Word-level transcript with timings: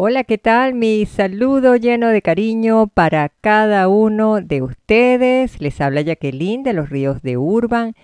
Hola, 0.00 0.22
¿qué 0.22 0.38
tal? 0.38 0.74
Mi 0.74 1.06
saludo 1.06 1.74
lleno 1.74 2.10
de 2.10 2.22
cariño 2.22 2.86
para 2.86 3.30
cada 3.40 3.88
uno 3.88 4.40
de 4.40 4.62
ustedes. 4.62 5.60
Les 5.60 5.80
habla 5.80 6.02
Jacqueline 6.02 6.62
de 6.62 6.72
los 6.72 6.88
Ríos 6.88 7.20
de 7.22 7.36
Urban. 7.36 7.94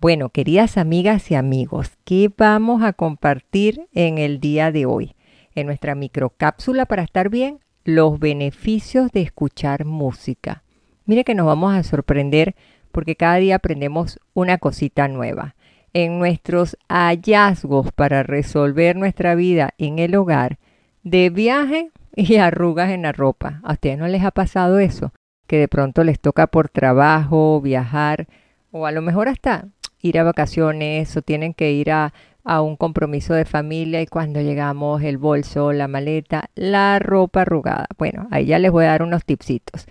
Bueno, 0.00 0.30
queridas 0.30 0.78
amigas 0.78 1.30
y 1.30 1.36
amigos, 1.36 1.92
¿qué 2.04 2.28
vamos 2.36 2.82
a 2.82 2.92
compartir 2.92 3.86
en 3.92 4.18
el 4.18 4.40
día 4.40 4.72
de 4.72 4.84
hoy? 4.84 5.14
En 5.54 5.66
nuestra 5.66 5.94
microcápsula 5.94 6.86
para 6.86 7.04
estar 7.04 7.28
bien, 7.28 7.60
los 7.84 8.18
beneficios 8.18 9.12
de 9.12 9.22
escuchar 9.22 9.84
música. 9.84 10.64
Mire 11.06 11.22
que 11.22 11.36
nos 11.36 11.46
vamos 11.46 11.72
a 11.72 11.84
sorprender 11.84 12.56
porque 12.90 13.14
cada 13.14 13.36
día 13.36 13.54
aprendemos 13.54 14.18
una 14.32 14.58
cosita 14.58 15.06
nueva 15.06 15.54
en 15.94 16.18
nuestros 16.18 16.76
hallazgos 16.88 17.92
para 17.92 18.22
resolver 18.24 18.96
nuestra 18.96 19.34
vida 19.34 19.70
en 19.78 19.98
el 19.98 20.14
hogar, 20.16 20.58
de 21.02 21.30
viaje 21.30 21.90
y 22.14 22.36
arrugas 22.36 22.90
en 22.90 23.02
la 23.02 23.12
ropa. 23.12 23.60
¿A 23.62 23.72
ustedes 23.72 23.96
no 23.96 24.08
les 24.08 24.22
ha 24.24 24.32
pasado 24.32 24.78
eso? 24.78 25.12
Que 25.46 25.58
de 25.58 25.68
pronto 25.68 26.04
les 26.04 26.20
toca 26.20 26.48
por 26.48 26.68
trabajo, 26.68 27.60
viajar 27.60 28.26
o 28.70 28.86
a 28.86 28.92
lo 28.92 29.02
mejor 29.02 29.28
hasta 29.28 29.68
ir 30.00 30.18
a 30.18 30.24
vacaciones 30.24 31.16
o 31.16 31.22
tienen 31.22 31.54
que 31.54 31.72
ir 31.72 31.92
a, 31.92 32.12
a 32.42 32.60
un 32.60 32.76
compromiso 32.76 33.32
de 33.34 33.44
familia 33.44 34.02
y 34.02 34.06
cuando 34.06 34.40
llegamos 34.40 35.02
el 35.02 35.16
bolso, 35.16 35.72
la 35.72 35.86
maleta, 35.86 36.50
la 36.56 36.98
ropa 36.98 37.42
arrugada. 37.42 37.86
Bueno, 37.96 38.26
ahí 38.30 38.46
ya 38.46 38.58
les 38.58 38.72
voy 38.72 38.84
a 38.84 38.88
dar 38.88 39.02
unos 39.02 39.24
tipsitos. 39.24 39.86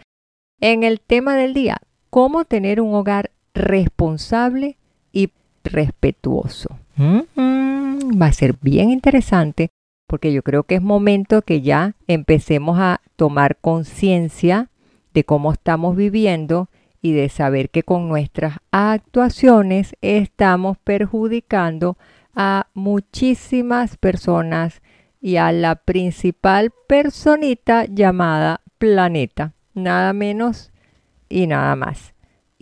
En 0.59 0.83
el 0.83 0.99
tema 0.99 1.35
del 1.35 1.53
día, 1.53 1.77
cómo 2.09 2.45
tener 2.45 2.81
un 2.81 2.93
hogar 2.93 3.31
responsable 3.53 4.77
respetuoso. 5.63 6.77
Mm-hmm. 6.97 8.21
Va 8.21 8.27
a 8.27 8.33
ser 8.33 8.55
bien 8.61 8.89
interesante 8.89 9.69
porque 10.07 10.31
yo 10.31 10.43
creo 10.43 10.63
que 10.63 10.75
es 10.75 10.81
momento 10.81 11.41
que 11.41 11.61
ya 11.61 11.95
empecemos 12.07 12.77
a 12.79 13.01
tomar 13.15 13.57
conciencia 13.57 14.69
de 15.13 15.23
cómo 15.23 15.51
estamos 15.51 15.95
viviendo 15.95 16.69
y 17.01 17.13
de 17.13 17.29
saber 17.29 17.69
que 17.69 17.83
con 17.83 18.07
nuestras 18.07 18.57
actuaciones 18.71 19.95
estamos 20.01 20.77
perjudicando 20.77 21.97
a 22.35 22.67
muchísimas 22.73 23.97
personas 23.97 24.81
y 25.19 25.37
a 25.37 25.51
la 25.51 25.75
principal 25.75 26.71
personita 26.87 27.85
llamada 27.85 28.61
planeta, 28.77 29.53
nada 29.73 30.13
menos 30.13 30.71
y 31.29 31.47
nada 31.47 31.75
más. 31.75 32.12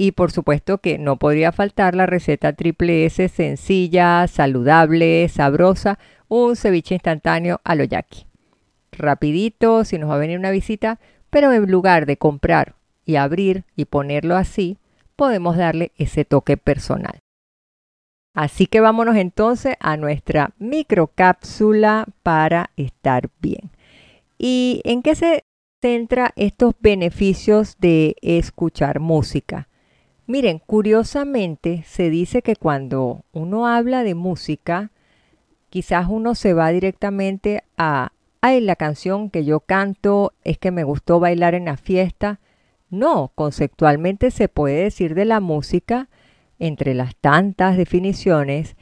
Y 0.01 0.13
por 0.13 0.31
supuesto 0.31 0.79
que 0.79 0.97
no 0.97 1.17
podría 1.17 1.51
faltar 1.51 1.93
la 1.93 2.07
receta 2.07 2.53
triple 2.53 3.05
S 3.05 3.29
sencilla, 3.29 4.27
saludable, 4.27 5.29
sabrosa, 5.29 5.99
un 6.27 6.55
ceviche 6.55 6.95
instantáneo 6.95 7.61
a 7.63 7.75
lo 7.75 7.83
yaqui. 7.83 8.25
Rapidito, 8.91 9.85
si 9.85 9.99
nos 9.99 10.09
va 10.09 10.15
a 10.15 10.17
venir 10.17 10.39
una 10.39 10.49
visita, 10.49 10.99
pero 11.29 11.53
en 11.53 11.69
lugar 11.69 12.07
de 12.07 12.17
comprar 12.17 12.73
y 13.05 13.17
abrir 13.17 13.63
y 13.75 13.85
ponerlo 13.85 14.37
así, 14.37 14.79
podemos 15.15 15.55
darle 15.55 15.91
ese 15.97 16.25
toque 16.25 16.57
personal. 16.57 17.19
Así 18.33 18.65
que 18.65 18.79
vámonos 18.79 19.17
entonces 19.17 19.75
a 19.79 19.97
nuestra 19.97 20.55
microcápsula 20.57 22.07
para 22.23 22.71
estar 22.75 23.29
bien. 23.39 23.69
¿Y 24.39 24.81
en 24.83 25.03
qué 25.03 25.13
se 25.13 25.43
centra 25.79 26.31
estos 26.37 26.73
beneficios 26.79 27.77
de 27.77 28.15
escuchar 28.23 28.99
música? 28.99 29.67
Miren, 30.31 30.59
curiosamente 30.59 31.83
se 31.85 32.09
dice 32.09 32.41
que 32.41 32.55
cuando 32.55 33.25
uno 33.33 33.67
habla 33.67 34.01
de 34.05 34.15
música, 34.15 34.89
quizás 35.69 36.07
uno 36.07 36.35
se 36.35 36.53
va 36.53 36.69
directamente 36.69 37.65
a, 37.77 38.13
ay, 38.39 38.61
la 38.61 38.77
canción 38.77 39.29
que 39.29 39.43
yo 39.43 39.59
canto 39.59 40.31
es 40.45 40.57
que 40.57 40.71
me 40.71 40.85
gustó 40.85 41.19
bailar 41.19 41.53
en 41.53 41.65
la 41.65 41.75
fiesta. 41.75 42.39
No, 42.89 43.33
conceptualmente 43.35 44.31
se 44.31 44.47
puede 44.47 44.83
decir 44.83 45.15
de 45.15 45.25
la 45.25 45.41
música, 45.41 46.07
entre 46.59 46.93
las 46.93 47.13
tantas 47.17 47.75
definiciones, 47.75 48.77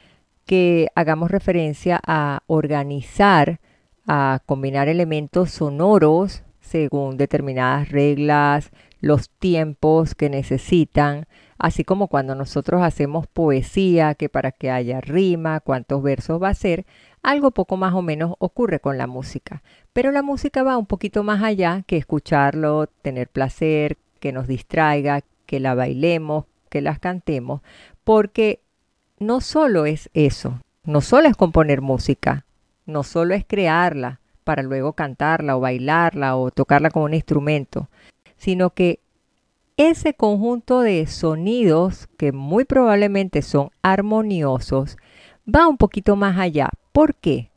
que 0.46 0.86
hagamos 0.94 1.32
referencia 1.32 2.00
a 2.06 2.44
organizar, 2.46 3.58
a 4.06 4.38
combinar 4.46 4.86
elementos 4.86 5.50
sonoros 5.50 6.44
según 6.60 7.16
determinadas 7.16 7.88
reglas, 7.88 8.70
los 9.00 9.30
tiempos 9.30 10.14
que 10.14 10.30
necesitan, 10.30 11.26
así 11.58 11.84
como 11.84 12.08
cuando 12.08 12.34
nosotros 12.34 12.82
hacemos 12.82 13.26
poesía, 13.26 14.14
que 14.14 14.28
para 14.28 14.52
que 14.52 14.70
haya 14.70 15.00
rima, 15.00 15.60
cuántos 15.60 16.02
versos 16.02 16.42
va 16.42 16.48
a 16.48 16.54
ser, 16.54 16.86
algo 17.22 17.50
poco 17.50 17.76
más 17.76 17.94
o 17.94 18.02
menos 18.02 18.34
ocurre 18.38 18.80
con 18.80 18.98
la 18.98 19.06
música. 19.06 19.62
Pero 19.92 20.10
la 20.12 20.22
música 20.22 20.62
va 20.62 20.78
un 20.78 20.86
poquito 20.86 21.22
más 21.22 21.42
allá 21.42 21.82
que 21.86 21.96
escucharlo, 21.96 22.86
tener 23.02 23.28
placer, 23.28 23.98
que 24.20 24.32
nos 24.32 24.46
distraiga, 24.46 25.22
que 25.46 25.60
la 25.60 25.74
bailemos, 25.74 26.44
que 26.68 26.80
las 26.80 26.98
cantemos, 26.98 27.60
porque 28.04 28.60
no 29.18 29.40
solo 29.40 29.84
es 29.84 30.08
eso, 30.14 30.60
no 30.84 31.00
solo 31.00 31.28
es 31.28 31.36
componer 31.36 31.82
música, 31.82 32.46
no 32.86 33.02
solo 33.02 33.34
es 33.34 33.44
crearla 33.44 34.20
para 34.44 34.62
luego 34.62 34.94
cantarla 34.94 35.56
o 35.56 35.60
bailarla 35.60 36.36
o 36.36 36.50
tocarla 36.50 36.90
como 36.90 37.04
un 37.04 37.14
instrumento, 37.14 37.88
sino 38.40 38.70
que 38.70 39.00
ese 39.76 40.14
conjunto 40.14 40.80
de 40.80 41.06
sonidos 41.06 42.08
que 42.16 42.32
muy 42.32 42.64
probablemente 42.64 43.42
son 43.42 43.70
armoniosos 43.82 44.96
va 45.46 45.68
un 45.68 45.76
poquito 45.76 46.16
más 46.16 46.38
allá. 46.38 46.70
¿Por 46.92 47.14
qué? 47.14 47.50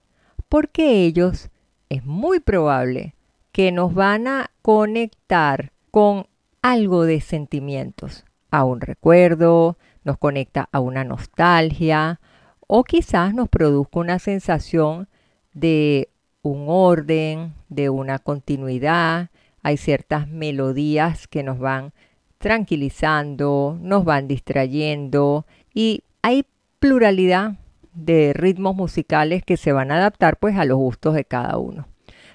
Porque 0.50 1.06
ellos 1.06 1.50
es 1.88 2.04
muy 2.06 2.42
probable 2.42 3.16
que 3.54 3.72
nos 3.72 3.94
van 3.94 4.28
a 4.28 4.52
conectar 4.62 5.72
con 5.90 6.28
algo 6.62 7.06
de 7.06 7.22
sentimientos, 7.22 8.26
a 8.52 8.66
un 8.66 8.82
recuerdo, 8.82 9.78
nos 10.04 10.18
conecta 10.18 10.68
a 10.74 10.82
una 10.82 11.06
nostalgia 11.06 12.20
o 12.68 12.84
quizás 12.84 13.34
nos 13.34 13.48
produzca 13.48 14.00
una 14.00 14.20
sensación 14.20 15.08
de 15.54 16.10
un 16.42 16.66
orden, 16.68 17.54
de 17.70 17.90
una 17.90 18.20
continuidad, 18.20 19.30
hay 19.64 19.78
ciertas 19.78 20.28
melodías 20.28 21.28
que 21.28 21.42
nos 21.42 21.58
van 21.58 21.94
tranquilizando, 22.38 23.78
nos 23.82 24.04
van 24.04 24.28
distrayendo 24.28 25.46
y 25.74 26.04
hay 26.22 26.46
pluralidad 26.80 27.54
de 27.94 28.34
ritmos 28.34 28.76
musicales 28.76 29.44
que 29.44 29.56
se 29.56 29.72
van 29.72 29.92
a 29.92 29.98
adaptar 29.98 30.38
pues 30.38 30.58
a 30.58 30.66
los 30.66 30.78
gustos 30.78 31.14
de 31.16 31.24
cada 31.24 31.58
uno. 31.58 31.88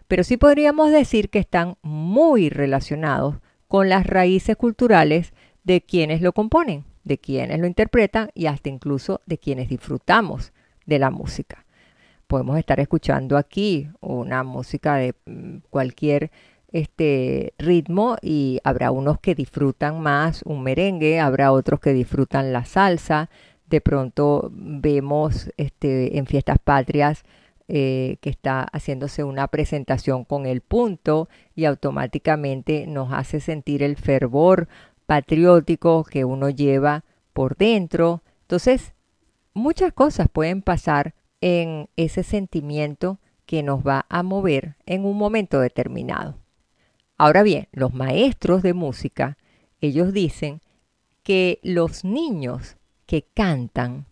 Pero 0.08 0.25
sí 0.25 0.38
podríamos 0.38 0.90
decir 0.90 1.28
que 1.28 1.38
están 1.38 1.76
muy 1.82 2.48
relacionados 2.48 3.36
con 3.69 3.90
las 3.90 4.06
raíces 4.06 4.56
culturales 4.56 5.34
de 5.64 5.82
quienes 5.82 6.22
lo 6.22 6.32
componen, 6.32 6.84
de 7.04 7.19
quienes 7.19 7.60
lo 7.60 7.66
interpretan 7.66 8.30
y 8.34 8.46
hasta 8.46 8.70
incluso 8.70 9.20
de 9.26 9.36
quienes 9.36 9.69
disfrutamos 9.69 10.54
de 10.86 10.98
la 10.98 11.10
música. 11.10 11.66
Podemos 12.26 12.58
estar 12.58 12.80
escuchando 12.80 13.36
aquí 13.36 13.88
una 14.00 14.42
música 14.42 14.96
de 14.96 15.14
mm, 15.26 15.58
cualquier 15.69 16.30
este 16.72 17.54
ritmo 17.58 18.16
y 18.20 18.60
habrá 18.64 18.90
unos 18.90 19.18
que 19.20 19.34
disfrutan 19.34 20.00
más 20.00 20.42
un 20.44 20.62
merengue, 20.62 21.20
habrá 21.20 21.52
otros 21.52 21.80
que 21.80 21.92
disfrutan 21.92 22.52
la 22.52 22.64
salsa. 22.64 23.30
De 23.66 23.80
pronto 23.80 24.50
vemos 24.52 25.50
este, 25.56 26.18
en 26.18 26.26
fiestas 26.26 26.58
patrias 26.58 27.24
eh, 27.68 28.16
que 28.20 28.30
está 28.30 28.66
haciéndose 28.72 29.24
una 29.24 29.48
presentación 29.48 30.24
con 30.24 30.46
el 30.46 30.62
punto 30.62 31.28
y 31.54 31.66
automáticamente 31.66 32.86
nos 32.86 33.12
hace 33.12 33.40
sentir 33.40 33.82
el 33.82 33.96
fervor 33.96 34.68
patriótico 35.06 36.04
que 36.04 36.24
uno 36.24 36.48
lleva 36.48 37.04
por 37.32 37.56
dentro. 37.56 38.22
Entonces, 38.42 38.94
muchas 39.52 39.92
cosas 39.92 40.28
pueden 40.30 40.62
pasar 40.62 41.14
en 41.40 41.88
ese 41.96 42.22
sentimiento 42.22 43.18
que 43.44 43.62
nos 43.62 43.86
va 43.86 44.06
a 44.08 44.22
mover 44.22 44.76
en 44.86 45.04
un 45.04 45.16
momento 45.16 45.60
determinado. 45.60 46.36
Ahora 47.18 47.42
bien, 47.42 47.68
los 47.72 47.92
maestros 47.92 48.62
de 48.62 48.74
música, 48.74 49.36
ellos 49.80 50.12
dicen 50.12 50.60
que 51.24 51.58
los 51.62 52.04
niños 52.04 52.76
que 53.06 53.26
cantan 53.34 54.06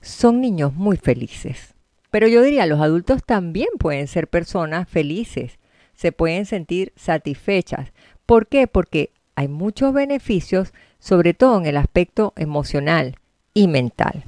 son 0.00 0.40
niños 0.40 0.72
muy 0.72 0.96
felices. 0.96 1.74
Pero 2.10 2.28
yo 2.28 2.40
diría, 2.42 2.66
los 2.66 2.80
adultos 2.80 3.22
también 3.24 3.68
pueden 3.78 4.06
ser 4.06 4.28
personas 4.28 4.88
felices, 4.88 5.58
se 5.94 6.12
pueden 6.12 6.46
sentir 6.46 6.92
satisfechas. 6.94 7.92
¿Por 8.26 8.46
qué? 8.46 8.66
Porque 8.68 9.10
hay 9.34 9.48
muchos 9.48 9.92
beneficios, 9.92 10.72
sobre 10.98 11.34
todo 11.34 11.58
en 11.58 11.66
el 11.66 11.76
aspecto 11.76 12.32
emocional 12.36 13.16
y 13.54 13.66
mental. 13.66 14.24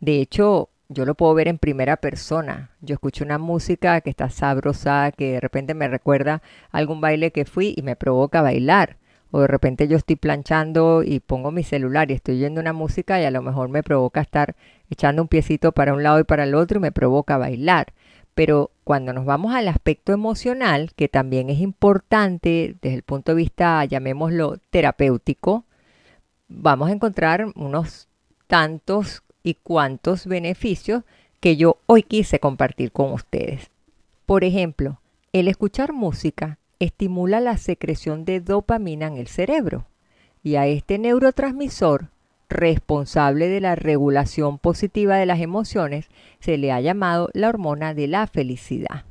De 0.00 0.20
hecho, 0.20 0.68
yo 0.88 1.04
lo 1.04 1.14
puedo 1.14 1.34
ver 1.34 1.48
en 1.48 1.58
primera 1.58 1.96
persona. 1.96 2.70
Yo 2.80 2.94
escucho 2.94 3.24
una 3.24 3.38
música 3.38 4.00
que 4.00 4.10
está 4.10 4.30
sabrosa, 4.30 5.12
que 5.12 5.32
de 5.32 5.40
repente 5.40 5.74
me 5.74 5.88
recuerda 5.88 6.42
algún 6.70 7.00
baile 7.00 7.30
que 7.30 7.44
fui 7.44 7.74
y 7.76 7.82
me 7.82 7.96
provoca 7.96 8.42
bailar. 8.42 8.98
O 9.30 9.40
de 9.40 9.46
repente 9.48 9.88
yo 9.88 9.96
estoy 9.96 10.16
planchando 10.16 11.02
y 11.02 11.18
pongo 11.20 11.50
mi 11.50 11.64
celular 11.64 12.10
y 12.10 12.14
estoy 12.14 12.36
oyendo 12.36 12.60
una 12.60 12.72
música 12.72 13.20
y 13.20 13.24
a 13.24 13.30
lo 13.32 13.42
mejor 13.42 13.68
me 13.68 13.82
provoca 13.82 14.20
estar 14.20 14.54
echando 14.90 15.22
un 15.22 15.28
piecito 15.28 15.72
para 15.72 15.92
un 15.92 16.02
lado 16.04 16.20
y 16.20 16.24
para 16.24 16.44
el 16.44 16.54
otro 16.54 16.78
y 16.78 16.82
me 16.82 16.92
provoca 16.92 17.36
bailar. 17.36 17.92
Pero 18.34 18.70
cuando 18.84 19.12
nos 19.12 19.24
vamos 19.24 19.54
al 19.54 19.68
aspecto 19.68 20.12
emocional, 20.12 20.92
que 20.94 21.08
también 21.08 21.50
es 21.50 21.60
importante 21.60 22.76
desde 22.80 22.96
el 22.96 23.02
punto 23.02 23.32
de 23.32 23.36
vista, 23.36 23.84
llamémoslo, 23.84 24.58
terapéutico, 24.70 25.64
vamos 26.48 26.90
a 26.90 26.92
encontrar 26.92 27.46
unos 27.56 28.06
tantos 28.46 29.23
y 29.44 29.54
cuántos 29.54 30.26
beneficios 30.26 31.04
que 31.38 31.56
yo 31.56 31.76
hoy 31.86 32.02
quise 32.02 32.40
compartir 32.40 32.90
con 32.90 33.12
ustedes. 33.12 33.70
Por 34.26 34.42
ejemplo, 34.42 34.98
el 35.32 35.46
escuchar 35.46 35.92
música 35.92 36.58
estimula 36.80 37.40
la 37.40 37.58
secreción 37.58 38.24
de 38.24 38.40
dopamina 38.40 39.06
en 39.06 39.18
el 39.18 39.28
cerebro 39.28 39.84
y 40.42 40.56
a 40.56 40.66
este 40.66 40.98
neurotransmisor 40.98 42.08
responsable 42.48 43.48
de 43.48 43.60
la 43.60 43.74
regulación 43.74 44.58
positiva 44.58 45.16
de 45.16 45.26
las 45.26 45.40
emociones 45.40 46.08
se 46.40 46.56
le 46.56 46.72
ha 46.72 46.80
llamado 46.80 47.28
la 47.34 47.48
hormona 47.48 47.94
de 47.94 48.08
la 48.08 48.26
felicidad. 48.26 49.04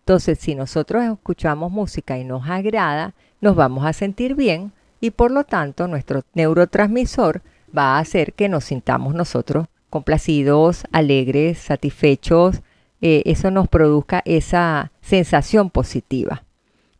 Entonces, 0.00 0.38
si 0.38 0.54
nosotros 0.54 1.04
escuchamos 1.04 1.70
música 1.70 2.18
y 2.18 2.24
nos 2.24 2.48
agrada, 2.48 3.14
nos 3.40 3.56
vamos 3.56 3.86
a 3.86 3.92
sentir 3.92 4.34
bien 4.34 4.72
y 5.00 5.10
por 5.10 5.30
lo 5.30 5.44
tanto 5.44 5.86
nuestro 5.86 6.22
neurotransmisor 6.34 7.42
va 7.76 7.96
a 7.96 7.98
hacer 8.00 8.32
que 8.32 8.48
nos 8.48 8.64
sintamos 8.64 9.14
nosotros 9.14 9.68
complacidos, 9.90 10.84
alegres, 10.92 11.58
satisfechos, 11.58 12.62
eh, 13.00 13.22
eso 13.26 13.50
nos 13.50 13.68
produzca 13.68 14.22
esa 14.24 14.92
sensación 15.00 15.70
positiva. 15.70 16.44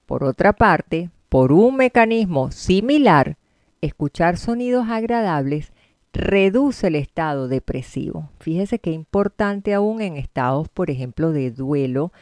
Por 0.06 0.25
otra 0.25 0.52
parte, 0.52 1.11
por 1.29 1.52
un 1.52 1.76
mecanismo 1.76 2.50
similar, 2.50 3.37
escuchar 3.81 4.37
sonidos 4.37 4.88
agradables 4.88 5.73
reduce 6.12 6.87
el 6.87 6.96
estado 6.96 7.49
depresivo. 7.49 8.31
Fíjese 8.40 8.79
qué 8.79 8.90
importante 8.90 9.75
aún 9.75 10.00
en 10.00 10.17
estados, 10.17 10.69
por 10.69 10.90
ejemplo, 10.90 11.32
de 11.32 11.50
duelo, 11.50 12.12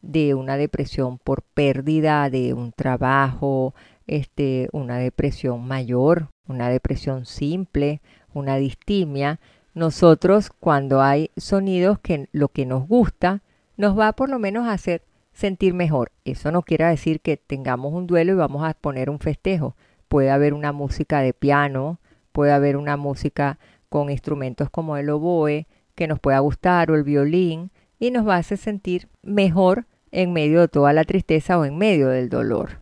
de 0.00 0.34
una 0.34 0.56
depresión 0.56 1.18
por 1.18 1.42
pérdida 1.42 2.28
de 2.30 2.54
un 2.54 2.72
trabajo, 2.72 3.74
este, 4.06 4.68
una 4.72 4.98
depresión 4.98 5.66
mayor, 5.66 6.28
una 6.48 6.68
depresión 6.68 7.24
simple, 7.24 8.00
una 8.34 8.56
distimia, 8.56 9.40
nosotros 9.74 10.50
cuando 10.60 11.00
hay 11.00 11.30
sonidos 11.36 11.98
que 11.98 12.28
lo 12.32 12.48
que 12.48 12.66
nos 12.66 12.86
gusta 12.86 13.42
nos 13.76 13.98
va 13.98 14.12
por 14.12 14.28
lo 14.28 14.38
menos 14.38 14.66
a 14.66 14.72
hacer 14.72 15.02
sentir 15.32 15.72
mejor. 15.72 16.12
Eso 16.24 16.52
no 16.52 16.62
quiere 16.62 16.84
decir 16.84 17.20
que 17.20 17.38
tengamos 17.38 17.92
un 17.94 18.06
duelo 18.06 18.32
y 18.32 18.36
vamos 18.36 18.64
a 18.64 18.74
poner 18.74 19.08
un 19.08 19.18
festejo. 19.18 19.74
Puede 20.08 20.30
haber 20.30 20.52
una 20.52 20.72
música 20.72 21.20
de 21.20 21.32
piano, 21.32 22.00
puede 22.32 22.52
haber 22.52 22.76
una 22.76 22.96
música 22.98 23.58
con 23.88 24.10
instrumentos 24.10 24.68
como 24.68 24.96
el 24.96 25.08
oboe 25.08 25.66
que 25.94 26.06
nos 26.06 26.20
pueda 26.20 26.38
gustar 26.40 26.90
o 26.90 26.94
el 26.94 27.02
violín 27.02 27.70
y 27.98 28.10
nos 28.10 28.28
va 28.28 28.36
a 28.36 28.38
hacer 28.38 28.58
sentir 28.58 29.08
mejor 29.22 29.86
en 30.10 30.34
medio 30.34 30.60
de 30.60 30.68
toda 30.68 30.92
la 30.92 31.04
tristeza 31.04 31.58
o 31.58 31.64
en 31.64 31.78
medio 31.78 32.08
del 32.08 32.28
dolor. 32.28 32.80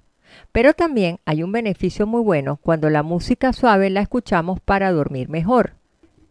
Pero 0.51 0.75
también 0.75 1.21
hay 1.25 1.45
un 1.45 1.53
beneficio 1.53 2.07
muy 2.07 2.23
bueno 2.23 2.57
cuando 2.57 2.91
la 2.91 3.05
música 3.05 3.53
suave 3.53 3.91
la 3.91 4.01
escuchamos 4.01 4.59
para 4.61 4.91
dormir 4.91 5.29
mejor 5.29 5.80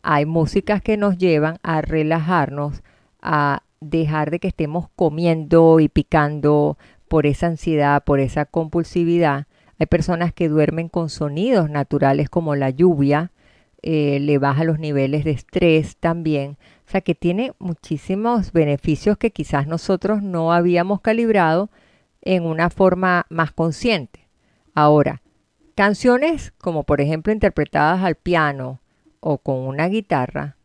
hay 0.02 0.26
músicas 0.26 0.82
que 0.82 0.98
nos 0.98 1.18
llevan 1.18 1.58
a 1.64 1.82
relajarnos, 1.82 2.84
a 3.22 3.64
dejar 3.82 4.32
de 4.32 4.40
que 4.40 4.48
estemos 4.50 4.90
comiendo 4.96 5.80
y 5.80 5.90
picando 5.90 6.78
por 7.08 7.26
esa 7.26 7.48
ansiedad, 7.48 8.04
por 8.04 8.20
esa 8.20 8.46
compulsividad. 8.46 9.48
Hay 9.80 9.86
personas 9.88 10.34
que 10.34 10.50
duermen 10.50 10.90
con 10.90 11.10
sonidos 11.10 11.70
naturales 11.70 12.30
como 12.30 12.56
la 12.56 12.70
lluvia, 12.70 13.32
eh, 13.82 14.20
le 14.20 14.38
baja 14.38 14.66
los 14.66 14.80
niveles 14.80 15.24
de 15.24 15.32
estrés 15.32 15.98
también. 15.98 16.58
O 16.88 16.92
sea 16.92 17.02
que 17.02 17.16
tiene 17.16 17.54
muchísimos 17.60 18.52
beneficios 18.52 19.18
que 19.18 19.32
quizás 19.32 19.68
nosotros 19.68 20.22
no 20.22 20.52
habíamos 20.52 21.02
calibrado 21.02 21.70
en 22.22 22.46
una 22.46 22.70
forma 22.70 23.26
más 23.30 23.52
consciente. 23.52 24.28
Ahora, 24.74 25.22
canciones 25.76 26.54
como 26.58 26.84
por 26.84 27.00
ejemplo 27.00 27.32
interpretadas 27.32 28.04
al 28.04 28.16
piano, 28.16 28.80
o 29.20 29.38
con 29.38 29.58
una 29.58 29.88
guitarra 29.88 30.56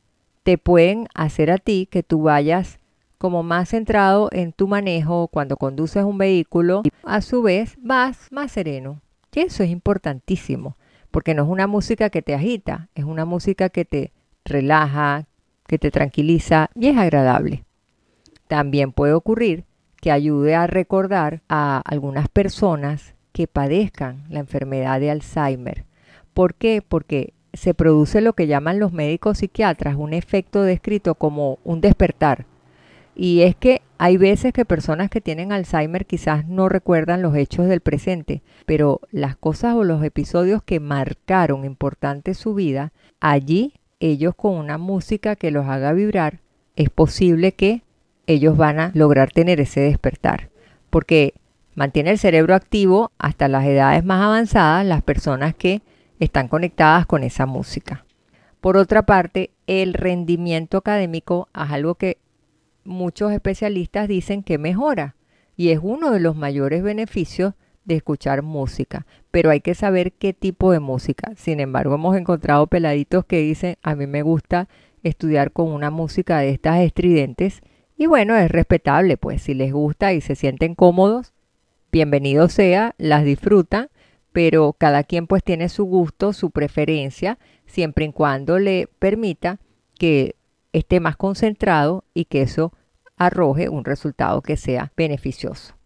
te 0.43 0.59
pueden 0.59 1.09
hacer 1.15 1.51
a 1.51 1.59
ti 1.59 1.89
que 1.91 2.03
tú 2.03 2.23
vayas 2.23 2.79
como 3.19 3.43
más 3.43 3.71
centrado 3.71 4.29
en 4.33 4.53
tu 4.53 4.69
manejo 4.69 5.29
cuando 5.29 5.57
conduces 5.57 6.05
un 6.05 6.19
vehículo 6.19 6.83
y 6.85 6.91
a 7.05 7.23
su 7.23 7.43
vez 7.43 7.77
vas 7.81 8.31
más 8.31 8.53
sereno. 8.53 9.01
Y 9.35 9.41
eso 9.41 9.63
es 9.63 9.71
importantísimo, 9.71 10.77
porque 11.11 11.35
no 11.35 11.43
es 11.43 11.49
una 11.49 11.67
música 11.67 12.11
que 12.11 12.23
te 12.23 12.35
agita, 12.35 12.89
es 12.95 13.05
una 13.05 13.25
música 13.25 13.71
que 13.71 13.85
te 13.85 14.13
relaja, 14.45 15.27
que 15.67 15.79
te 15.79 15.91
tranquiliza 15.91 16.71
y 16.75 16.89
es 16.89 16.97
agradable. 16.99 17.65
También 18.47 18.93
puede 18.93 19.15
ocurrir 19.15 19.65
que 20.01 20.13
ayude 20.13 20.55
a 20.55 20.67
recordar 20.67 21.41
a 21.49 21.81
algunas 21.87 22.29
personas 22.29 23.15
que 23.33 23.47
padezcan 23.47 24.25
la 24.29 24.41
enfermedad 24.41 25.01
de 25.01 25.11
Alzheimer. 25.11 25.87
¿Por 26.35 26.55
qué? 26.55 26.83
Porque 26.87 27.33
se 27.55 27.75
produce 27.75 28.21
lo 28.21 28.35
que 28.35 28.47
llaman 28.47 28.79
los 28.79 28.93
médicos 28.93 29.39
psiquiatras 29.39 29.97
un 29.97 30.13
efecto 30.13 30.63
descrito 30.63 31.15
como 31.15 31.59
un 31.65 31.81
despertar. 31.81 32.47
Y 33.17 33.43
es 33.43 33.55
que 33.55 33.83
hay 33.97 34.17
veces 34.17 34.53
que 34.53 34.65
personas 34.65 35.09
que 35.09 35.21
tienen 35.21 35.53
Alzheimer 35.53 36.05
quizás 36.05 36.49
no 36.49 36.69
recuerdan 36.69 37.23
los 37.23 37.37
hechos 37.37 37.69
del 37.69 37.81
presente, 37.81 38.43
pero 38.67 39.01
las 39.13 39.37
cosas 39.37 39.75
o 39.75 39.85
los 39.85 40.03
episodios 40.03 40.63
que 40.63 40.81
marcaron 40.81 41.65
importante 41.65 42.35
su 42.35 42.55
vida, 42.55 42.93
allí 43.21 43.75
ellos 44.01 44.35
con 44.35 44.55
una 44.55 44.79
música 44.79 45.37
que 45.37 45.53
los 45.53 45.67
haga 45.67 45.93
vibrar, 45.93 46.41
es 46.77 46.91
posible 46.91 47.53
que 47.53 47.83
ellos 48.27 48.57
van 48.57 48.81
a 48.81 48.91
lograr 48.95 49.31
tener 49.31 49.61
ese 49.61 49.81
despertar. 49.81 50.51
Porque 50.91 51.35
mantiene 51.75 52.11
el 52.11 52.19
cerebro 52.19 52.55
activo 52.55 53.13
hasta 53.19 53.49
las 53.49 53.65
edades 53.65 54.05
más 54.05 54.23
avanzadas 54.23 54.85
las 54.85 55.03
personas 55.03 55.55
que 55.55 55.83
están 56.25 56.49
conectadas 56.49 57.07
con 57.07 57.23
esa 57.23 57.47
música. 57.47 58.05
Por 58.61 58.77
otra 58.77 59.05
parte, 59.05 59.51
el 59.67 59.95
rendimiento 59.95 60.79
académico 60.79 61.49
es 61.55 61.71
algo 61.71 61.97
que 61.97 62.19
muchos 62.85 63.33
especialistas 63.33 64.09
dicen 64.09 64.43
que 64.43 64.59
mejora 64.59 65.17
y 65.57 65.71
es 65.71 65.81
uno 65.83 66.11
de 66.11 66.21
los 66.21 66.37
mayores 66.37 66.83
beneficios 66.83 67.55
de 67.85 67.97
escuchar 67.97 68.43
música, 68.43 69.07
pero 69.31 69.51
hay 69.51 69.61
que 69.61 69.75
saber 69.75 70.13
qué 70.13 70.33
tipo 70.33 70.73
de 70.73 70.81
música. 70.81 71.33
Sin 71.37 71.61
embargo, 71.61 71.95
hemos 71.95 72.17
encontrado 72.17 72.67
peladitos 72.67 73.25
que 73.27 73.39
dicen, 73.39 73.77
a 73.83 73.95
mí 73.95 74.07
me 74.07 74.23
gusta 74.23 74.69
estudiar 75.03 75.53
con 75.53 75.69
una 75.69 75.91
música 75.91 76.39
de 76.39 76.51
estas 76.51 76.81
estridentes 76.81 77.61
y 77.97 78.07
bueno, 78.07 78.35
es 78.37 78.51
respetable, 78.51 79.17
pues 79.17 79.43
si 79.43 79.55
les 79.55 79.73
gusta 79.73 80.13
y 80.13 80.21
se 80.21 80.35
sienten 80.35 80.75
cómodos, 80.75 81.33
bienvenido 81.93 82.49
sea, 82.49 82.95
las 82.99 83.25
disfrutan 83.25 83.89
pero 84.35 84.73
cada 84.77 85.05
quien 85.05 85.29
pues 85.29 85.45
tiene 85.45 85.69
su 85.69 85.85
gusto, 85.85 86.33
su 86.33 86.51
preferencia. 86.51 87.39
siempre 87.67 88.05
y 88.05 88.13
cuando 88.13 88.59
le 88.59 88.89
permita 88.99 89.61
que 89.97 90.35
esté 90.73 90.99
más 90.99 91.17
concentrado 91.17 92.03
y 92.15 92.25
que 92.25 92.43
eso 92.43 92.73
arroje 93.17 93.69
un 93.69 93.85
resultado 93.85 94.43
que 94.43 94.57
sea 94.57 94.93
beneficioso. 94.97 95.77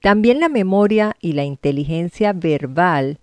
También 0.00 0.40
la 0.40 0.48
memoria 0.48 1.16
y 1.20 1.34
la 1.34 1.44
inteligencia 1.44 2.32
verbal 2.32 3.20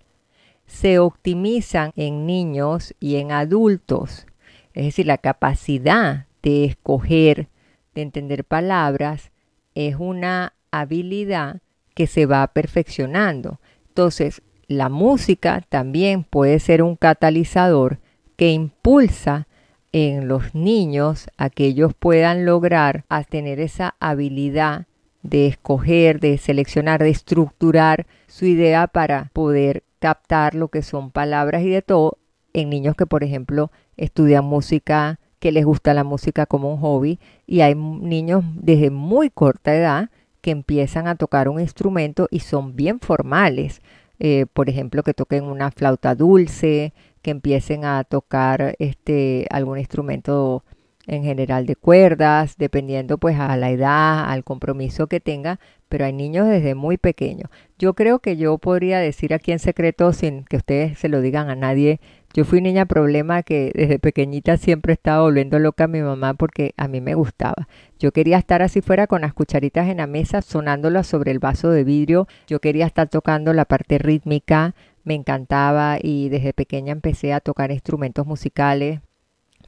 se 0.66 1.00
optimizan 1.00 1.90
en 1.96 2.24
niños 2.24 2.94
y 3.00 3.16
en 3.16 3.32
adultos. 3.32 4.24
Es 4.72 4.84
decir, 4.84 5.06
la 5.06 5.18
capacidad 5.18 6.26
de 6.44 6.64
escoger, 6.64 7.48
de 7.92 8.02
entender 8.02 8.44
palabras, 8.44 9.32
es 9.74 9.96
una 9.98 10.54
habilidad 10.70 11.60
que 11.96 12.06
se 12.06 12.24
va 12.24 12.46
perfeccionando. 12.46 13.58
Entonces, 13.88 14.42
la 14.68 14.88
música 14.88 15.64
también 15.68 16.24
puede 16.24 16.58
ser 16.60 16.82
un 16.82 16.96
catalizador 16.96 17.98
que 18.36 18.50
impulsa 18.50 19.46
en 19.92 20.28
los 20.28 20.54
niños 20.54 21.28
a 21.36 21.48
que 21.48 21.64
ellos 21.64 21.92
puedan 21.98 22.44
lograr 22.44 23.04
tener 23.30 23.60
esa 23.60 23.94
habilidad 24.00 24.86
de 25.22 25.46
escoger, 25.46 26.20
de 26.20 26.38
seleccionar, 26.38 27.02
de 27.02 27.10
estructurar 27.10 28.06
su 28.26 28.44
idea 28.44 28.86
para 28.86 29.30
poder 29.32 29.84
captar 29.98 30.54
lo 30.54 30.68
que 30.68 30.82
son 30.82 31.10
palabras 31.10 31.62
y 31.62 31.70
de 31.70 31.82
todo 31.82 32.18
en 32.52 32.70
niños 32.70 32.96
que, 32.96 33.06
por 33.06 33.24
ejemplo, 33.24 33.70
estudian 33.96 34.44
música, 34.44 35.18
que 35.38 35.52
les 35.52 35.64
gusta 35.64 35.94
la 35.94 36.04
música 36.04 36.46
como 36.46 36.72
un 36.72 36.80
hobby, 36.80 37.18
y 37.46 37.60
hay 37.60 37.74
niños 37.74 38.44
desde 38.54 38.90
muy 38.90 39.30
corta 39.30 39.74
edad 39.74 40.10
que 40.40 40.50
empiezan 40.50 41.08
a 41.08 41.16
tocar 41.16 41.48
un 41.48 41.60
instrumento 41.60 42.28
y 42.30 42.40
son 42.40 42.76
bien 42.76 43.00
formales. 43.00 43.82
Eh, 44.18 44.46
por 44.52 44.68
ejemplo, 44.68 45.02
que 45.02 45.14
toquen 45.14 45.44
una 45.44 45.70
flauta 45.70 46.14
dulce, 46.14 46.94
que 47.22 47.30
empiecen 47.30 47.84
a 47.84 48.04
tocar 48.04 48.76
este, 48.78 49.46
algún 49.50 49.78
instrumento 49.78 50.64
en 51.06 51.22
general 51.22 51.66
de 51.66 51.76
cuerdas, 51.76 52.56
dependiendo 52.58 53.18
pues 53.18 53.38
a 53.38 53.56
la 53.56 53.70
edad, 53.70 54.28
al 54.28 54.44
compromiso 54.44 55.06
que 55.06 55.20
tenga, 55.20 55.60
pero 55.88 56.04
hay 56.04 56.12
niños 56.12 56.48
desde 56.48 56.74
muy 56.74 56.98
pequeños. 56.98 57.50
Yo 57.78 57.94
creo 57.94 58.18
que 58.18 58.36
yo 58.36 58.58
podría 58.58 58.98
decir 58.98 59.32
aquí 59.32 59.52
en 59.52 59.58
secreto, 59.58 60.12
sin 60.12 60.44
que 60.44 60.56
ustedes 60.56 60.98
se 60.98 61.08
lo 61.08 61.20
digan 61.20 61.48
a 61.48 61.54
nadie, 61.54 62.00
yo 62.36 62.44
fui 62.44 62.60
niña 62.60 62.84
problema 62.84 63.42
que 63.42 63.72
desde 63.74 63.98
pequeñita 63.98 64.58
siempre 64.58 64.92
estaba 64.92 65.22
volviendo 65.22 65.58
loca 65.58 65.84
a 65.84 65.88
mi 65.88 66.02
mamá 66.02 66.34
porque 66.34 66.74
a 66.76 66.86
mí 66.86 67.00
me 67.00 67.14
gustaba. 67.14 67.66
Yo 67.98 68.12
quería 68.12 68.38
estar 68.38 68.62
así 68.62 68.82
fuera 68.82 69.06
con 69.06 69.22
las 69.22 69.34
cucharitas 69.34 69.88
en 69.88 69.96
la 69.96 70.06
mesa, 70.06 70.42
sonándolas 70.42 71.06
sobre 71.06 71.32
el 71.32 71.38
vaso 71.38 71.70
de 71.70 71.82
vidrio. 71.82 72.28
Yo 72.46 72.60
quería 72.60 72.86
estar 72.86 73.08
tocando 73.08 73.52
la 73.52 73.64
parte 73.64 73.98
rítmica, 73.98 74.74
me 75.02 75.14
encantaba 75.14 75.98
y 76.00 76.28
desde 76.28 76.52
pequeña 76.52 76.92
empecé 76.92 77.32
a 77.32 77.40
tocar 77.40 77.72
instrumentos 77.72 78.26
musicales 78.26 79.00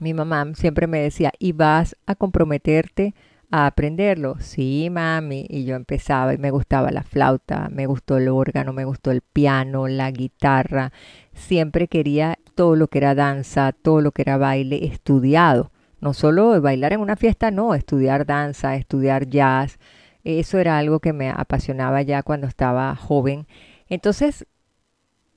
mi 0.01 0.15
mamá 0.15 0.55
siempre 0.55 0.87
me 0.87 1.01
decía, 1.01 1.33
¿y 1.39 1.53
vas 1.53 1.97
a 2.07 2.15
comprometerte 2.15 3.15
a 3.51 3.67
aprenderlo? 3.67 4.37
Sí, 4.39 4.89
mami. 4.91 5.47
Y 5.49 5.65
yo 5.65 5.75
empezaba 5.75 6.35
y 6.35 6.39
me 6.39 6.51
gustaba 6.51 6.91
la 6.91 7.03
flauta, 7.03 7.69
me 7.71 7.87
gustó 7.87 8.17
el 8.19 8.29
órgano, 8.29 8.73
me 8.73 8.85
gustó 8.85 9.11
el 9.11 9.23
piano, 9.23 9.89
la 9.89 10.11
guitarra. 10.11 10.93
Siempre 11.33 11.89
quería 11.89 12.39
todo 12.59 12.75
lo 12.75 12.89
que 12.89 12.99
era 12.99 13.15
danza, 13.15 13.71
todo 13.71 14.01
lo 14.01 14.11
que 14.11 14.23
era 14.23 14.37
baile 14.37 14.85
estudiado. 14.85 15.71
No 16.01 16.13
solo 16.13 16.61
bailar 16.61 16.93
en 16.93 16.99
una 16.99 17.15
fiesta, 17.15 17.53
no, 17.53 17.73
estudiar 17.73 18.27
danza, 18.27 18.75
estudiar 18.75 19.29
jazz. 19.29 19.79
Eso 20.25 20.59
era 20.59 20.77
algo 20.77 20.99
que 20.99 21.13
me 21.13 21.31
apasionaba 21.31 22.03
ya 22.03 22.25
cuando 22.25 22.49
estaba 22.49 22.97
joven. 22.97 23.47
Entonces, 23.89 24.45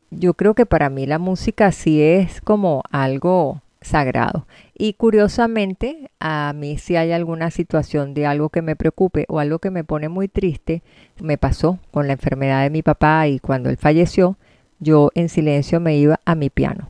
yo 0.09 0.33
creo 0.33 0.55
que 0.55 0.65
para 0.65 0.89
mí 0.89 1.05
la 1.05 1.19
música 1.19 1.71
sí 1.71 2.01
es 2.01 2.41
como 2.41 2.81
algo 2.89 3.61
sagrado. 3.81 4.47
Y 4.73 4.93
curiosamente, 4.93 6.09
a 6.19 6.53
mí 6.55 6.79
si 6.79 6.95
hay 6.95 7.11
alguna 7.11 7.51
situación 7.51 8.15
de 8.15 8.25
algo 8.25 8.49
que 8.49 8.63
me 8.63 8.75
preocupe 8.75 9.27
o 9.29 9.37
algo 9.37 9.59
que 9.59 9.69
me 9.69 9.83
pone 9.83 10.09
muy 10.09 10.27
triste, 10.27 10.81
me 11.19 11.37
pasó 11.37 11.77
con 11.91 12.07
la 12.07 12.13
enfermedad 12.13 12.63
de 12.63 12.71
mi 12.71 12.81
papá 12.81 13.27
y 13.27 13.37
cuando 13.37 13.69
él 13.69 13.77
falleció, 13.77 14.39
yo 14.79 15.11
en 15.13 15.29
silencio 15.29 15.79
me 15.79 15.95
iba 15.97 16.19
a 16.25 16.33
mi 16.33 16.49
piano. 16.49 16.89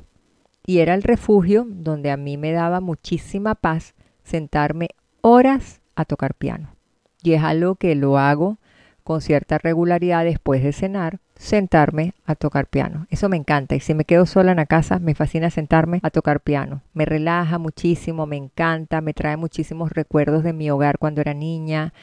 Y 0.65 0.79
era 0.79 0.93
el 0.93 1.03
refugio 1.03 1.65
donde 1.67 2.11
a 2.11 2.17
mí 2.17 2.37
me 2.37 2.51
daba 2.51 2.79
muchísima 2.81 3.55
paz 3.55 3.95
sentarme 4.23 4.89
horas 5.21 5.81
a 5.95 6.05
tocar 6.05 6.35
piano. 6.35 6.75
Y 7.23 7.33
es 7.33 7.43
algo 7.43 7.75
que 7.75 7.95
lo 7.95 8.17
hago 8.17 8.57
con 9.03 9.21
cierta 9.21 9.57
regularidad 9.57 10.23
después 10.23 10.63
de 10.63 10.73
cenar 10.73 11.19
sentarme 11.35 12.13
a 12.25 12.35
tocar 12.35 12.67
piano. 12.67 13.07
Eso 13.09 13.27
me 13.27 13.35
encanta. 13.35 13.75
Y 13.75 13.79
si 13.79 13.95
me 13.95 14.05
quedo 14.05 14.27
sola 14.27 14.51
en 14.51 14.57
la 14.57 14.67
casa, 14.67 14.99
me 14.99 15.15
fascina 15.15 15.49
sentarme 15.49 15.99
a 16.03 16.11
tocar 16.11 16.39
piano. 16.39 16.81
Me 16.93 17.05
relaja 17.05 17.57
muchísimo, 17.57 18.27
me 18.27 18.37
encanta, 18.37 19.01
me 19.01 19.13
trae 19.13 19.37
muchísimos 19.37 19.91
recuerdos 19.91 20.43
de 20.43 20.53
mi 20.53 20.69
hogar 20.69 20.99
cuando 20.99 21.19
era 21.19 21.33
niña. 21.33 21.93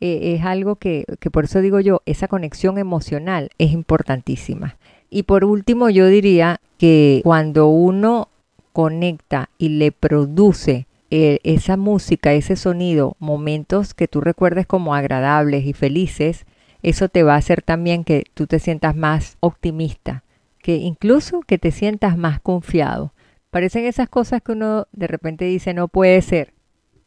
Eh, 0.00 0.34
es 0.34 0.44
algo 0.44 0.76
que, 0.76 1.04
que 1.20 1.30
por 1.30 1.44
eso 1.44 1.60
digo 1.60 1.80
yo, 1.80 2.02
esa 2.06 2.26
conexión 2.26 2.78
emocional 2.78 3.50
es 3.58 3.72
importantísima. 3.72 4.76
Y 5.10 5.24
por 5.24 5.44
último, 5.44 5.90
yo 5.90 6.06
diría 6.06 6.60
que 6.78 7.20
cuando 7.24 7.68
uno 7.68 8.28
conecta 8.72 9.48
y 9.58 9.70
le 9.70 9.92
produce 9.92 10.86
eh, 11.10 11.38
esa 11.44 11.76
música, 11.76 12.32
ese 12.32 12.56
sonido, 12.56 13.16
momentos 13.18 13.94
que 13.94 14.08
tú 14.08 14.20
recuerdes 14.20 14.66
como 14.66 14.94
agradables 14.94 15.64
y 15.64 15.72
felices, 15.72 16.46
eso 16.82 17.08
te 17.08 17.22
va 17.22 17.34
a 17.34 17.38
hacer 17.38 17.62
también 17.62 18.04
que 18.04 18.24
tú 18.34 18.46
te 18.46 18.58
sientas 18.58 18.94
más 18.94 19.36
optimista, 19.40 20.24
que 20.60 20.76
incluso 20.76 21.40
que 21.40 21.58
te 21.58 21.70
sientas 21.70 22.16
más 22.18 22.40
confiado. 22.40 23.12
Parecen 23.50 23.84
esas 23.84 24.08
cosas 24.08 24.42
que 24.42 24.52
uno 24.52 24.86
de 24.92 25.06
repente 25.06 25.44
dice 25.44 25.72
no 25.72 25.88
puede 25.88 26.20
ser. 26.22 26.52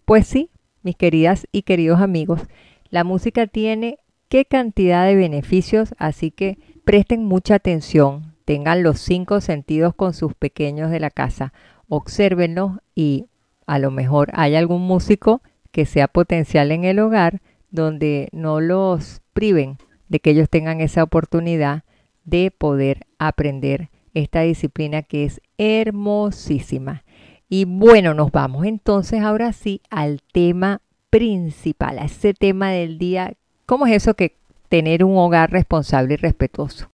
Pues 0.06 0.26
sí, 0.26 0.50
mis 0.82 0.96
queridas 0.96 1.48
y 1.52 1.62
queridos 1.62 2.02
amigos, 2.02 2.42
la 2.90 3.04
música 3.04 3.48
tiene 3.48 4.00
qué 4.30 4.46
cantidad 4.46 5.06
de 5.06 5.16
beneficios, 5.16 5.94
así 5.98 6.32
que 6.32 6.58
presten 6.86 7.26
mucha 7.26 7.56
atención, 7.56 8.36
tengan 8.46 8.84
los 8.84 9.00
cinco 9.00 9.42
sentidos 9.42 9.94
con 9.94 10.14
sus 10.14 10.34
pequeños 10.34 10.92
de 10.92 11.00
la 11.00 11.10
casa, 11.10 11.54
obsérvenlos 11.88 12.80
y 12.96 13.26
a 13.66 13.80
lo 13.80 13.92
mejor 13.92 14.30
hay 14.34 14.56
algún 14.56 14.82
músico 14.82 15.42
que 15.72 15.86
sea 15.86 16.08
potencial 16.08 16.72
en 16.72 16.84
el 16.84 17.00
hogar 17.00 17.42
donde 17.70 18.30
no 18.32 18.62
los 18.62 19.22
priven 19.34 19.78
de 20.08 20.20
que 20.20 20.32
ellos 20.32 20.50
tengan 20.50 20.82
esa 20.82 21.04
oportunidad 21.04 21.84
de 22.24 22.52
poder 22.52 23.06
aprender 23.20 23.90
esta 24.14 24.42
disciplina 24.42 25.04
que 25.04 25.26
es 25.26 25.42
hermosísima. 25.58 27.04
Y 27.48 27.66
bueno, 27.66 28.14
nos 28.14 28.32
vamos 28.32 28.66
entonces 28.66 29.22
ahora 29.22 29.54
sí 29.54 29.82
al 29.90 30.22
tema 30.32 30.82
principal, 31.10 32.00
a 32.00 32.06
ese 32.06 32.34
tema 32.34 32.72
del 32.72 32.98
día. 32.98 33.34
¿Cómo 33.70 33.86
es 33.86 33.94
eso 33.94 34.16
que 34.16 34.36
tener 34.68 35.04
un 35.04 35.16
hogar 35.16 35.52
responsable 35.52 36.16
y 36.16 36.18
respetuoso? 36.18 36.90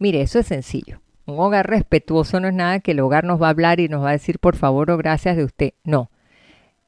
Mire, 0.00 0.22
eso 0.22 0.40
es 0.40 0.46
sencillo. 0.48 1.00
Un 1.24 1.38
hogar 1.38 1.70
respetuoso 1.70 2.40
no 2.40 2.48
es 2.48 2.54
nada 2.54 2.80
que 2.80 2.90
el 2.90 2.98
hogar 2.98 3.22
nos 3.22 3.40
va 3.40 3.46
a 3.46 3.50
hablar 3.50 3.78
y 3.78 3.88
nos 3.88 4.02
va 4.02 4.08
a 4.08 4.18
decir 4.18 4.40
por 4.40 4.56
favor 4.56 4.90
o 4.90 4.96
gracias 4.96 5.36
de 5.36 5.44
usted. 5.44 5.74
No. 5.84 6.10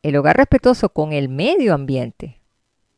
El 0.02 0.16
hogar 0.16 0.38
respetuoso 0.38 0.88
con 0.88 1.12
el 1.12 1.28
medio 1.28 1.72
ambiente 1.72 2.40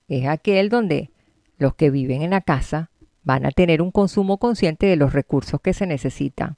es 0.09 0.27
aquel 0.29 0.71
donde 0.71 1.11
los 1.59 1.75
que 1.75 1.91
viven 1.91 2.23
en 2.23 2.31
la 2.31 2.41
casa 2.41 2.89
van 3.23 3.45
a 3.45 3.51
tener 3.51 3.83
un 3.83 3.91
consumo 3.91 4.39
consciente 4.39 4.87
de 4.87 4.97
los 4.97 5.13
recursos 5.13 5.61
que 5.61 5.75
se 5.75 5.87
necesitan. 5.87 6.57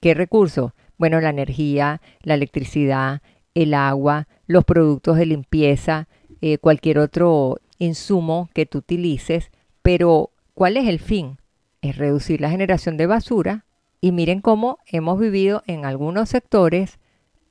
¿Qué 0.00 0.12
recursos? 0.12 0.72
Bueno, 0.98 1.20
la 1.20 1.30
energía, 1.30 2.02
la 2.22 2.34
electricidad, 2.34 3.22
el 3.54 3.74
agua, 3.74 4.26
los 4.48 4.64
productos 4.64 5.18
de 5.18 5.26
limpieza, 5.26 6.08
eh, 6.40 6.58
cualquier 6.58 6.98
otro 6.98 7.60
insumo 7.80 8.48
que 8.54 8.66
tú 8.66 8.78
utilices, 8.78 9.50
pero 9.82 10.30
¿cuál 10.54 10.76
es 10.76 10.86
el 10.86 11.00
fin? 11.00 11.38
Es 11.82 11.96
reducir 11.96 12.40
la 12.40 12.50
generación 12.50 12.96
de 12.96 13.06
basura 13.06 13.64
y 14.00 14.12
miren 14.12 14.40
cómo 14.40 14.78
hemos 14.86 15.18
vivido 15.18 15.64
en 15.66 15.84
algunos 15.84 16.28
sectores 16.28 17.00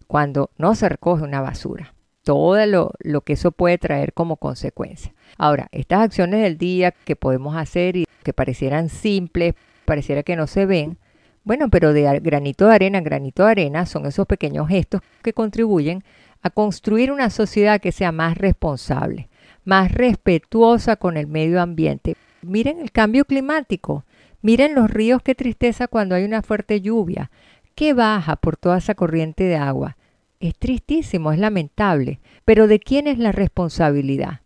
cuando 0.08 0.52
no 0.58 0.74
se 0.76 0.88
recoge 0.88 1.24
una 1.24 1.42
basura 1.42 1.94
todo 2.24 2.64
lo, 2.68 2.92
lo, 3.00 3.22
que 3.22 3.34
eso 3.34 3.52
puede 3.52 3.80
traer 3.80 4.14
como 4.14 4.36
consecuencia. 4.36 5.16
Ahora, 5.40 5.68
estas 5.72 6.02
acciones 6.02 6.44
del 6.44 6.60
día 6.60 6.92
que 6.92 7.16
podemos 7.16 7.56
hacer 7.56 7.96
y 7.96 8.06
que 8.24 8.34
parecieran 8.34 8.90
simples, 8.90 9.56
pareciera 9.86 10.22
que 10.22 10.36
no 10.36 10.46
se 10.46 10.68
ven, 10.68 11.00
bueno, 11.44 11.70
pero 11.70 11.94
de 11.94 12.20
granito 12.20 12.68
de 12.68 12.76
arena, 12.76 13.02
granito 13.02 13.46
de 13.46 13.52
arena 13.52 13.86
son 13.86 14.06
esos 14.06 14.28
pequeños 14.28 14.68
gestos 14.68 15.02
que 15.24 15.34
contribuyen 15.34 16.04
a 16.42 16.50
construir 16.50 17.12
una 17.12 17.30
sociedad 17.30 17.82
que 17.82 17.92
sea 17.92 18.12
más 18.12 18.38
responsable, 18.38 19.29
más 19.70 19.92
respetuosa 19.92 20.96
con 20.96 21.16
el 21.16 21.28
medio 21.28 21.62
ambiente. 21.62 22.16
Miren 22.42 22.80
el 22.80 22.92
cambio 22.92 23.24
climático, 23.24 24.04
miren 24.42 24.74
los 24.74 24.90
ríos, 24.90 25.22
qué 25.22 25.36
tristeza 25.36 25.88
cuando 25.88 26.16
hay 26.16 26.24
una 26.24 26.42
fuerte 26.42 26.82
lluvia, 26.82 27.30
que 27.76 27.94
baja 27.94 28.36
por 28.36 28.58
toda 28.58 28.80
esa 28.80 28.96
corriente 28.96 29.44
de 29.44 29.58
agua. 29.58 29.96
Es 30.40 30.56
tristísimo, 30.58 31.32
es 31.32 31.38
lamentable, 31.38 32.20
pero 32.46 32.66
¿de 32.66 32.80
quién 32.80 33.06
es 33.06 33.20
la 33.20 33.32
responsabilidad? 33.32 34.42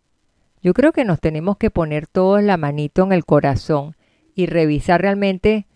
Yo 0.62 0.74
creo 0.74 0.92
que 0.92 1.06
nos 1.06 1.20
tenemos 1.20 1.56
que 1.56 1.70
poner 1.70 2.06
todos 2.06 2.42
la 2.42 2.58
manito 2.58 3.02
en 3.02 3.12
el 3.12 3.24
corazón 3.24 3.96
y 4.34 4.44
revisar 4.44 5.00
realmente 5.00 5.66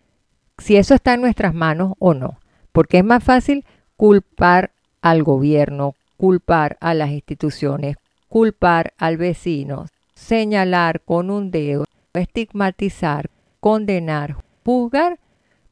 si 0.59 0.77
eso 0.77 0.95
está 0.95 1.15
en 1.15 1.23
nuestras 1.23 1.55
manos 1.55 1.95
o 1.99 2.13
no, 2.13 2.39
porque 2.73 2.99
es 2.99 3.05
más 3.05 3.25
fácil 3.25 3.65
culpar 3.97 4.73
al 5.01 5.23
gobierno, 5.23 5.95
culpar 6.19 6.77
a 6.81 6.93
las 6.93 7.11
instituciones, 7.11 7.97
culpar 8.29 8.95
al 8.99 9.17
vecino, 9.17 9.87
señalar 10.15 11.01
con 11.01 11.31
un 11.31 11.51
dedo, 11.51 11.85
estigmatizar, 12.13 13.31
condenar, 13.61 14.37
juzgar, 14.65 15.19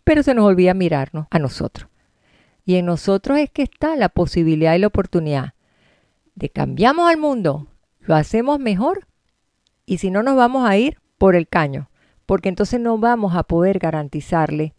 pero 0.04 0.22
se 0.22 0.34
nos 0.34 0.44
olvida 0.46 0.74
mirarnos 0.74 1.26
a 1.30 1.38
nosotros. 1.38 1.88
Y 2.64 2.76
en 2.76 2.86
nosotros 2.86 3.38
es 3.38 3.50
que 3.50 3.62
está 3.62 3.94
la 3.96 4.08
posibilidad 4.08 4.74
y 4.74 4.78
la 4.78 4.86
oportunidad 4.88 5.54
de 6.34 6.48
cambiamos 6.48 7.08
al 7.08 7.16
mundo, 7.16 7.68
lo 8.00 8.14
hacemos 8.14 8.58
mejor 8.58 9.06
y 9.84 9.98
si 9.98 10.10
no 10.10 10.22
nos 10.22 10.36
vamos 10.36 10.68
a 10.68 10.76
ir 10.76 10.98
por 11.18 11.36
el 11.36 11.48
caño, 11.48 11.88
porque 12.26 12.48
entonces 12.48 12.80
no 12.80 12.98
vamos 12.98 13.36
a 13.36 13.44
poder 13.44 13.78
garantizarle 13.78 14.74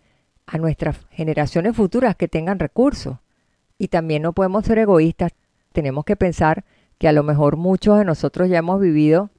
a 0.46 0.58
nuestras 0.58 0.98
generaciones 1.12 1.76
futuras 1.76 2.16
que 2.16 2.28
tengan 2.28 2.60
recursos. 2.60 3.18
Y 3.78 3.90
también 3.90 4.24
no 4.24 4.34
podemos 4.34 4.66
ser 4.66 4.80
egoístas, 4.80 5.34
tenemos 5.72 6.04
que 6.06 6.16
pensar 6.16 6.66
que 6.98 7.08
a 7.08 7.14
lo 7.14 7.24
mejor 7.24 7.58
muchos 7.58 7.98
de 7.98 8.06
nosotros 8.06 8.50
ya 8.50 8.60
hemos 8.60 8.82
vivido 8.82 9.30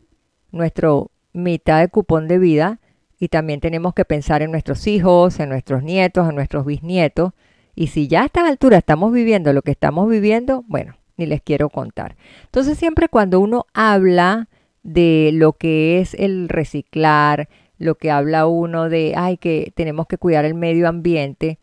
nuestro 0.50 1.10
mitad 1.32 1.80
de 1.80 1.88
cupón 1.88 2.28
de 2.28 2.38
vida 2.38 2.80
y 3.18 3.28
también 3.28 3.60
tenemos 3.60 3.94
que 3.94 4.04
pensar 4.04 4.42
en 4.42 4.50
nuestros 4.50 4.86
hijos, 4.86 5.40
en 5.40 5.48
nuestros 5.48 5.82
nietos, 5.82 6.28
en 6.28 6.34
nuestros 6.36 6.64
bisnietos. 6.64 7.32
Y 7.74 7.88
si 7.88 8.08
ya 8.08 8.22
a 8.22 8.26
esta 8.26 8.46
altura 8.46 8.78
estamos 8.78 9.12
viviendo 9.12 9.52
lo 9.52 9.62
que 9.62 9.72
estamos 9.72 10.08
viviendo, 10.08 10.64
bueno, 10.68 10.96
ni 11.16 11.26
les 11.26 11.42
quiero 11.42 11.68
contar. 11.68 12.16
Entonces 12.44 12.78
siempre 12.78 13.08
cuando 13.08 13.40
uno 13.40 13.66
habla 13.74 14.48
de 14.82 15.30
lo 15.34 15.52
que 15.52 16.00
es 16.00 16.14
el 16.14 16.48
reciclar, 16.48 17.48
lo 17.78 17.96
que 17.96 18.10
habla 18.10 18.46
uno 18.46 18.88
de, 18.88 19.14
ay, 19.16 19.36
que 19.36 19.72
tenemos 19.74 20.06
que 20.06 20.18
cuidar 20.18 20.44
el 20.44 20.54
medio 20.54 20.88
ambiente, 20.88 21.58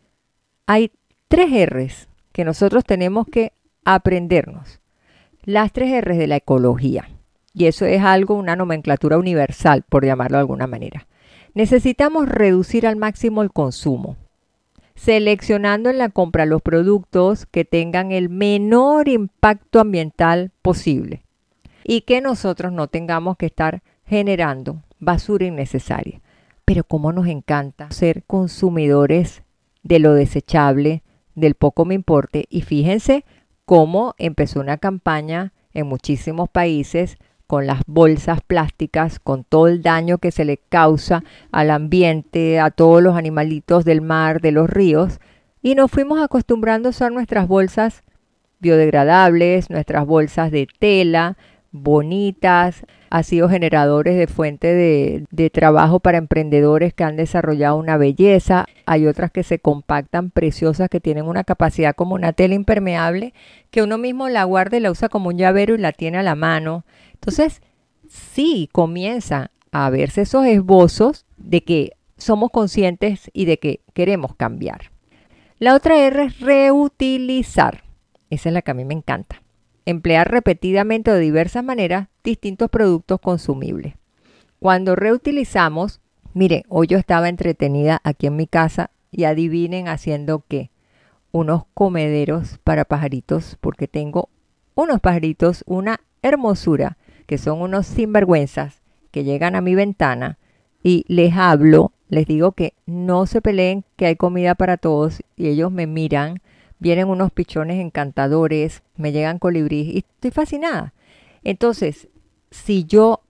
hay 0.66 0.90
tres 1.28 1.50
R's 1.70 2.08
que 2.32 2.44
nosotros 2.44 2.84
tenemos 2.84 3.26
que 3.26 3.52
aprendernos. 3.84 4.80
Las 5.46 5.72
tres 5.72 6.04
R's 6.04 6.18
de 6.18 6.26
la 6.26 6.36
ecología. 6.36 7.08
Y 7.54 7.66
eso 7.66 7.86
es 7.86 8.02
algo, 8.02 8.34
una 8.34 8.56
nomenclatura 8.56 9.16
universal, 9.16 9.84
por 9.88 10.04
llamarlo 10.04 10.38
de 10.38 10.40
alguna 10.40 10.66
manera. 10.66 11.06
Necesitamos 11.54 12.28
reducir 12.28 12.84
al 12.84 12.96
máximo 12.96 13.42
el 13.42 13.52
consumo, 13.52 14.16
seleccionando 14.96 15.88
en 15.88 15.98
la 15.98 16.08
compra 16.08 16.46
los 16.46 16.62
productos 16.62 17.46
que 17.46 17.64
tengan 17.64 18.10
el 18.10 18.28
menor 18.28 19.06
impacto 19.06 19.78
ambiental 19.78 20.50
posible 20.62 21.22
y 21.84 22.00
que 22.00 22.20
nosotros 22.20 22.72
no 22.72 22.88
tengamos 22.88 23.36
que 23.36 23.46
estar 23.46 23.84
generando 24.04 24.82
basura 24.98 25.46
innecesaria. 25.46 26.20
Pero 26.64 26.82
cómo 26.82 27.12
nos 27.12 27.28
encanta 27.28 27.92
ser 27.92 28.24
consumidores 28.24 29.44
de 29.84 30.00
lo 30.00 30.12
desechable, 30.12 31.04
del 31.36 31.54
poco 31.54 31.84
me 31.84 31.94
importe. 31.94 32.46
Y 32.50 32.62
fíjense 32.62 33.24
cómo 33.66 34.14
empezó 34.16 34.60
una 34.60 34.78
campaña 34.78 35.52
en 35.74 35.86
muchísimos 35.86 36.48
países 36.48 37.18
con 37.46 37.66
las 37.66 37.82
bolsas 37.86 38.40
plásticas, 38.40 39.18
con 39.20 39.44
todo 39.44 39.68
el 39.68 39.82
daño 39.82 40.18
que 40.18 40.30
se 40.30 40.44
le 40.44 40.56
causa 40.56 41.22
al 41.52 41.70
ambiente, 41.70 42.58
a 42.58 42.70
todos 42.70 43.02
los 43.02 43.16
animalitos 43.16 43.84
del 43.84 44.00
mar, 44.00 44.40
de 44.40 44.52
los 44.52 44.70
ríos, 44.70 45.20
y 45.62 45.74
nos 45.74 45.90
fuimos 45.90 46.20
acostumbrando 46.20 46.88
a 46.88 46.90
usar 46.90 47.12
nuestras 47.12 47.46
bolsas 47.46 48.02
biodegradables, 48.60 49.68
nuestras 49.68 50.06
bolsas 50.06 50.50
de 50.50 50.66
tela, 50.78 51.36
bonitas, 51.82 52.84
ha 53.10 53.22
sido 53.22 53.48
generadores 53.48 54.16
de 54.16 54.26
fuente 54.26 54.74
de, 54.74 55.50
trabajo 55.50 56.00
para 56.00 56.18
emprendedores 56.18 56.92
que 56.92 57.04
han 57.04 57.16
desarrollado 57.16 57.76
una 57.76 57.96
belleza. 57.96 58.66
Hay 58.84 59.06
otras 59.06 59.30
que 59.30 59.42
se 59.42 59.58
compactan 59.58 60.30
preciosas 60.30 60.88
que 60.88 61.00
tienen 61.00 61.26
una 61.26 61.44
capacidad 61.44 61.94
como 61.94 62.14
una 62.14 62.32
tela 62.32 62.54
impermeable 62.54 63.32
que 63.70 63.82
uno 63.82 63.96
mismo 63.96 64.28
la 64.28 64.44
guarda 64.44 64.76
y 64.76 64.80
la 64.80 64.90
usa 64.90 65.08
como 65.08 65.28
un 65.28 65.38
llavero 65.38 65.74
y 65.74 65.78
la 65.78 65.92
tiene 65.92 66.18
a 66.18 66.22
la 66.22 66.34
mano. 66.34 66.84
Entonces, 67.14 67.62
sí 68.08 68.68
comienza 68.72 69.50
a 69.72 69.88
verse 69.90 70.22
esos 70.22 70.44
esbozos 70.46 71.24
de 71.36 71.62
que 71.62 71.92
somos 72.16 72.50
conscientes 72.50 73.30
y 73.32 73.44
de 73.44 73.58
que 73.58 73.80
queremos 73.94 74.34
cambiar. 74.34 74.90
La 75.58 75.74
otra 75.74 75.98
R 75.98 76.24
es 76.24 76.40
reutilizar. 76.40 77.84
Esa 78.28 78.48
es 78.48 78.52
la 78.52 78.62
que 78.62 78.72
a 78.72 78.74
mí 78.74 78.84
me 78.84 78.94
encanta 78.94 79.40
emplear 79.86 80.30
repetidamente 80.30 81.10
de 81.12 81.20
diversas 81.20 81.64
maneras 81.64 82.08
distintos 82.22 82.68
productos 82.68 83.20
consumibles. 83.20 83.94
Cuando 84.58 84.96
reutilizamos, 84.96 86.00
mire, 86.34 86.64
hoy 86.68 86.88
yo 86.88 86.98
estaba 86.98 87.28
entretenida 87.28 88.00
aquí 88.04 88.26
en 88.26 88.36
mi 88.36 88.46
casa 88.46 88.90
y 89.10 89.24
adivinen 89.24 89.88
haciendo 89.88 90.44
qué, 90.46 90.70
unos 91.30 91.64
comederos 91.72 92.58
para 92.64 92.84
pajaritos, 92.84 93.56
porque 93.60 93.88
tengo 93.88 94.28
unos 94.74 95.00
pajaritos, 95.00 95.62
una 95.66 96.00
hermosura, 96.22 96.98
que 97.26 97.38
son 97.38 97.60
unos 97.60 97.86
sinvergüenzas 97.86 98.82
que 99.10 99.24
llegan 99.24 99.54
a 99.56 99.60
mi 99.60 99.74
ventana 99.74 100.38
y 100.82 101.04
les 101.08 101.34
hablo, 101.34 101.92
les 102.08 102.26
digo 102.26 102.52
que 102.52 102.74
no 102.86 103.26
se 103.26 103.40
peleen, 103.40 103.84
que 103.96 104.06
hay 104.06 104.16
comida 104.16 104.54
para 104.54 104.76
todos 104.76 105.22
y 105.36 105.48
ellos 105.48 105.72
me 105.72 105.86
miran 105.86 106.40
vienen 106.78 107.08
unos 107.08 107.30
pichones 107.30 107.80
encantadores, 107.80 108.82
me 108.96 109.12
llegan 109.12 109.38
colibríes 109.38 109.86
y 109.88 109.98
estoy 109.98 110.30
fascinada. 110.30 110.94
Entonces, 111.42 112.08
si 112.50 112.84
yo 112.84 113.20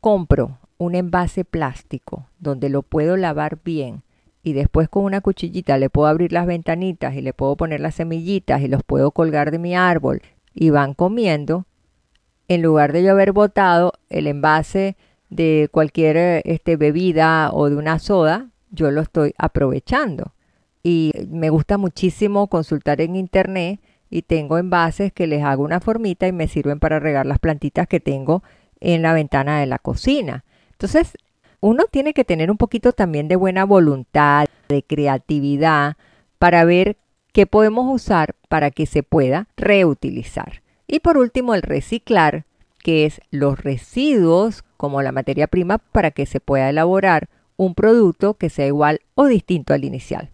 compro 0.00 0.58
un 0.78 0.94
envase 0.94 1.44
plástico 1.44 2.26
donde 2.38 2.68
lo 2.68 2.82
puedo 2.82 3.16
lavar 3.16 3.58
bien 3.64 4.02
y 4.42 4.52
después 4.52 4.88
con 4.88 5.04
una 5.04 5.20
cuchillita 5.20 5.76
le 5.76 5.90
puedo 5.90 6.06
abrir 6.06 6.32
las 6.32 6.46
ventanitas 6.46 7.14
y 7.14 7.20
le 7.20 7.32
puedo 7.32 7.56
poner 7.56 7.80
las 7.80 7.96
semillitas 7.96 8.62
y 8.62 8.68
los 8.68 8.82
puedo 8.82 9.10
colgar 9.10 9.50
de 9.50 9.58
mi 9.58 9.74
árbol 9.74 10.22
y 10.54 10.70
van 10.70 10.94
comiendo, 10.94 11.66
en 12.46 12.62
lugar 12.62 12.92
de 12.92 13.02
yo 13.02 13.12
haber 13.12 13.32
botado 13.32 13.92
el 14.08 14.26
envase 14.26 14.96
de 15.28 15.68
cualquier 15.70 16.42
este, 16.44 16.76
bebida 16.76 17.50
o 17.52 17.68
de 17.68 17.76
una 17.76 17.98
soda, 17.98 18.50
yo 18.70 18.90
lo 18.90 19.02
estoy 19.02 19.34
aprovechando 19.36 20.32
y 20.82 21.12
me 21.28 21.50
gusta 21.50 21.78
muchísimo 21.78 22.46
consultar 22.48 23.00
en 23.00 23.16
internet 23.16 23.80
y 24.10 24.22
tengo 24.22 24.58
envases 24.58 25.12
que 25.12 25.26
les 25.26 25.42
hago 25.42 25.64
una 25.64 25.80
formita 25.80 26.26
y 26.26 26.32
me 26.32 26.48
sirven 26.48 26.80
para 26.80 26.98
regar 26.98 27.26
las 27.26 27.38
plantitas 27.38 27.86
que 27.86 28.00
tengo 28.00 28.42
en 28.80 29.02
la 29.02 29.12
ventana 29.12 29.60
de 29.60 29.66
la 29.66 29.78
cocina. 29.78 30.44
Entonces, 30.72 31.16
uno 31.60 31.84
tiene 31.90 32.14
que 32.14 32.24
tener 32.24 32.50
un 32.50 32.56
poquito 32.56 32.92
también 32.92 33.28
de 33.28 33.36
buena 33.36 33.64
voluntad, 33.64 34.46
de 34.68 34.82
creatividad, 34.82 35.96
para 36.38 36.64
ver 36.64 36.96
qué 37.32 37.46
podemos 37.46 37.92
usar 37.92 38.36
para 38.48 38.70
que 38.70 38.86
se 38.86 39.02
pueda 39.02 39.48
reutilizar. 39.56 40.62
Y 40.86 41.00
por 41.00 41.18
último, 41.18 41.54
el 41.54 41.62
reciclar, 41.62 42.44
que 42.78 43.04
es 43.04 43.20
los 43.30 43.58
residuos 43.58 44.62
como 44.76 45.02
la 45.02 45.12
materia 45.12 45.48
prima 45.48 45.78
para 45.78 46.12
que 46.12 46.26
se 46.26 46.40
pueda 46.40 46.70
elaborar 46.70 47.28
un 47.56 47.74
producto 47.74 48.34
que 48.34 48.50
sea 48.50 48.66
igual 48.66 49.00
o 49.14 49.26
distinto 49.26 49.74
al 49.74 49.84
inicial. 49.84 50.30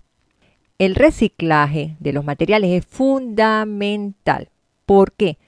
El 0.78 0.96
reciclaje 0.96 1.96
de 2.00 2.12
los 2.12 2.24
materiales 2.24 2.70
es 2.70 2.84
fundamental. 2.84 4.50
¿Por 4.86 5.12
qué? 5.12 5.38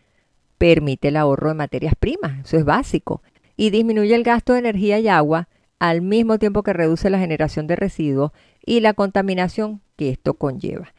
Permite 0.56 1.08
el 1.08 1.16
ahorro 1.16 1.48
de 1.48 1.54
materias 1.54 1.94
primas, 1.98 2.46
eso 2.46 2.56
es 2.56 2.64
básico, 2.64 3.22
y 3.56 3.70
disminuye 3.70 4.14
el 4.14 4.22
gasto 4.22 4.52
de 4.52 4.60
energía 4.60 5.00
y 5.00 5.08
agua 5.08 5.48
al 5.80 6.00
mismo 6.00 6.38
tiempo 6.38 6.62
que 6.62 6.72
reduce 6.72 7.10
la 7.10 7.18
generación 7.18 7.66
de 7.66 7.74
residuos 7.74 8.30
y 8.64 8.80
la 8.80 8.94
contaminación 8.94 9.80
que 9.96 10.10
esto 10.10 10.34
conlleva. 10.34 10.94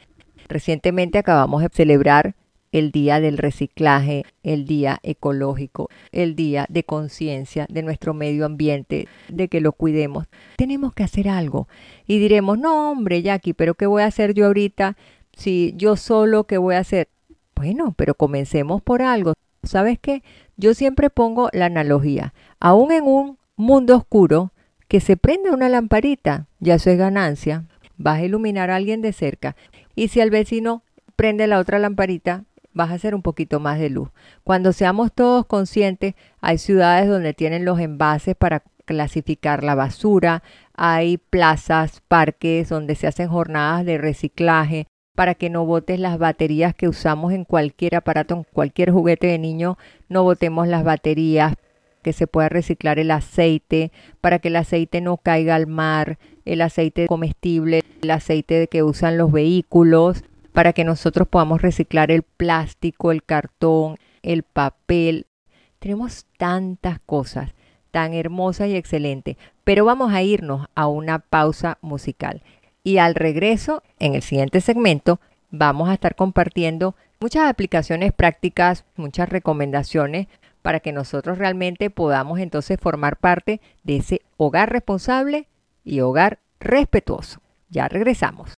Recientemente 0.49 1.17
acabamos 1.17 1.61
de 1.61 1.69
celebrar 1.71 2.35
el 2.71 2.91
día 2.91 3.19
del 3.19 3.37
reciclaje, 3.37 4.25
el 4.43 4.65
día 4.65 4.99
ecológico, 5.03 5.89
el 6.11 6.35
día 6.35 6.65
de 6.69 6.83
conciencia 6.83 7.65
de 7.69 7.83
nuestro 7.83 8.13
medio 8.13 8.45
ambiente, 8.45 9.07
de 9.29 9.47
que 9.47 9.61
lo 9.61 9.71
cuidemos. 9.71 10.27
Tenemos 10.57 10.93
que 10.93 11.03
hacer 11.03 11.29
algo. 11.29 11.67
Y 12.05 12.19
diremos, 12.19 12.57
no 12.57 12.91
hombre, 12.91 13.21
Jackie, 13.21 13.53
pero 13.53 13.75
¿qué 13.75 13.85
voy 13.85 14.03
a 14.03 14.07
hacer 14.07 14.33
yo 14.33 14.45
ahorita? 14.47 14.97
Si 15.33 15.73
yo 15.77 15.95
solo, 15.95 16.45
¿qué 16.45 16.57
voy 16.57 16.75
a 16.75 16.79
hacer? 16.79 17.09
Bueno, 17.55 17.93
pero 17.97 18.13
comencemos 18.13 18.81
por 18.81 19.01
algo. 19.01 19.33
¿Sabes 19.63 19.99
qué? 19.99 20.23
Yo 20.57 20.73
siempre 20.73 21.09
pongo 21.09 21.49
la 21.53 21.65
analogía. 21.65 22.33
Aún 22.59 22.91
en 22.91 23.03
un 23.03 23.37
mundo 23.55 23.95
oscuro, 23.95 24.51
que 24.87 24.99
se 24.99 25.17
prenda 25.17 25.51
una 25.51 25.69
lamparita, 25.69 26.47
ya 26.59 26.75
eso 26.75 26.89
es 26.89 26.97
ganancia. 26.97 27.65
Vas 27.97 28.19
a 28.19 28.25
iluminar 28.25 28.69
a 28.69 28.75
alguien 28.75 29.01
de 29.01 29.11
cerca. 29.11 29.55
Y 29.95 30.07
si 30.09 30.21
al 30.21 30.29
vecino 30.29 30.83
prende 31.15 31.47
la 31.47 31.59
otra 31.59 31.79
lamparita, 31.79 32.45
vas 32.77 32.91
a 32.91 32.93
hacer 32.93 33.13
un 33.13 33.21
poquito 33.21 33.59
más 33.59 33.79
de 33.79 33.89
luz. 33.89 34.09
Cuando 34.43 34.71
seamos 34.71 35.11
todos 35.11 35.45
conscientes, 35.45 36.13
hay 36.39 36.57
ciudades 36.57 37.09
donde 37.09 37.33
tienen 37.33 37.65
los 37.65 37.79
envases 37.79 38.35
para 38.35 38.63
clasificar 38.85 39.63
la 39.63 39.75
basura, 39.75 40.43
hay 40.73 41.17
plazas, 41.17 42.01
parques 42.07 42.69
donde 42.69 42.95
se 42.95 43.07
hacen 43.07 43.27
jornadas 43.27 43.85
de 43.85 43.97
reciclaje 43.97 44.87
para 45.15 45.33
que 45.33 45.49
no 45.49 45.65
botes 45.65 45.99
las 45.99 46.19
baterías 46.19 46.75
que 46.75 46.87
usamos 46.87 47.33
en 47.33 47.43
cualquier 47.43 47.95
aparato, 47.95 48.35
en 48.35 48.43
cualquier 48.43 48.91
juguete 48.91 49.27
de 49.27 49.39
niño, 49.39 49.77
no 50.09 50.23
botemos 50.23 50.67
las 50.67 50.83
baterías, 50.83 51.55
que 52.03 52.13
se 52.13 52.27
pueda 52.27 52.47
reciclar 52.49 52.99
el 52.99 53.11
aceite, 53.11 53.91
para 54.21 54.39
que 54.39 54.49
el 54.49 54.55
aceite 54.55 55.01
no 55.01 55.17
caiga 55.17 55.55
al 55.55 55.67
mar, 55.67 56.19
el 56.45 56.61
aceite 56.61 57.07
comestible, 57.07 57.83
el 58.01 58.11
aceite 58.11 58.67
que 58.67 58.83
usan 58.83 59.17
los 59.17 59.31
vehículos, 59.31 60.23
para 60.57 60.73
que 60.73 60.83
nosotros 60.83 61.27
podamos 61.27 61.61
reciclar 61.61 62.09
el 62.09 62.23
plástico, 62.23 63.11
el 63.11 63.21
cartón, 63.21 63.99
el 64.23 64.41
papel. 64.41 65.27
Tenemos 65.77 66.25
tantas 66.39 66.99
cosas 67.05 67.53
tan 67.91 68.15
hermosas 68.15 68.69
y 68.69 68.75
excelentes, 68.75 69.37
pero 69.63 69.85
vamos 69.85 70.11
a 70.11 70.23
irnos 70.23 70.65
a 70.73 70.87
una 70.87 71.19
pausa 71.19 71.77
musical. 71.81 72.41
Y 72.83 72.97
al 72.97 73.13
regreso, 73.13 73.83
en 73.99 74.15
el 74.15 74.23
siguiente 74.23 74.59
segmento, 74.59 75.19
vamos 75.51 75.89
a 75.89 75.93
estar 75.93 76.15
compartiendo 76.15 76.95
muchas 77.19 77.47
aplicaciones 77.47 78.11
prácticas, 78.11 78.83
muchas 78.95 79.29
recomendaciones 79.29 80.25
para 80.63 80.79
que 80.79 80.91
nosotros 80.91 81.37
realmente 81.37 81.91
podamos 81.91 82.39
entonces 82.39 82.79
formar 82.81 83.17
parte 83.17 83.61
de 83.83 83.97
ese 83.97 84.21
hogar 84.37 84.71
responsable 84.71 85.47
y 85.83 85.99
hogar 85.99 86.39
respetuoso. 86.59 87.41
Ya 87.69 87.87
regresamos. 87.87 88.57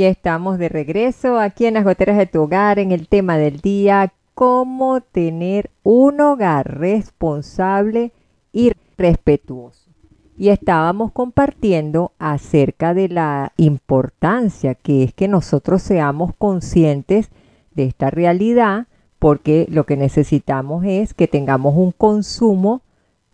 Y 0.00 0.04
estamos 0.04 0.56
de 0.56 0.70
regreso 0.70 1.38
aquí 1.38 1.66
en 1.66 1.74
las 1.74 1.84
goteras 1.84 2.16
de 2.16 2.24
tu 2.24 2.40
hogar 2.40 2.78
en 2.78 2.90
el 2.90 3.06
tema 3.06 3.36
del 3.36 3.60
día, 3.60 4.14
cómo 4.32 5.02
tener 5.02 5.68
un 5.82 6.22
hogar 6.22 6.78
responsable 6.78 8.14
y 8.50 8.72
respetuoso. 8.96 9.90
Y 10.38 10.48
estábamos 10.48 11.12
compartiendo 11.12 12.12
acerca 12.18 12.94
de 12.94 13.10
la 13.10 13.52
importancia 13.58 14.74
que 14.74 15.02
es 15.02 15.12
que 15.12 15.28
nosotros 15.28 15.82
seamos 15.82 16.34
conscientes 16.34 17.28
de 17.72 17.84
esta 17.84 18.08
realidad, 18.08 18.86
porque 19.18 19.66
lo 19.70 19.84
que 19.84 19.98
necesitamos 19.98 20.82
es 20.86 21.12
que 21.12 21.28
tengamos 21.28 21.74
un 21.76 21.92
consumo 21.92 22.80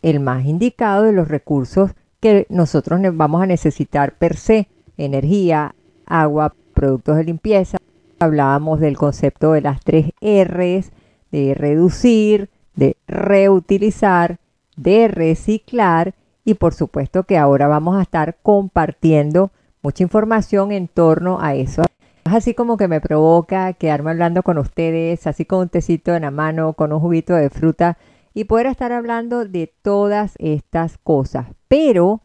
el 0.03 0.19
más 0.19 0.45
indicado 0.47 1.05
de 1.05 1.13
los 1.13 1.29
recursos 1.29 1.93
que 2.19 2.45
nosotros 2.51 3.01
vamos 3.13 3.41
a 3.41 3.47
necesitar 3.47 4.19
per 4.19 4.37
se, 4.37 4.67
energía, 4.97 5.76
agua, 6.07 6.55
productos 6.75 7.17
de 7.17 7.25
limpieza. 7.25 7.79
Hablábamos 8.19 8.81
del 8.81 8.97
concepto 8.97 9.53
de 9.53 9.61
las 9.61 9.81
tres 9.83 10.13
R's, 10.21 10.93
de 11.31 11.55
reducir, 11.55 12.49
de 12.75 12.97
reutilizar, 13.07 14.39
de 14.77 15.09
reciclar 15.09 16.15
y 16.45 16.55
por 16.55 16.75
supuesto 16.75 17.25
que 17.25 17.37
ahora 17.37 17.67
vamos 17.67 17.97
a 17.97 18.03
estar 18.03 18.37
compartiendo 18.43 19.51
mucha 19.83 20.03
información 20.03 20.73
en 20.73 20.89
torno 20.89 21.39
a 21.41 21.55
eso. 21.55 21.85
Es 22.25 22.33
así 22.33 22.55
como 22.55 22.77
que 22.77 22.89
me 22.89 23.01
provoca 23.01 23.73
quedarme 23.75 24.11
hablando 24.11 24.43
con 24.43 24.59
ustedes, 24.59 25.27
así 25.27 25.45
con 25.45 25.61
un 25.61 25.69
tecito 25.69 26.15
en 26.15 26.23
la 26.23 26.31
mano, 26.31 26.73
con 26.73 26.93
un 26.93 27.01
juguito 27.01 27.35
de 27.35 27.51
fruta 27.51 27.99
y 28.35 28.45
poder 28.45 28.67
estar 28.67 28.93
hablando 28.93 29.45
de 29.45 29.73
todas 29.83 30.35
estas 30.39 30.99
cosas. 30.99 31.47
Pero 31.69 32.21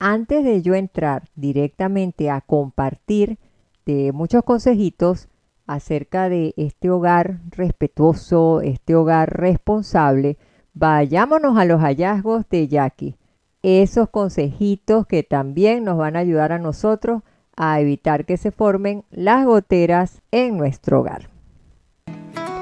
antes 0.00 0.42
de 0.44 0.62
yo 0.62 0.74
entrar 0.74 1.28
directamente 1.36 2.30
a 2.30 2.40
compartir 2.40 3.38
de 3.86 4.12
muchos 4.12 4.42
consejitos 4.42 5.28
acerca 5.66 6.28
de 6.28 6.54
este 6.56 6.90
hogar 6.90 7.40
respetuoso, 7.50 8.60
este 8.62 8.96
hogar 8.96 9.38
responsable, 9.38 10.38
vayámonos 10.74 11.56
a 11.58 11.66
los 11.66 11.80
hallazgos 11.80 12.48
de 12.48 12.66
Jackie. 12.66 13.16
Esos 13.62 14.08
consejitos 14.08 15.06
que 15.06 15.22
también 15.22 15.84
nos 15.84 15.98
van 15.98 16.16
a 16.16 16.20
ayudar 16.20 16.52
a 16.52 16.58
nosotros 16.58 17.22
a 17.54 17.78
evitar 17.78 18.24
que 18.24 18.38
se 18.38 18.50
formen 18.50 19.04
las 19.10 19.44
goteras 19.44 20.22
en 20.30 20.56
nuestro 20.56 21.00
hogar. 21.00 21.28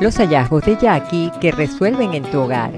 Los 0.00 0.16
hallazgos 0.16 0.64
de 0.64 0.76
Jackie 0.76 1.30
que 1.40 1.52
resuelven 1.52 2.14
en 2.14 2.24
tu 2.24 2.40
hogar. 2.40 2.72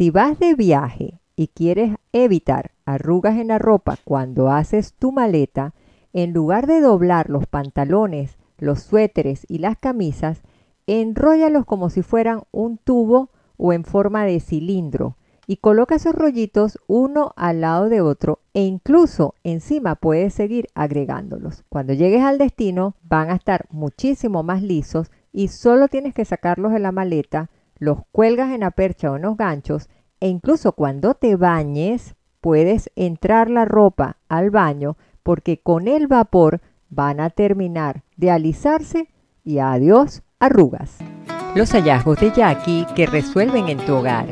Si 0.00 0.08
vas 0.08 0.38
de 0.38 0.54
viaje 0.54 1.20
y 1.36 1.48
quieres 1.48 1.94
evitar 2.14 2.70
arrugas 2.86 3.36
en 3.36 3.48
la 3.48 3.58
ropa 3.58 3.98
cuando 4.02 4.50
haces 4.50 4.94
tu 4.94 5.12
maleta, 5.12 5.74
en 6.14 6.32
lugar 6.32 6.66
de 6.66 6.80
doblar 6.80 7.28
los 7.28 7.46
pantalones, 7.46 8.38
los 8.56 8.80
suéteres 8.80 9.44
y 9.46 9.58
las 9.58 9.76
camisas, 9.76 10.40
enróllalos 10.86 11.66
como 11.66 11.90
si 11.90 12.00
fueran 12.00 12.44
un 12.50 12.78
tubo 12.78 13.28
o 13.58 13.74
en 13.74 13.84
forma 13.84 14.24
de 14.24 14.40
cilindro 14.40 15.18
y 15.46 15.58
coloca 15.58 15.96
esos 15.96 16.14
rollitos 16.14 16.78
uno 16.86 17.34
al 17.36 17.60
lado 17.60 17.90
de 17.90 18.00
otro 18.00 18.38
e 18.54 18.62
incluso 18.62 19.34
encima 19.44 19.96
puedes 19.96 20.32
seguir 20.32 20.68
agregándolos. 20.74 21.62
Cuando 21.68 21.92
llegues 21.92 22.22
al 22.22 22.38
destino 22.38 22.94
van 23.02 23.28
a 23.28 23.34
estar 23.34 23.66
muchísimo 23.68 24.42
más 24.44 24.62
lisos 24.62 25.10
y 25.30 25.48
solo 25.48 25.88
tienes 25.88 26.14
que 26.14 26.24
sacarlos 26.24 26.72
de 26.72 26.78
la 26.78 26.90
maleta, 26.90 27.50
los 27.80 28.00
cuelgas 28.12 28.52
en 28.52 28.60
la 28.60 28.70
percha 28.70 29.10
o 29.10 29.16
en 29.16 29.22
los 29.22 29.36
ganchos 29.36 29.88
e 30.20 30.28
incluso 30.28 30.72
cuando 30.72 31.14
te 31.14 31.34
bañes 31.34 32.14
puedes 32.40 32.90
entrar 32.94 33.50
la 33.50 33.64
ropa 33.64 34.18
al 34.28 34.50
baño 34.50 34.96
porque 35.22 35.60
con 35.60 35.88
el 35.88 36.06
vapor 36.06 36.60
van 36.90 37.20
a 37.20 37.30
terminar 37.30 38.04
de 38.16 38.30
alisarse 38.30 39.08
y 39.42 39.58
adiós 39.58 40.22
arrugas. 40.38 40.98
Los 41.54 41.72
hallazgos 41.72 42.20
de 42.20 42.30
Jackie 42.30 42.86
que 42.94 43.06
resuelven 43.06 43.68
en 43.68 43.78
tu 43.78 43.94
hogar. 43.94 44.26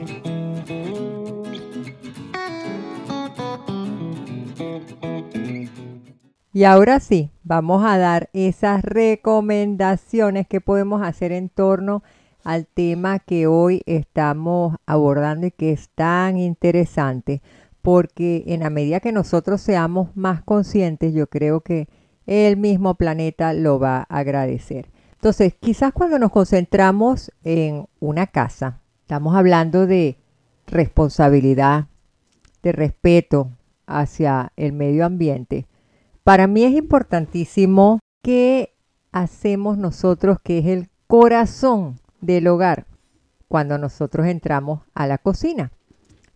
Y 6.53 6.65
ahora 6.65 7.01
sí, 7.01 7.31
vamos 7.45 7.85
a 7.85 7.99
dar 7.99 8.31
esas 8.33 8.83
recomendaciones 8.83 10.47
que 10.47 10.61
podemos 10.61 11.03
hacer 11.03 11.33
en 11.33 11.49
torno 11.49 12.03
a 12.05 12.28
al 12.49 12.67
tema 12.67 13.19
que 13.19 13.47
hoy 13.47 13.83
estamos 13.85 14.75
abordando 14.87 15.47
y 15.47 15.51
que 15.51 15.71
es 15.71 15.91
tan 15.91 16.39
interesante, 16.39 17.43
porque 17.83 18.43
en 18.47 18.61
la 18.61 18.71
medida 18.71 19.01
que 19.01 19.13
nosotros 19.13 19.61
seamos 19.61 20.17
más 20.17 20.43
conscientes, 20.45 21.13
yo 21.13 21.27
creo 21.27 21.61
que 21.61 21.89
el 22.25 22.57
mismo 22.57 22.95
planeta 22.95 23.53
lo 23.53 23.79
va 23.79 23.99
a 23.99 24.19
agradecer. 24.19 24.89
Entonces, 25.13 25.57
quizás 25.61 25.93
cuando 25.93 26.19
nos 26.19 26.31
concentramos 26.31 27.31
en 27.45 27.87
una 28.01 28.27
casa, 28.27 28.81
estamos 29.03 29.37
hablando 29.37 29.87
de 29.87 30.17
responsabilidad, 30.67 31.89
de 32.63 32.73
respeto 32.73 33.51
hacia 33.87 34.53
el 34.57 34.73
medio 34.73 35.05
ambiente. 35.05 35.67
Para 36.25 36.47
mí 36.47 36.65
es 36.65 36.73
importantísimo 36.73 37.99
que 38.23 38.75
hacemos 39.13 39.77
nosotros, 39.77 40.39
que 40.43 40.61
es 40.61 40.67
el 40.67 40.89
corazón 41.07 41.97
del 42.21 42.47
hogar 42.49 42.87
cuando 43.49 43.79
nosotros 43.79 44.27
entramos 44.27 44.83
a 44.95 45.07
la 45.07 45.19
cocina. 45.19 45.73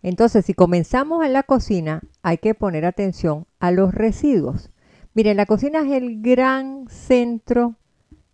Entonces, 0.01 0.45
si 0.45 0.53
comenzamos 0.53 1.25
en 1.25 1.33
la 1.33 1.43
cocina, 1.43 2.01
hay 2.21 2.37
que 2.37 2.55
poner 2.55 2.85
atención 2.85 3.45
a 3.59 3.71
los 3.71 3.93
residuos. 3.93 4.69
Miren, 5.13 5.37
la 5.37 5.45
cocina 5.45 5.79
es 5.79 5.91
el 5.91 6.21
gran 6.21 6.87
centro 6.89 7.75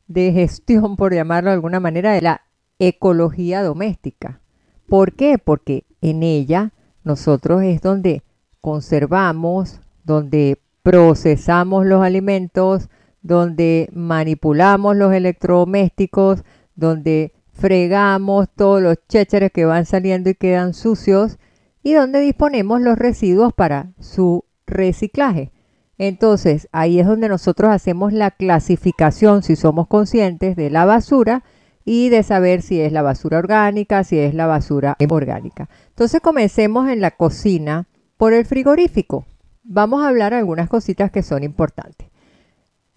de 0.07 0.31
gestión, 0.31 0.95
por 0.97 1.13
llamarlo 1.13 1.49
de 1.51 1.55
alguna 1.55 1.79
manera, 1.79 2.13
de 2.13 2.21
la 2.21 2.41
ecología 2.79 3.61
doméstica. 3.61 4.41
¿Por 4.87 5.13
qué? 5.13 5.37
Porque 5.37 5.85
en 6.01 6.23
ella 6.23 6.73
nosotros 7.03 7.61
es 7.61 7.81
donde 7.81 8.23
conservamos, 8.61 9.81
donde 10.03 10.61
procesamos 10.81 11.85
los 11.85 12.01
alimentos, 12.01 12.89
donde 13.21 13.89
manipulamos 13.93 14.95
los 14.95 15.13
electrodomésticos, 15.13 16.43
donde 16.75 17.33
fregamos 17.59 18.47
todos 18.55 18.81
los 18.81 18.97
chécheres 19.07 19.51
que 19.51 19.65
van 19.65 19.85
saliendo 19.85 20.29
y 20.29 20.35
quedan 20.35 20.73
sucios 20.73 21.37
y 21.83 21.93
donde 21.93 22.21
disponemos 22.21 22.81
los 22.81 22.97
residuos 22.97 23.53
para 23.53 23.91
su 23.99 24.45
reciclaje. 24.65 25.51
Entonces, 25.97 26.69
ahí 26.71 26.99
es 26.99 27.07
donde 27.07 27.27
nosotros 27.27 27.71
hacemos 27.71 28.13
la 28.13 28.31
clasificación, 28.31 29.43
si 29.43 29.57
somos 29.57 29.87
conscientes, 29.87 30.55
de 30.55 30.69
la 30.69 30.85
basura 30.85 31.43
y 31.83 32.07
de 32.09 32.23
saber 32.23 32.61
si 32.61 32.79
es 32.79 32.93
la 32.93 33.01
basura 33.01 33.37
orgánica, 33.39 34.05
si 34.05 34.17
es 34.17 34.33
la 34.33 34.47
basura 34.47 34.95
orgánica. 35.09 35.69
Entonces, 35.89 36.21
comencemos 36.21 36.89
en 36.89 37.01
la 37.01 37.11
cocina 37.11 37.87
por 38.15 38.33
el 38.33 38.45
frigorífico. 38.45 39.25
Vamos 39.63 40.01
a 40.03 40.07
hablar 40.07 40.33
algunas 40.33 40.69
cositas 40.69 41.11
que 41.11 41.23
son 41.23 41.43
importantes. 41.43 42.07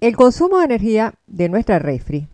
El 0.00 0.16
consumo 0.16 0.58
de 0.58 0.66
energía 0.66 1.14
de 1.26 1.48
nuestra 1.48 1.80
refri, 1.80 2.28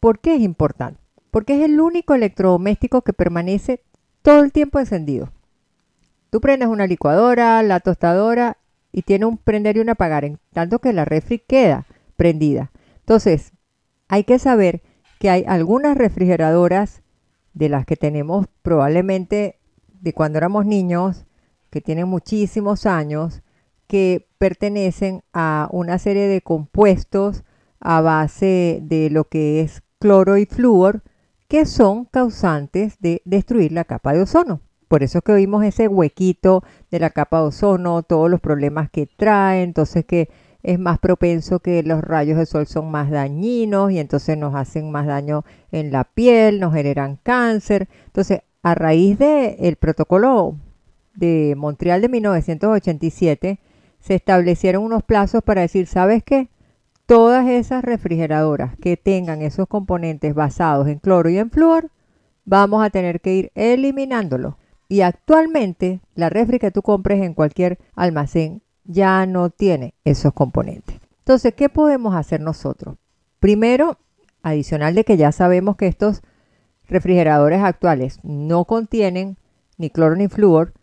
¿por 0.00 0.18
qué 0.18 0.34
es 0.34 0.40
importante? 0.40 0.99
Porque 1.30 1.56
es 1.56 1.64
el 1.64 1.80
único 1.80 2.14
electrodoméstico 2.14 3.02
que 3.02 3.12
permanece 3.12 3.82
todo 4.22 4.42
el 4.42 4.52
tiempo 4.52 4.78
encendido. 4.78 5.32
Tú 6.30 6.40
prendes 6.40 6.68
una 6.68 6.86
licuadora, 6.86 7.62
la 7.62 7.80
tostadora 7.80 8.58
y 8.92 9.02
tiene 9.02 9.26
un 9.26 9.38
prender 9.38 9.76
y 9.76 9.80
un 9.80 9.90
apagar, 9.90 10.24
en 10.24 10.38
tanto 10.52 10.78
que 10.78 10.92
la 10.92 11.04
refri 11.04 11.38
queda 11.38 11.86
prendida. 12.16 12.70
Entonces, 12.98 13.52
hay 14.08 14.24
que 14.24 14.38
saber 14.38 14.82
que 15.18 15.30
hay 15.30 15.44
algunas 15.46 15.96
refrigeradoras 15.96 17.02
de 17.54 17.68
las 17.68 17.84
que 17.84 17.96
tenemos 17.96 18.46
probablemente 18.62 19.58
de 20.00 20.12
cuando 20.12 20.38
éramos 20.38 20.66
niños, 20.66 21.26
que 21.70 21.80
tienen 21.80 22.08
muchísimos 22.08 22.86
años, 22.86 23.42
que 23.86 24.28
pertenecen 24.38 25.22
a 25.32 25.68
una 25.72 25.98
serie 25.98 26.26
de 26.26 26.40
compuestos 26.40 27.44
a 27.80 28.00
base 28.00 28.80
de 28.82 29.10
lo 29.10 29.24
que 29.24 29.60
es 29.60 29.82
cloro 29.98 30.36
y 30.36 30.46
flúor, 30.46 31.02
que 31.50 31.66
son 31.66 32.04
causantes 32.04 32.96
de 33.00 33.22
destruir 33.24 33.72
la 33.72 33.82
capa 33.82 34.12
de 34.12 34.22
ozono. 34.22 34.60
Por 34.86 35.02
eso 35.02 35.18
es 35.18 35.24
que 35.24 35.32
oímos 35.32 35.64
ese 35.64 35.88
huequito 35.88 36.62
de 36.92 37.00
la 37.00 37.10
capa 37.10 37.40
de 37.40 37.48
ozono, 37.48 38.04
todos 38.04 38.30
los 38.30 38.40
problemas 38.40 38.88
que 38.88 39.08
trae, 39.08 39.64
entonces 39.64 40.04
que 40.04 40.30
es 40.62 40.78
más 40.78 41.00
propenso 41.00 41.58
que 41.58 41.82
los 41.82 42.02
rayos 42.02 42.38
de 42.38 42.46
sol 42.46 42.68
son 42.68 42.92
más 42.92 43.10
dañinos 43.10 43.90
y 43.90 43.98
entonces 43.98 44.38
nos 44.38 44.54
hacen 44.54 44.92
más 44.92 45.08
daño 45.08 45.44
en 45.72 45.90
la 45.90 46.04
piel, 46.04 46.60
nos 46.60 46.72
generan 46.72 47.18
cáncer. 47.20 47.88
Entonces, 48.06 48.42
a 48.62 48.76
raíz 48.76 49.18
del 49.18 49.74
protocolo 49.74 50.54
de 51.16 51.54
Montreal 51.56 52.00
de 52.00 52.10
1987, 52.10 53.58
se 53.98 54.14
establecieron 54.14 54.84
unos 54.84 55.02
plazos 55.02 55.42
para 55.42 55.62
decir, 55.62 55.88
¿sabes 55.88 56.22
qué? 56.22 56.48
Todas 57.10 57.48
esas 57.48 57.82
refrigeradoras 57.82 58.76
que 58.80 58.96
tengan 58.96 59.42
esos 59.42 59.66
componentes 59.66 60.32
basados 60.32 60.86
en 60.86 61.00
cloro 61.00 61.28
y 61.28 61.38
en 61.38 61.50
flúor, 61.50 61.90
vamos 62.44 62.84
a 62.84 62.90
tener 62.90 63.20
que 63.20 63.34
ir 63.34 63.52
eliminándolos 63.56 64.54
y 64.88 65.00
actualmente 65.00 66.02
la 66.14 66.28
refri 66.28 66.60
que 66.60 66.70
tú 66.70 66.82
compres 66.82 67.20
en 67.22 67.34
cualquier 67.34 67.80
almacén 67.96 68.62
ya 68.84 69.26
no 69.26 69.50
tiene 69.50 69.94
esos 70.04 70.32
componentes. 70.32 71.00
Entonces, 71.18 71.52
¿qué 71.52 71.68
podemos 71.68 72.14
hacer 72.14 72.40
nosotros? 72.40 72.94
Primero, 73.40 73.98
adicional 74.44 74.94
de 74.94 75.02
que 75.02 75.16
ya 75.16 75.32
sabemos 75.32 75.74
que 75.74 75.88
estos 75.88 76.22
refrigeradores 76.86 77.60
actuales 77.60 78.20
no 78.22 78.66
contienen 78.66 79.36
ni 79.78 79.90
cloro 79.90 80.14
ni 80.14 80.28
flúor, 80.28 80.74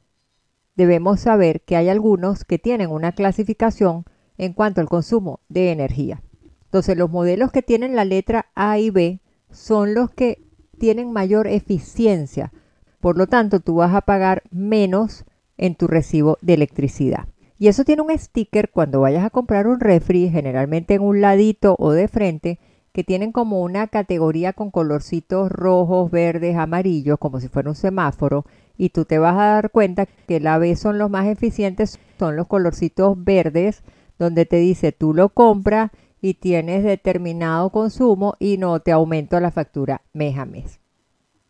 debemos 0.76 1.22
saber 1.22 1.62
que 1.62 1.78
hay 1.78 1.88
algunos 1.88 2.44
que 2.44 2.60
tienen 2.60 2.90
una 2.90 3.13
clasificación 3.13 4.04
en 4.38 4.54
cuanto 4.54 4.82
al 4.82 4.89
consumo 4.89 5.39
de 5.50 5.71
energía. 5.71 6.21
Entonces, 6.65 6.97
los 6.97 7.10
modelos 7.10 7.52
que 7.52 7.62
tienen 7.62 7.95
la 7.95 8.06
letra 8.06 8.47
A 8.56 8.78
y 8.80 8.89
B 8.89 9.19
son 9.52 9.93
los 9.93 10.12
que 10.12 10.43
tienen 10.78 11.12
mayor 11.12 11.47
eficiencia 11.47 12.52
por 13.00 13.17
lo 13.17 13.28
tanto, 13.28 13.60
tú 13.60 13.76
vas 13.76 13.93
a 13.93 14.02
pagar 14.02 14.43
menos 14.52 15.26
en 15.58 15.76
tu 15.76 15.88
recibo 15.88 16.38
de 16.41 16.56
electricidad. 16.56 17.28
Y 17.60 17.67
eso 17.67 17.84
tiene 17.84 18.02
un 18.02 18.17
sticker 18.17 18.69
cuando 18.69 19.02
vayas 19.02 19.23
a 19.23 19.30
comprar 19.30 19.67
un 19.67 19.80
refri, 19.80 20.30
generalmente 20.30 20.95
en 20.95 21.02
un 21.02 21.21
ladito 21.21 21.76
o 21.80 21.91
de 21.91 22.08
frente, 22.08 22.60
que 22.91 23.04
tienen 23.04 23.32
como 23.32 23.62
una 23.62 23.88
categoría 23.88 24.54
con 24.54 24.71
colorcitos 24.71 25.52
rojos, 25.52 26.10
verdes, 26.10 26.58
amarillos, 26.58 27.19
como 27.19 27.39
si 27.39 27.47
fuera 27.47 27.69
un 27.69 27.76
semáforo. 27.76 28.45
Y 28.78 28.89
tú 28.89 29.06
te 29.06 29.19
vas 29.19 29.36
a 29.36 29.54
dar 29.54 29.71
cuenta 29.71 30.06
que 30.06 30.39
la 30.39 30.58
B 30.58 30.76
son 30.76 30.97
los 30.97 31.10
más 31.10 31.28
eficientes, 31.28 32.00
son 32.17 32.36
los 32.36 32.47
colorcitos 32.47 33.23
verdes, 33.23 33.84
donde 34.18 34.46
te 34.46 34.58
dice 34.58 34.92
tú 34.92 35.14
lo 35.14 35.30
compras 35.30 35.92
y 36.22 36.36
tienes 36.36 36.84
determinado 36.84 37.70
consumo 37.70 38.36
y 38.40 38.58
no 38.58 38.80
te 38.80 38.92
aumento 38.92 39.40
la 39.40 39.52
factura 39.52 40.02
mes 40.14 40.38
a 40.38 40.46
mes. 40.46 40.80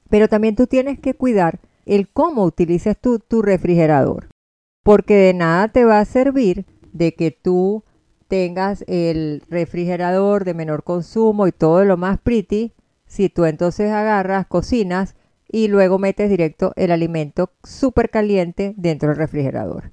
Pero 0.09 0.27
también 0.27 0.55
tú 0.55 0.67
tienes 0.67 0.99
que 0.99 1.13
cuidar 1.13 1.59
el 1.85 2.09
cómo 2.09 2.43
utilices 2.43 2.97
tú 2.97 3.19
tu 3.19 3.41
refrigerador. 3.41 4.27
Porque 4.83 5.15
de 5.15 5.33
nada 5.33 5.69
te 5.69 5.85
va 5.85 5.99
a 5.99 6.05
servir 6.05 6.65
de 6.93 7.13
que 7.13 7.31
tú 7.31 7.83
tengas 8.27 8.83
el 8.87 9.41
refrigerador 9.49 10.45
de 10.45 10.53
menor 10.53 10.83
consumo 10.83 11.47
y 11.47 11.51
todo 11.51 11.85
lo 11.85 11.97
más 11.97 12.19
pretty 12.19 12.73
si 13.05 13.29
tú 13.29 13.45
entonces 13.45 13.91
agarras, 13.91 14.47
cocinas 14.47 15.15
y 15.49 15.69
luego 15.69 15.97
metes 15.97 16.29
directo 16.29 16.73
el 16.75 16.91
alimento 16.91 17.51
súper 17.63 18.09
caliente 18.09 18.73
dentro 18.77 19.09
del 19.09 19.17
refrigerador. 19.17 19.91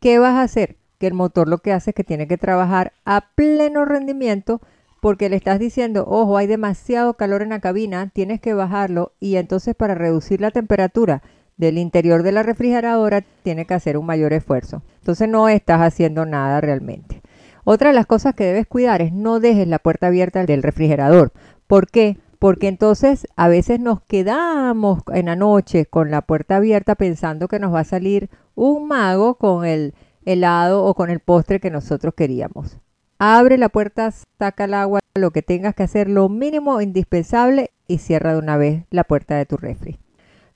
¿Qué 0.00 0.18
vas 0.18 0.34
a 0.34 0.42
hacer? 0.42 0.76
Que 1.04 1.08
el 1.08 1.12
motor 1.12 1.48
lo 1.48 1.58
que 1.58 1.70
hace 1.70 1.90
es 1.90 1.94
que 1.94 2.02
tiene 2.02 2.26
que 2.26 2.38
trabajar 2.38 2.94
a 3.04 3.26
pleno 3.34 3.84
rendimiento 3.84 4.62
porque 5.02 5.28
le 5.28 5.36
estás 5.36 5.58
diciendo, 5.58 6.06
ojo, 6.08 6.38
hay 6.38 6.46
demasiado 6.46 7.12
calor 7.12 7.42
en 7.42 7.50
la 7.50 7.60
cabina, 7.60 8.10
tienes 8.14 8.40
que 8.40 8.54
bajarlo 8.54 9.12
y 9.20 9.36
entonces 9.36 9.74
para 9.74 9.94
reducir 9.94 10.40
la 10.40 10.50
temperatura 10.50 11.20
del 11.58 11.76
interior 11.76 12.22
de 12.22 12.32
la 12.32 12.42
refrigeradora 12.42 13.22
tiene 13.42 13.66
que 13.66 13.74
hacer 13.74 13.98
un 13.98 14.06
mayor 14.06 14.32
esfuerzo. 14.32 14.80
Entonces 15.00 15.28
no 15.28 15.50
estás 15.50 15.82
haciendo 15.82 16.24
nada 16.24 16.62
realmente. 16.62 17.20
Otra 17.64 17.90
de 17.90 17.94
las 17.94 18.06
cosas 18.06 18.34
que 18.34 18.44
debes 18.44 18.66
cuidar 18.66 19.02
es 19.02 19.12
no 19.12 19.40
dejes 19.40 19.68
la 19.68 19.80
puerta 19.80 20.06
abierta 20.06 20.46
del 20.46 20.62
refrigerador. 20.62 21.32
¿Por 21.66 21.90
qué? 21.90 22.16
Porque 22.38 22.68
entonces 22.68 23.28
a 23.36 23.48
veces 23.48 23.78
nos 23.78 24.00
quedamos 24.00 25.02
en 25.12 25.26
la 25.26 25.36
noche 25.36 25.84
con 25.84 26.10
la 26.10 26.22
puerta 26.22 26.56
abierta 26.56 26.94
pensando 26.94 27.46
que 27.46 27.58
nos 27.58 27.74
va 27.74 27.80
a 27.80 27.84
salir 27.84 28.30
un 28.54 28.88
mago 28.88 29.34
con 29.34 29.66
el 29.66 29.92
helado 30.24 30.84
o 30.84 30.94
con 30.94 31.10
el 31.10 31.20
postre 31.20 31.60
que 31.60 31.70
nosotros 31.70 32.14
queríamos. 32.14 32.78
Abre 33.18 33.58
la 33.58 33.68
puerta, 33.68 34.10
saca 34.38 34.64
el 34.64 34.74
agua, 34.74 35.00
lo 35.14 35.30
que 35.30 35.42
tengas 35.42 35.74
que 35.74 35.84
hacer, 35.84 36.08
lo 36.08 36.28
mínimo 36.28 36.80
indispensable 36.80 37.70
y 37.86 37.98
cierra 37.98 38.32
de 38.32 38.38
una 38.38 38.56
vez 38.56 38.84
la 38.90 39.04
puerta 39.04 39.36
de 39.36 39.46
tu 39.46 39.56
refri. 39.56 39.98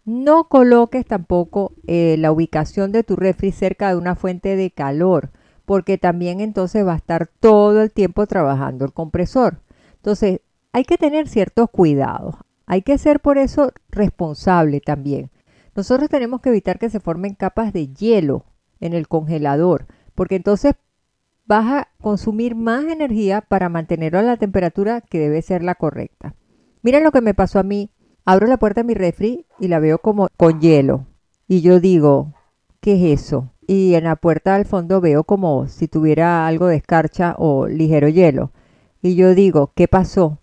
No 0.04 0.44
coloques 0.48 1.06
tampoco 1.06 1.72
eh, 1.86 2.16
la 2.18 2.32
ubicación 2.32 2.92
de 2.92 3.04
tu 3.04 3.14
refri 3.14 3.52
cerca 3.52 3.90
de 3.90 3.96
una 3.96 4.16
fuente 4.16 4.56
de 4.56 4.70
calor, 4.70 5.30
porque 5.66 5.98
también 5.98 6.40
entonces 6.40 6.86
va 6.86 6.94
a 6.94 6.96
estar 6.96 7.26
todo 7.26 7.82
el 7.82 7.92
tiempo 7.92 8.26
trabajando 8.26 8.86
el 8.86 8.92
compresor. 8.92 9.60
Entonces, 9.96 10.40
hay 10.72 10.84
que 10.84 10.96
tener 10.96 11.28
ciertos 11.28 11.68
cuidados. 11.70 12.36
Hay 12.66 12.82
que 12.82 12.98
ser 12.98 13.20
por 13.20 13.38
eso 13.38 13.72
responsable 13.90 14.80
también. 14.80 15.30
Nosotros 15.74 16.08
tenemos 16.08 16.40
que 16.40 16.48
evitar 16.48 16.78
que 16.78 16.90
se 16.90 17.00
formen 17.00 17.34
capas 17.34 17.72
de 17.72 17.88
hielo 17.88 18.44
en 18.80 18.92
el 18.92 19.08
congelador, 19.08 19.86
porque 20.14 20.36
entonces 20.36 20.74
vas 21.46 21.66
a 21.66 21.88
consumir 22.00 22.54
más 22.54 22.84
energía 22.84 23.40
para 23.40 23.68
mantenerlo 23.68 24.18
a 24.18 24.22
la 24.22 24.36
temperatura 24.36 25.00
que 25.00 25.18
debe 25.18 25.40
ser 25.42 25.62
la 25.64 25.74
correcta. 25.74 26.34
Miren 26.82 27.04
lo 27.04 27.10
que 27.10 27.22
me 27.22 27.34
pasó 27.34 27.58
a 27.58 27.62
mí. 27.62 27.90
Abro 28.24 28.46
la 28.46 28.58
puerta 28.58 28.82
de 28.82 28.86
mi 28.86 28.94
refri 28.94 29.46
y 29.58 29.68
la 29.68 29.78
veo 29.78 29.98
como 29.98 30.28
con 30.36 30.60
hielo. 30.60 31.06
Y 31.46 31.62
yo 31.62 31.80
digo, 31.80 32.34
¿qué 32.80 32.94
es 32.94 33.20
eso? 33.22 33.54
Y 33.66 33.94
en 33.94 34.04
la 34.04 34.16
puerta 34.16 34.54
al 34.54 34.66
fondo 34.66 35.00
veo 35.00 35.24
como 35.24 35.66
si 35.68 35.88
tuviera 35.88 36.46
algo 36.46 36.66
de 36.66 36.76
escarcha 36.76 37.34
o 37.38 37.66
ligero 37.66 38.08
hielo. 38.08 38.52
Y 39.00 39.14
yo 39.14 39.34
digo, 39.34 39.72
¿qué 39.74 39.88
pasó? 39.88 40.38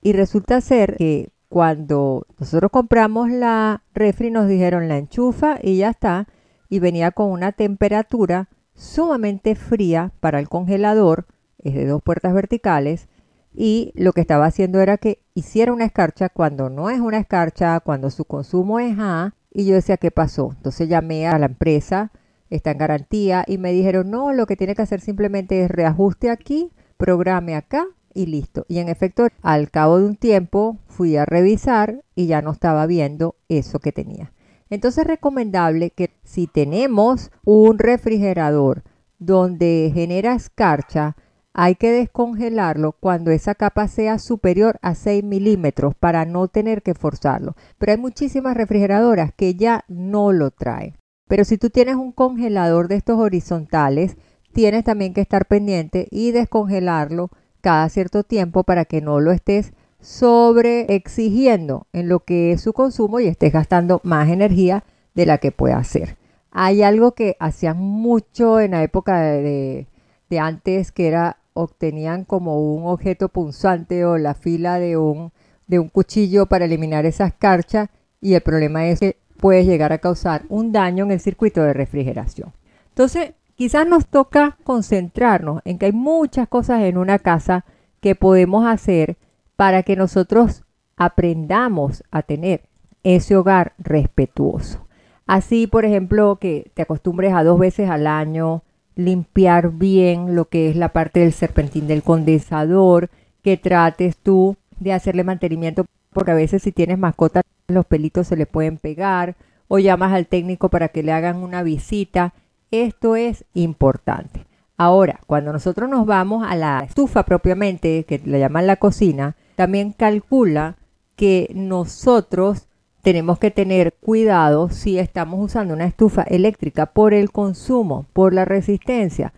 Y 0.00 0.14
resulta 0.14 0.60
ser 0.62 0.96
que 0.96 1.28
cuando 1.48 2.26
nosotros 2.38 2.70
compramos 2.70 3.30
la 3.30 3.82
refri 3.92 4.30
nos 4.30 4.48
dijeron 4.48 4.88
la 4.88 4.96
enchufa 4.96 5.58
y 5.62 5.78
ya 5.78 5.90
está. 5.90 6.28
Y 6.68 6.78
venía 6.78 7.10
con 7.10 7.30
una 7.30 7.52
temperatura 7.52 8.48
sumamente 8.74 9.54
fría 9.54 10.12
para 10.20 10.38
el 10.38 10.48
congelador, 10.48 11.26
es 11.58 11.74
de 11.74 11.86
dos 11.86 12.02
puertas 12.02 12.32
verticales, 12.34 13.08
y 13.54 13.92
lo 13.96 14.12
que 14.12 14.20
estaba 14.20 14.46
haciendo 14.46 14.80
era 14.80 14.98
que 14.98 15.20
hiciera 15.34 15.72
una 15.72 15.84
escarcha 15.84 16.28
cuando 16.28 16.70
no 16.70 16.90
es 16.90 17.00
una 17.00 17.18
escarcha, 17.18 17.80
cuando 17.80 18.10
su 18.10 18.24
consumo 18.24 18.78
es 18.78 18.96
A, 18.98 19.34
y 19.52 19.66
yo 19.66 19.74
decía, 19.74 19.96
¿qué 19.96 20.10
pasó? 20.10 20.52
Entonces 20.56 20.88
llamé 20.88 21.26
a 21.26 21.38
la 21.38 21.46
empresa, 21.46 22.12
está 22.50 22.70
en 22.70 22.78
garantía, 22.78 23.44
y 23.46 23.58
me 23.58 23.72
dijeron, 23.72 24.10
no, 24.10 24.32
lo 24.32 24.46
que 24.46 24.56
tiene 24.56 24.74
que 24.74 24.82
hacer 24.82 25.00
simplemente 25.00 25.64
es 25.64 25.70
reajuste 25.70 26.30
aquí, 26.30 26.70
programe 26.96 27.56
acá 27.56 27.86
y 28.14 28.26
listo. 28.26 28.64
Y 28.68 28.78
en 28.78 28.88
efecto, 28.88 29.26
al 29.42 29.70
cabo 29.70 29.98
de 29.98 30.06
un 30.06 30.16
tiempo 30.16 30.78
fui 30.86 31.16
a 31.16 31.24
revisar 31.24 32.04
y 32.14 32.26
ya 32.26 32.42
no 32.42 32.52
estaba 32.52 32.86
viendo 32.86 33.36
eso 33.48 33.80
que 33.80 33.92
tenía. 33.92 34.32
Entonces 34.70 35.02
es 35.02 35.06
recomendable 35.06 35.90
que 35.90 36.10
si 36.24 36.46
tenemos 36.46 37.30
un 37.44 37.78
refrigerador 37.78 38.82
donde 39.18 39.90
genera 39.94 40.34
escarcha, 40.34 41.16
hay 41.52 41.74
que 41.74 41.90
descongelarlo 41.90 42.92
cuando 42.92 43.30
esa 43.32 43.54
capa 43.54 43.88
sea 43.88 44.18
superior 44.18 44.78
a 44.80 44.94
6 44.94 45.24
milímetros 45.24 45.94
para 45.96 46.24
no 46.24 46.46
tener 46.46 46.82
que 46.82 46.94
forzarlo. 46.94 47.56
Pero 47.78 47.92
hay 47.92 47.98
muchísimas 47.98 48.56
refrigeradoras 48.56 49.32
que 49.34 49.54
ya 49.54 49.84
no 49.88 50.32
lo 50.32 50.50
traen. 50.52 50.96
Pero 51.26 51.44
si 51.44 51.58
tú 51.58 51.68
tienes 51.70 51.96
un 51.96 52.12
congelador 52.12 52.88
de 52.88 52.96
estos 52.96 53.18
horizontales, 53.18 54.16
tienes 54.52 54.84
también 54.84 55.14
que 55.14 55.20
estar 55.20 55.46
pendiente 55.46 56.06
y 56.10 56.30
descongelarlo 56.30 57.30
cada 57.60 57.88
cierto 57.88 58.22
tiempo 58.22 58.62
para 58.62 58.84
que 58.84 59.00
no 59.00 59.20
lo 59.20 59.32
estés 59.32 59.72
sobre 60.00 60.94
exigiendo 60.94 61.86
en 61.92 62.08
lo 62.08 62.20
que 62.20 62.52
es 62.52 62.60
su 62.60 62.72
consumo 62.72 63.20
y 63.20 63.26
estés 63.26 63.52
gastando 63.52 64.00
más 64.04 64.28
energía 64.28 64.84
de 65.14 65.26
la 65.26 65.38
que 65.38 65.52
puede 65.52 65.74
hacer. 65.74 66.16
Hay 66.50 66.82
algo 66.82 67.12
que 67.12 67.36
hacían 67.40 67.78
mucho 67.78 68.60
en 68.60 68.72
la 68.72 68.82
época 68.82 69.20
de, 69.20 69.86
de 70.30 70.38
antes 70.38 70.92
que 70.92 71.08
era 71.08 71.38
obtenían 71.52 72.24
como 72.24 72.60
un 72.60 72.86
objeto 72.86 73.28
punzante 73.28 74.04
o 74.04 74.16
la 74.16 74.34
fila 74.34 74.78
de 74.78 74.96
un, 74.96 75.32
de 75.66 75.78
un 75.78 75.88
cuchillo 75.88 76.46
para 76.46 76.66
eliminar 76.66 77.04
esas 77.04 77.32
carchas 77.34 77.88
y 78.20 78.34
el 78.34 78.40
problema 78.40 78.86
es 78.86 79.00
que 79.00 79.16
puede 79.38 79.64
llegar 79.64 79.92
a 79.92 79.98
causar 79.98 80.42
un 80.48 80.72
daño 80.72 81.04
en 81.04 81.12
el 81.12 81.20
circuito 81.20 81.62
de 81.62 81.72
refrigeración. 81.72 82.52
Entonces, 82.90 83.32
quizás 83.56 83.86
nos 83.86 84.06
toca 84.06 84.56
concentrarnos 84.64 85.60
en 85.64 85.78
que 85.78 85.86
hay 85.86 85.92
muchas 85.92 86.48
cosas 86.48 86.82
en 86.82 86.96
una 86.96 87.18
casa 87.18 87.64
que 88.00 88.14
podemos 88.14 88.66
hacer 88.66 89.16
para 89.58 89.82
que 89.82 89.96
nosotros 89.96 90.62
aprendamos 90.96 92.04
a 92.12 92.22
tener 92.22 92.62
ese 93.02 93.34
hogar 93.34 93.72
respetuoso. 93.76 94.86
Así, 95.26 95.66
por 95.66 95.84
ejemplo, 95.84 96.36
que 96.36 96.70
te 96.74 96.82
acostumbres 96.82 97.34
a 97.34 97.42
dos 97.42 97.58
veces 97.58 97.90
al 97.90 98.06
año 98.06 98.62
limpiar 98.94 99.72
bien 99.72 100.36
lo 100.36 100.44
que 100.44 100.70
es 100.70 100.76
la 100.76 100.90
parte 100.90 101.18
del 101.18 101.32
serpentín 101.32 101.88
del 101.88 102.04
condensador, 102.04 103.10
que 103.42 103.56
trates 103.56 104.16
tú 104.16 104.56
de 104.78 104.92
hacerle 104.92 105.24
mantenimiento, 105.24 105.86
porque 106.12 106.30
a 106.30 106.34
veces 106.34 106.62
si 106.62 106.70
tienes 106.70 106.96
mascotas 106.96 107.42
los 107.66 107.84
pelitos 107.84 108.28
se 108.28 108.36
le 108.36 108.46
pueden 108.46 108.78
pegar, 108.78 109.34
o 109.66 109.80
llamas 109.80 110.12
al 110.12 110.28
técnico 110.28 110.68
para 110.68 110.86
que 110.90 111.02
le 111.02 111.10
hagan 111.10 111.38
una 111.38 111.64
visita. 111.64 112.32
Esto 112.70 113.16
es 113.16 113.44
importante. 113.54 114.46
Ahora, 114.76 115.18
cuando 115.26 115.52
nosotros 115.52 115.90
nos 115.90 116.06
vamos 116.06 116.46
a 116.48 116.54
la 116.54 116.84
estufa 116.86 117.24
propiamente, 117.24 118.04
que 118.04 118.20
le 118.24 118.38
llaman 118.38 118.68
la 118.68 118.76
cocina, 118.76 119.34
también 119.58 119.90
calcula 119.90 120.76
que 121.16 121.50
nosotros 121.52 122.68
tenemos 123.02 123.40
que 123.40 123.50
tener 123.50 123.92
cuidado 123.92 124.68
si 124.68 125.00
estamos 125.00 125.44
usando 125.44 125.74
una 125.74 125.86
estufa 125.86 126.22
eléctrica 126.22 126.86
por 126.86 127.12
el 127.12 127.32
consumo, 127.32 128.06
por 128.12 128.32
la 128.32 128.44
resistencia. 128.44 129.32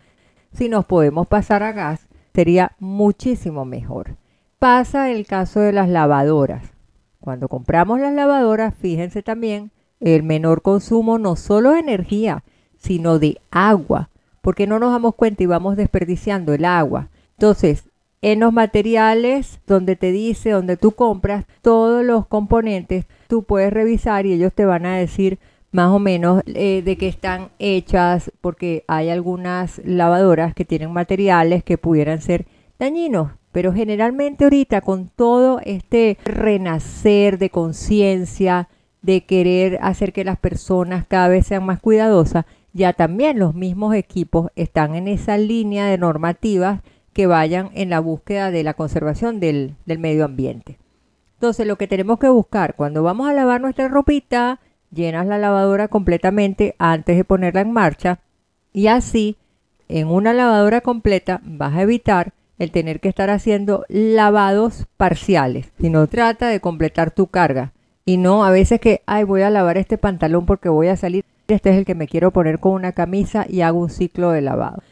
Si 0.53 0.69
nos 0.69 0.85
podemos 0.85 1.27
pasar 1.27 1.63
a 1.63 1.73
gas, 1.73 2.07
sería 2.35 2.73
muchísimo 2.79 3.65
mejor. 3.65 4.17
Pasa 4.59 5.11
el 5.11 5.27
caso 5.27 5.61
de 5.61 5.73
las 5.73 5.89
lavadoras. 5.89 6.65
Cuando 7.19 7.49
compramos 7.49 7.99
las 7.99 8.13
lavadoras, 8.13 8.75
fíjense 8.75 9.23
también 9.23 9.71
el 10.01 10.23
menor 10.23 10.61
consumo 10.61 11.19
no 11.19 11.35
solo 11.35 11.73
de 11.73 11.79
energía, 11.81 12.45
sino 12.77 13.19
de 13.19 13.41
agua, 13.51 14.11
porque 14.43 14.67
no 14.67 14.79
nos 14.79 14.93
damos 14.93 15.15
cuenta 15.15 15.45
y 15.45 15.47
vamos 15.47 15.79
desperdiciando 15.79 16.53
el 16.53 16.67
agua. 16.67 17.09
Entonces, 17.39 17.90
en 18.23 18.41
los 18.41 18.53
materiales 18.53 19.61
donde 19.67 19.97
te 19.97 20.13
dice, 20.13 20.51
donde 20.51 20.77
tú 20.77 20.93
compras 20.93 21.47
todos 21.63 22.05
los 22.05 22.27
componentes, 22.27 23.07
tú 23.29 23.45
puedes 23.45 23.73
revisar 23.73 24.27
y 24.27 24.33
ellos 24.33 24.53
te 24.53 24.65
van 24.65 24.87
a 24.87 24.97
decir 24.97 25.39
más 25.73 25.91
o 25.91 25.99
menos 25.99 26.43
eh, 26.47 26.83
de 26.85 26.97
qué 26.97 27.09
están 27.09 27.49
hechas, 27.59 28.33
porque 28.41 28.85
hay 28.89 29.09
algunas 29.09 29.81
lavadoras 29.85 30.55
que 30.55 30.65
tienen 30.65 30.93
materiales 30.93 31.63
que 31.65 31.79
pudieran 31.79 32.21
ser 32.21 32.47
dañinos. 32.79 33.33
Pero 33.53 33.73
generalmente 33.73 34.45
ahorita 34.45 34.81
con 34.81 35.09
todo 35.09 35.61
este 35.65 36.19
renacer 36.25 37.39
de 37.39 37.51
conciencia, 37.51 38.69
de 39.03 39.25
querer 39.25 39.79
hacer 39.83 40.13
que 40.13 40.25
las 40.25 40.39
personas 40.39 41.05
cada 41.07 41.29
vez 41.29 41.47
sean 41.47 41.65
más 41.65 41.81
cuidadosas, 41.81 42.45
ya 42.73 42.93
también 42.93 43.39
los 43.39 43.55
mismos 43.55 43.95
equipos 43.95 44.51
están 44.55 44.95
en 44.95 45.09
esa 45.09 45.37
línea 45.37 45.87
de 45.87 45.99
normativas 45.99 46.83
que 47.13 47.27
vayan 47.27 47.71
en 47.75 47.91
la 47.91 48.01
búsqueda 48.01 48.51
de 48.51 48.63
la 48.63 48.75
conservación 48.75 49.41
del, 49.41 49.77
medio 49.87 50.25
ambiente. 50.25 50.79
Entonces, 51.35 51.67
lo 51.67 51.77
que 51.77 51.89
tenemos 51.89 52.19
que 52.19 52.29
buscar 52.29 52.75
cuando 52.75 53.03
vamos 53.03 53.29
a 53.29 53.33
lavar 53.33 53.61
nuestra 53.61 53.89
ropita, 53.89 54.61
llenas 54.91 55.27
la 55.27 55.39
lavadora 55.39 55.89
completamente 55.89 56.75
antes 56.79 57.17
de 57.17 57.25
ponerla 57.25 57.63
en 57.63 57.73
marcha 57.73 58.21
y 58.73 58.89
así 58.89 59.37
en 59.89 60.09
una 60.09 60.33
lavadora 60.33 60.81
completa 60.81 61.41
vas 61.45 61.75
a 61.75 61.83
evitar 61.83 62.33
el 62.59 62.71
tener 62.71 63.01
que 63.01 63.09
estar 63.09 63.31
haciendo 63.31 63.85
lavados 63.89 64.87
parciales, 64.97 65.73
sino 65.81 66.07
trata 66.07 66.49
de 66.49 66.61
completar 66.61 67.11
tu 67.11 67.27
carga 67.29 67.73
y 68.05 68.19
no 68.19 68.45
a 68.45 68.51
veces 68.51 68.81
que, 68.81 69.03
ay, 69.07 69.25
voy 69.25 69.43
a 69.43 69.51
lavar 69.51 69.79
este 69.79 69.99
pantalón 69.99 70.45
porque 70.45 70.69
voy 70.69 70.89
a 70.89 70.97
salir, 70.97 71.25
este 71.49 71.71
es 71.71 71.77
el 71.77 71.85
que 71.85 71.95
me 71.95 72.07
quiero 72.07 72.33
poner 72.33 72.61
con 72.61 72.73
una 72.73 72.93
camisa 72.93 73.47
y 73.49 73.63
hago 73.63 73.81
un 73.81 73.91
ciclo 73.91 74.31
de 74.31 74.43
lavado 74.43 74.83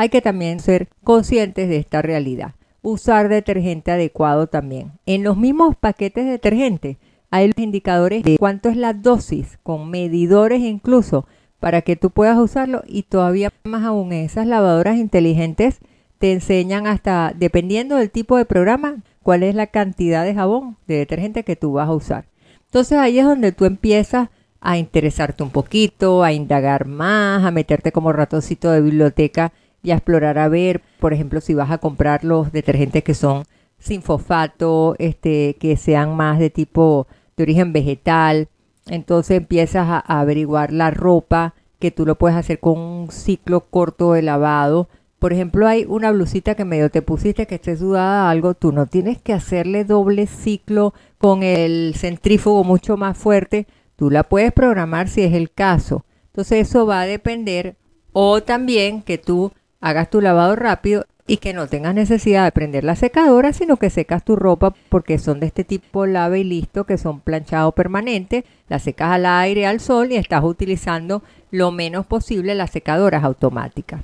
hay 0.00 0.08
que 0.08 0.22
también 0.22 0.60
ser 0.60 0.88
conscientes 1.04 1.68
de 1.68 1.76
esta 1.76 2.00
realidad. 2.00 2.54
Usar 2.80 3.28
detergente 3.28 3.90
adecuado 3.90 4.46
también. 4.46 4.92
En 5.04 5.22
los 5.22 5.36
mismos 5.36 5.76
paquetes 5.76 6.24
de 6.24 6.30
detergente 6.30 6.96
hay 7.30 7.48
los 7.48 7.58
indicadores 7.58 8.22
de 8.22 8.38
cuánto 8.38 8.70
es 8.70 8.78
la 8.78 8.94
dosis, 8.94 9.58
con 9.62 9.90
medidores 9.90 10.62
incluso, 10.62 11.26
para 11.58 11.82
que 11.82 11.96
tú 11.96 12.08
puedas 12.08 12.38
usarlo 12.38 12.82
y 12.86 13.02
todavía 13.02 13.52
más 13.64 13.84
aún 13.84 14.14
esas 14.14 14.46
lavadoras 14.46 14.96
inteligentes 14.96 15.80
te 16.16 16.32
enseñan 16.32 16.86
hasta, 16.86 17.34
dependiendo 17.36 17.96
del 17.96 18.10
tipo 18.10 18.38
de 18.38 18.46
programa, 18.46 19.02
cuál 19.22 19.42
es 19.42 19.54
la 19.54 19.66
cantidad 19.66 20.24
de 20.24 20.34
jabón, 20.34 20.78
de 20.86 20.96
detergente 20.96 21.44
que 21.44 21.56
tú 21.56 21.72
vas 21.72 21.90
a 21.90 21.94
usar. 21.94 22.24
Entonces 22.64 22.96
ahí 22.96 23.18
es 23.18 23.26
donde 23.26 23.52
tú 23.52 23.66
empiezas 23.66 24.30
a 24.62 24.78
interesarte 24.78 25.42
un 25.42 25.50
poquito, 25.50 26.22
a 26.24 26.32
indagar 26.32 26.86
más, 26.86 27.44
a 27.44 27.50
meterte 27.50 27.92
como 27.92 28.14
ratoncito 28.14 28.70
de 28.70 28.80
biblioteca 28.80 29.52
y 29.82 29.90
a 29.90 29.94
explorar 29.94 30.38
a 30.38 30.48
ver, 30.48 30.82
por 30.98 31.12
ejemplo, 31.12 31.40
si 31.40 31.54
vas 31.54 31.70
a 31.70 31.78
comprar 31.78 32.24
los 32.24 32.52
detergentes 32.52 33.02
que 33.02 33.14
son 33.14 33.44
sin 33.78 34.02
fosfato, 34.02 34.94
este, 34.98 35.56
que 35.58 35.76
sean 35.76 36.16
más 36.16 36.38
de 36.38 36.50
tipo 36.50 37.06
de 37.36 37.42
origen 37.42 37.72
vegetal. 37.72 38.48
Entonces 38.86 39.38
empiezas 39.38 39.88
a, 39.88 39.98
averiguar 39.98 40.72
la 40.72 40.90
ropa 40.90 41.54
que 41.78 41.90
tú 41.90 42.04
lo 42.04 42.16
puedes 42.16 42.36
hacer 42.36 42.60
con 42.60 42.78
un 42.78 43.10
ciclo 43.10 43.60
corto 43.70 44.12
de 44.12 44.22
lavado. 44.22 44.88
Por 45.18 45.32
ejemplo, 45.32 45.66
hay 45.66 45.84
una 45.88 46.12
blusita 46.12 46.54
que 46.54 46.64
medio 46.64 46.90
te 46.90 47.02
pusiste 47.02 47.46
que 47.46 47.56
esté 47.56 47.76
sudada 47.76 48.30
algo, 48.30 48.54
tú 48.54 48.72
no 48.72 48.86
tienes 48.86 49.20
que 49.20 49.32
hacerle 49.32 49.84
doble 49.84 50.26
ciclo 50.26 50.94
con 51.18 51.42
el 51.42 51.94
centrífugo 51.96 52.64
mucho 52.64 52.96
más 52.96 53.18
fuerte, 53.18 53.66
tú 53.96 54.10
la 54.10 54.24
puedes 54.24 54.52
programar 54.52 55.08
si 55.08 55.22
es 55.22 55.32
el 55.34 55.50
caso. 55.50 56.04
Entonces 56.26 56.68
eso 56.68 56.86
va 56.86 57.02
a 57.02 57.06
depender 57.06 57.76
o 58.12 58.42
también 58.42 59.02
que 59.02 59.18
tú 59.18 59.52
hagas 59.80 60.10
tu 60.10 60.20
lavado 60.20 60.56
rápido 60.56 61.06
y 61.26 61.36
que 61.36 61.52
no 61.52 61.68
tengas 61.68 61.94
necesidad 61.94 62.44
de 62.44 62.52
prender 62.52 62.82
la 62.82 62.96
secadora, 62.96 63.52
sino 63.52 63.76
que 63.76 63.90
secas 63.90 64.24
tu 64.24 64.34
ropa 64.36 64.74
porque 64.88 65.18
son 65.18 65.38
de 65.38 65.46
este 65.46 65.62
tipo 65.62 66.06
lave 66.06 66.40
y 66.40 66.44
listo, 66.44 66.84
que 66.84 66.98
son 66.98 67.20
planchado 67.20 67.72
permanente, 67.72 68.44
la 68.68 68.78
secas 68.78 69.12
al 69.12 69.26
aire, 69.26 69.66
al 69.66 69.80
sol 69.80 70.10
y 70.10 70.16
estás 70.16 70.42
utilizando 70.42 71.22
lo 71.50 71.70
menos 71.70 72.06
posible 72.06 72.54
las 72.54 72.70
secadoras 72.70 73.22
automáticas. 73.22 74.02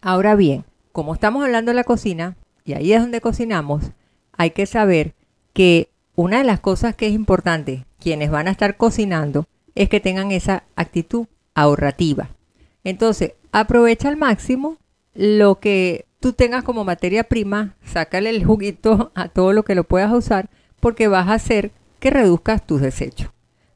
Ahora 0.00 0.36
bien, 0.36 0.64
como 0.92 1.14
estamos 1.14 1.42
hablando 1.42 1.72
de 1.72 1.76
la 1.76 1.84
cocina, 1.84 2.36
y 2.64 2.74
ahí 2.74 2.92
es 2.92 3.00
donde 3.00 3.20
cocinamos, 3.20 3.90
hay 4.32 4.50
que 4.50 4.66
saber 4.66 5.14
que 5.52 5.88
una 6.14 6.38
de 6.38 6.44
las 6.44 6.60
cosas 6.60 6.94
que 6.94 7.08
es 7.08 7.12
importante 7.12 7.84
quienes 7.98 8.30
van 8.30 8.46
a 8.46 8.52
estar 8.52 8.76
cocinando 8.76 9.46
es 9.74 9.88
que 9.88 9.98
tengan 9.98 10.30
esa 10.30 10.62
actitud 10.76 11.26
ahorrativa. 11.54 12.28
Entonces, 12.84 13.32
aprovecha 13.50 14.08
al 14.08 14.16
máximo 14.16 14.76
lo 15.14 15.60
que 15.60 16.06
tú 16.20 16.32
tengas 16.32 16.64
como 16.64 16.84
materia 16.84 17.24
prima, 17.24 17.76
sácale 17.84 18.30
el 18.30 18.44
juguito 18.44 19.12
a 19.14 19.28
todo 19.28 19.52
lo 19.52 19.64
que 19.64 19.74
lo 19.74 19.84
puedas 19.84 20.12
usar 20.12 20.48
porque 20.80 21.08
vas 21.08 21.28
a 21.28 21.34
hacer 21.34 21.70
que 22.00 22.10
reduzcas 22.10 22.66
tus 22.66 22.80
desechos. 22.80 23.30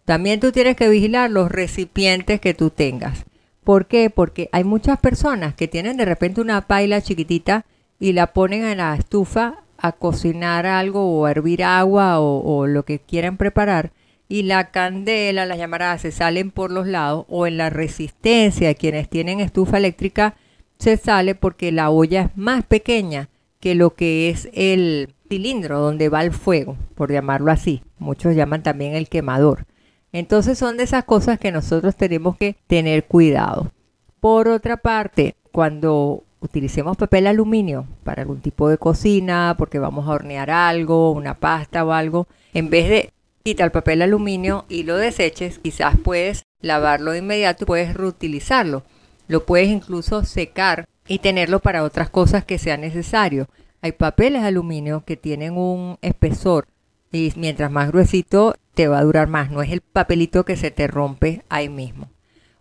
También 0.04 0.40
tú 0.40 0.52
tienes 0.52 0.76
que 0.76 0.88
vigilar 0.88 1.30
los 1.30 1.50
recipientes 1.50 2.40
que 2.40 2.54
tú 2.54 2.70
tengas. 2.70 3.24
¿Por 3.64 3.86
qué? 3.86 4.10
Porque 4.10 4.48
hay 4.52 4.64
muchas 4.64 4.98
personas 4.98 5.54
que 5.54 5.68
tienen 5.68 5.96
de 5.96 6.04
repente 6.04 6.40
una 6.40 6.66
paila 6.66 7.02
chiquitita 7.02 7.66
y 8.00 8.12
la 8.12 8.28
ponen 8.28 8.64
en 8.64 8.78
la 8.78 8.94
estufa 8.94 9.64
a 9.76 9.92
cocinar 9.92 10.66
algo 10.66 11.04
o 11.04 11.26
a 11.26 11.30
hervir 11.30 11.62
agua 11.62 12.20
o, 12.20 12.40
o 12.40 12.66
lo 12.66 12.84
que 12.84 12.98
quieran 12.98 13.36
preparar 13.36 13.92
y 14.28 14.42
la 14.42 14.70
candela, 14.70 15.46
las 15.46 15.58
llamaradas 15.58 16.02
se 16.02 16.12
salen 16.12 16.50
por 16.50 16.70
los 16.70 16.86
lados 16.86 17.24
o 17.28 17.46
en 17.46 17.56
la 17.56 17.70
resistencia 17.70 18.68
de 18.68 18.74
quienes 18.74 19.08
tienen 19.08 19.40
estufa 19.40 19.78
eléctrica 19.78 20.36
se 20.78 20.96
sale 20.96 21.34
porque 21.34 21.72
la 21.72 21.90
olla 21.90 22.22
es 22.22 22.36
más 22.36 22.64
pequeña 22.64 23.28
que 23.60 23.74
lo 23.74 23.94
que 23.94 24.30
es 24.30 24.48
el 24.52 25.14
cilindro 25.28 25.80
donde 25.80 26.08
va 26.08 26.22
el 26.22 26.32
fuego, 26.32 26.76
por 26.94 27.12
llamarlo 27.12 27.50
así. 27.50 27.82
Muchos 27.98 28.34
llaman 28.34 28.62
también 28.62 28.94
el 28.94 29.08
quemador. 29.08 29.66
Entonces 30.12 30.58
son 30.58 30.76
de 30.76 30.84
esas 30.84 31.04
cosas 31.04 31.38
que 31.38 31.52
nosotros 31.52 31.96
tenemos 31.96 32.36
que 32.36 32.56
tener 32.66 33.04
cuidado. 33.04 33.72
Por 34.20 34.48
otra 34.48 34.78
parte, 34.78 35.36
cuando 35.52 36.24
utilicemos 36.40 36.96
papel 36.96 37.26
aluminio 37.26 37.86
para 38.04 38.22
algún 38.22 38.40
tipo 38.40 38.68
de 38.68 38.78
cocina, 38.78 39.54
porque 39.58 39.78
vamos 39.78 40.08
a 40.08 40.12
hornear 40.12 40.50
algo, 40.50 41.12
una 41.12 41.34
pasta 41.34 41.84
o 41.84 41.92
algo, 41.92 42.26
en 42.54 42.70
vez 42.70 42.88
de 42.88 43.12
quitar 43.42 43.66
el 43.66 43.72
papel 43.72 44.02
aluminio 44.02 44.64
y 44.68 44.84
lo 44.84 44.96
deseches, 44.96 45.58
quizás 45.58 45.96
puedes 46.02 46.44
lavarlo 46.60 47.12
de 47.12 47.18
inmediato 47.18 47.64
y 47.64 47.66
puedes 47.66 47.94
reutilizarlo. 47.94 48.84
Lo 49.28 49.46
puedes 49.46 49.68
incluso 49.68 50.24
secar 50.24 50.88
y 51.06 51.20
tenerlo 51.20 51.60
para 51.60 51.84
otras 51.84 52.10
cosas 52.10 52.44
que 52.44 52.58
sea 52.58 52.76
necesario. 52.76 53.48
Hay 53.80 53.92
papeles 53.92 54.42
de 54.42 54.48
aluminio 54.48 55.04
que 55.04 55.16
tienen 55.16 55.56
un 55.56 55.98
espesor 56.02 56.66
y 57.12 57.32
mientras 57.36 57.70
más 57.70 57.88
gruesito 57.88 58.56
te 58.74 58.88
va 58.88 58.98
a 58.98 59.04
durar 59.04 59.28
más, 59.28 59.50
no 59.50 59.62
es 59.62 59.70
el 59.70 59.80
papelito 59.80 60.44
que 60.44 60.56
se 60.56 60.70
te 60.70 60.86
rompe 60.86 61.44
ahí 61.48 61.68
mismo. 61.68 62.10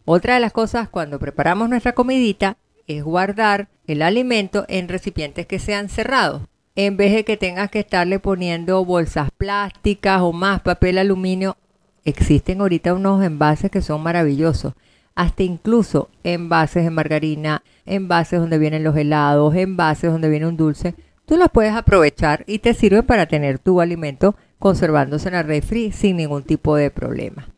Otra 0.06 0.36
de 0.36 0.40
las 0.40 0.54
cosas 0.54 0.90
cuando 0.90 1.20
preparamos 1.20 1.70
nuestra 1.70 1.94
comidita 1.94 2.58
es 2.88 3.04
guardar 3.04 3.68
el 3.88 4.02
alimento 4.02 4.66
en 4.70 4.88
recipientes 4.88 5.46
que 5.46 5.60
sean 5.60 5.90
cerrados. 5.90 6.44
En 6.76 6.96
vez 6.96 7.14
de 7.14 7.26
que 7.26 7.38
tengas 7.38 7.70
que 7.70 7.80
estarle 7.80 8.20
poniendo 8.20 8.86
bolsas 8.86 9.32
plásticas 9.38 10.22
o 10.22 10.32
más 10.32 10.62
papel 10.62 10.98
aluminio, 10.98 11.58
existen 12.06 12.62
ahorita 12.62 12.94
unos 12.94 13.24
envases 13.24 13.70
que 13.72 13.82
son 13.82 14.02
maravillosos. 14.02 14.74
Hasta 15.18 15.42
incluso 15.42 16.12
envases 16.24 16.84
de 16.84 16.92
margarina, 16.92 17.64
envases 17.88 18.40
donde 18.40 18.60
vienen 18.60 18.84
los 18.84 18.96
helados, 18.96 19.56
envases 19.56 20.12
donde 20.12 20.30
viene 20.30 20.46
un 20.46 20.58
dulce. 20.58 20.94
Tú 21.26 21.38
los 21.38 21.50
puedes 21.50 21.74
aprovechar 21.74 22.44
y 22.46 22.60
te 22.60 22.76
sirve 22.76 23.02
para 23.02 23.26
tener 23.26 23.58
tu 23.58 23.82
alimento 23.82 24.36
conservándose 24.60 25.30
en 25.30 25.34
el 25.34 25.48
refri 25.48 25.92
sin 25.92 26.18
ningún 26.18 26.44
tipo 26.44 26.76
de 26.76 26.92
problema. 26.92 27.50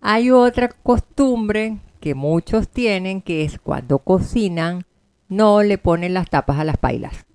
Hay 0.00 0.30
otra 0.30 0.68
costumbre 0.68 1.78
que 1.98 2.14
muchos 2.14 2.68
tienen, 2.68 3.22
que 3.22 3.42
es 3.42 3.58
cuando 3.58 3.98
cocinan, 3.98 4.84
no 5.28 5.64
le 5.64 5.78
ponen 5.78 6.14
las 6.14 6.30
tapas 6.30 6.60
a 6.60 6.64
las 6.64 6.76
pailas. 6.76 7.26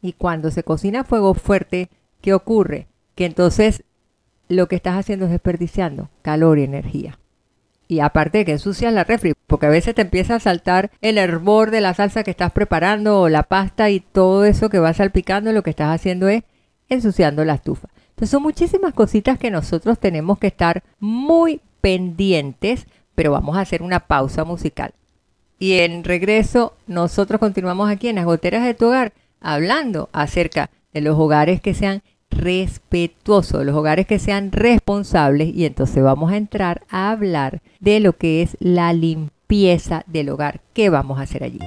Y 0.00 0.14
cuando 0.14 0.50
se 0.50 0.64
cocina 0.64 1.02
a 1.02 1.04
fuego 1.04 1.34
fuerte, 1.34 1.88
¿qué 2.20 2.34
ocurre? 2.34 2.88
Que 3.14 3.26
entonces 3.26 3.84
lo 4.48 4.66
que 4.66 4.74
estás 4.74 4.96
haciendo 4.96 5.26
es 5.26 5.30
desperdiciando 5.30 6.10
calor 6.22 6.58
y 6.58 6.64
energía. 6.64 7.16
Y 7.92 8.00
aparte 8.00 8.38
de 8.38 8.44
que 8.44 8.52
ensucias 8.52 8.92
la 8.92 9.04
refri, 9.04 9.34
porque 9.46 9.66
a 9.66 9.70
veces 9.70 9.94
te 9.94 10.02
empieza 10.02 10.36
a 10.36 10.40
saltar 10.40 10.90
el 11.00 11.18
hervor 11.18 11.70
de 11.70 11.80
la 11.80 11.94
salsa 11.94 12.22
que 12.22 12.30
estás 12.30 12.52
preparando 12.52 13.20
o 13.20 13.28
la 13.28 13.42
pasta 13.42 13.90
y 13.90 14.00
todo 14.00 14.44
eso 14.44 14.70
que 14.70 14.78
va 14.78 14.94
salpicando, 14.94 15.52
lo 15.52 15.62
que 15.62 15.70
estás 15.70 15.94
haciendo 15.94 16.28
es 16.28 16.42
ensuciando 16.88 17.44
la 17.44 17.54
estufa. 17.54 17.88
Entonces 18.10 18.30
son 18.30 18.42
muchísimas 18.42 18.94
cositas 18.94 19.38
que 19.38 19.50
nosotros 19.50 19.98
tenemos 19.98 20.38
que 20.38 20.46
estar 20.46 20.82
muy 21.00 21.60
pendientes 21.80 22.86
pero 23.14 23.32
vamos 23.32 23.56
a 23.56 23.60
hacer 23.60 23.82
una 23.82 24.00
pausa 24.00 24.44
musical. 24.44 24.94
Y 25.58 25.74
en 25.74 26.04
regreso, 26.04 26.74
nosotros 26.86 27.38
continuamos 27.38 27.90
aquí 27.90 28.08
en 28.08 28.16
las 28.16 28.24
goteras 28.24 28.64
de 28.64 28.74
tu 28.74 28.86
hogar 28.86 29.12
hablando 29.40 30.08
acerca 30.12 30.70
de 30.92 31.00
los 31.00 31.18
hogares 31.18 31.60
que 31.60 31.74
sean 31.74 32.02
respetuosos, 32.32 33.64
los 33.64 33.76
hogares 33.76 34.06
que 34.06 34.18
sean 34.18 34.52
responsables 34.52 35.54
y 35.54 35.64
entonces 35.64 36.02
vamos 36.02 36.32
a 36.32 36.36
entrar 36.36 36.82
a 36.90 37.10
hablar 37.10 37.62
de 37.80 38.00
lo 38.00 38.14
que 38.14 38.42
es 38.42 38.56
la 38.60 38.92
limpieza 38.92 40.04
del 40.06 40.30
hogar. 40.30 40.60
¿Qué 40.72 40.90
vamos 40.90 41.18
a 41.18 41.22
hacer 41.22 41.44
allí? 41.44 41.60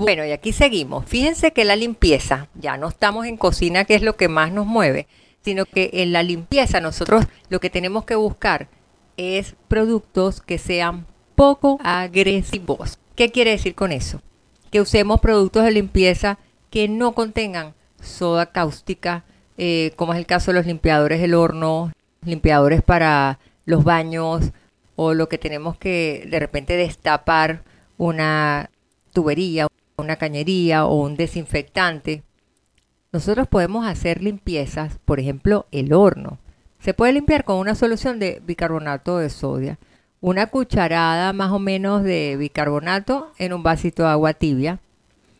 Bueno, 0.00 0.24
y 0.24 0.30
aquí 0.30 0.52
seguimos. 0.52 1.06
Fíjense 1.06 1.52
que 1.52 1.64
la 1.64 1.74
limpieza, 1.74 2.46
ya 2.54 2.76
no 2.76 2.86
estamos 2.86 3.26
en 3.26 3.36
cocina, 3.36 3.84
que 3.84 3.96
es 3.96 4.02
lo 4.02 4.16
que 4.16 4.28
más 4.28 4.52
nos 4.52 4.64
mueve, 4.64 5.08
sino 5.42 5.64
que 5.64 5.90
en 5.92 6.12
la 6.12 6.22
limpieza 6.22 6.80
nosotros 6.80 7.24
lo 7.48 7.58
que 7.58 7.68
tenemos 7.68 8.04
que 8.04 8.14
buscar 8.14 8.68
es 9.16 9.56
productos 9.66 10.40
que 10.40 10.58
sean 10.58 11.04
poco 11.34 11.80
agresivos. 11.82 13.00
¿Qué 13.16 13.32
quiere 13.32 13.50
decir 13.50 13.74
con 13.74 13.90
eso? 13.90 14.22
Que 14.70 14.80
usemos 14.80 15.20
productos 15.20 15.64
de 15.64 15.72
limpieza 15.72 16.38
que 16.70 16.86
no 16.86 17.12
contengan 17.12 17.74
soda 18.00 18.52
cáustica, 18.52 19.24
eh, 19.56 19.90
como 19.96 20.12
es 20.12 20.20
el 20.20 20.26
caso 20.26 20.52
de 20.52 20.58
los 20.58 20.66
limpiadores 20.66 21.20
del 21.20 21.34
horno, 21.34 21.90
limpiadores 22.24 22.82
para 22.82 23.40
los 23.64 23.82
baños 23.82 24.52
o 24.94 25.12
lo 25.12 25.28
que 25.28 25.38
tenemos 25.38 25.76
que 25.76 26.28
de 26.30 26.38
repente 26.38 26.76
destapar 26.76 27.64
una 27.96 28.70
tubería 29.12 29.66
una 29.98 30.16
cañería 30.16 30.86
o 30.86 31.02
un 31.02 31.16
desinfectante, 31.16 32.22
nosotros 33.12 33.48
podemos 33.48 33.86
hacer 33.86 34.22
limpiezas, 34.22 34.98
por 35.04 35.18
ejemplo, 35.18 35.66
el 35.72 35.92
horno. 35.92 36.38
Se 36.78 36.94
puede 36.94 37.12
limpiar 37.12 37.44
con 37.44 37.56
una 37.56 37.74
solución 37.74 38.18
de 38.18 38.40
bicarbonato 38.46 39.18
de 39.18 39.28
sodio, 39.28 39.76
una 40.20 40.46
cucharada 40.46 41.32
más 41.32 41.50
o 41.50 41.58
menos 41.58 42.04
de 42.04 42.36
bicarbonato 42.38 43.32
en 43.38 43.52
un 43.52 43.62
vasito 43.62 44.04
de 44.04 44.10
agua 44.10 44.34
tibia. 44.34 44.80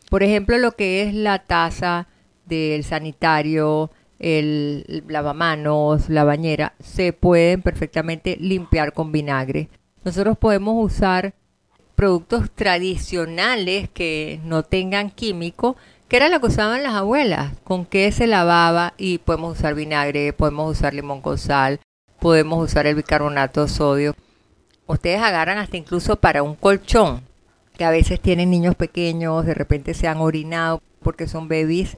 Por 0.09 0.23
ejemplo, 0.23 0.57
lo 0.57 0.73
que 0.73 1.03
es 1.03 1.13
la 1.13 1.39
taza 1.39 2.07
del 2.45 2.83
sanitario, 2.83 3.91
el 4.17 5.03
lavamanos, 5.07 6.09
la 6.09 6.23
bañera, 6.23 6.73
se 6.79 7.13
pueden 7.13 7.61
perfectamente 7.61 8.35
limpiar 8.39 8.93
con 8.93 9.11
vinagre. 9.11 9.69
Nosotros 10.03 10.37
podemos 10.37 10.83
usar 10.83 11.33
productos 11.99 12.49
tradicionales 12.51 13.89
que 13.89 14.39
no 14.45 14.63
tengan 14.63 15.11
químico, 15.11 15.75
que 16.07 16.15
era 16.15 16.29
lo 16.29 16.39
que 16.39 16.47
usaban 16.47 16.81
las 16.81 16.93
abuelas, 16.93 17.51
con 17.65 17.85
qué 17.85 18.09
se 18.13 18.25
lavaba 18.25 18.93
y 18.97 19.17
podemos 19.17 19.57
usar 19.57 19.75
vinagre, 19.75 20.31
podemos 20.31 20.71
usar 20.71 20.93
limón 20.93 21.19
con 21.19 21.37
sal, 21.37 21.81
podemos 22.21 22.63
usar 22.63 22.87
el 22.87 22.95
bicarbonato 22.95 23.63
de 23.63 23.67
sodio. 23.67 24.15
Ustedes 24.87 25.21
agarran 25.21 25.57
hasta 25.57 25.75
incluso 25.75 26.15
para 26.15 26.41
un 26.41 26.55
colchón, 26.55 27.21
que 27.77 27.83
a 27.83 27.91
veces 27.91 28.21
tienen 28.21 28.49
niños 28.49 28.75
pequeños, 28.75 29.45
de 29.45 29.53
repente 29.53 29.93
se 29.93 30.07
han 30.07 30.19
orinado 30.19 30.81
porque 31.03 31.27
son 31.27 31.49
bebés. 31.49 31.97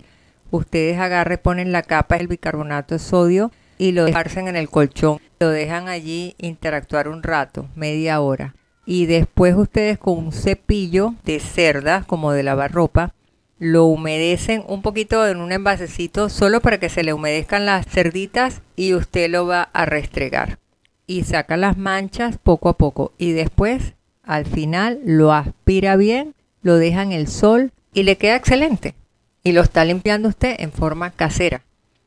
Ustedes 0.50 0.98
agarran, 0.98 1.38
ponen 1.44 1.72
la 1.72 1.84
capa 1.84 2.18
del 2.18 2.28
bicarbonato 2.28 2.96
de 2.96 3.00
sodio 3.00 3.52
y 3.78 3.92
lo 3.92 4.06
dejan 4.06 4.48
en 4.48 4.56
el 4.56 4.68
colchón. 4.68 5.20
Lo 5.40 5.50
dejan 5.50 5.90
allí 5.90 6.34
interactuar 6.40 7.08
un 7.08 7.22
rato, 7.22 7.68
media 7.76 8.20
hora 8.20 8.56
y 8.92 9.06
después 9.06 9.56
ustedes 9.56 9.98
con 9.98 10.18
un 10.18 10.32
cepillo 10.34 11.16
de 11.24 11.40
cerda, 11.40 12.04
como 12.06 12.34
de 12.34 12.44
lavar 12.44 12.74
ropa, 12.74 13.14
lo 13.58 13.86
humedecen 13.86 14.66
un 14.68 14.82
poquito 14.82 15.26
en 15.26 15.38
un 15.38 15.54
envasecito 15.54 16.28
solo 16.28 16.60
para 16.60 16.78
que 16.78 16.90
se 16.90 17.02
le 17.02 17.14
humedezcan 17.14 17.66
las 17.66 17.86
cerditas 17.86 18.62
y 18.76 18.94
usted 18.94 19.30
lo 19.30 19.48
va 19.48 19.70
a 19.72 19.86
restregar. 19.86 20.60
Y 21.08 21.24
saca 21.24 21.56
las 21.56 21.78
manchas 21.78 22.38
poco 22.38 22.68
a 22.68 22.74
poco 22.74 23.14
y 23.18 23.32
después 23.32 23.94
al 24.24 24.46
final 24.46 25.00
lo 25.06 25.32
aspira 25.32 25.96
bien, 25.96 26.36
lo 26.62 26.76
deja 26.76 27.02
en 27.02 27.14
el 27.14 27.30
sol 27.30 27.72
y 27.94 28.04
le 28.04 28.18
queda 28.18 28.36
excelente. 28.36 28.94
Y 29.42 29.54
lo 29.54 29.62
está 29.62 29.86
limpiando 29.86 30.28
usted 30.28 30.58
en 30.60 30.74
forma 30.74 31.12
casera. 31.12 31.62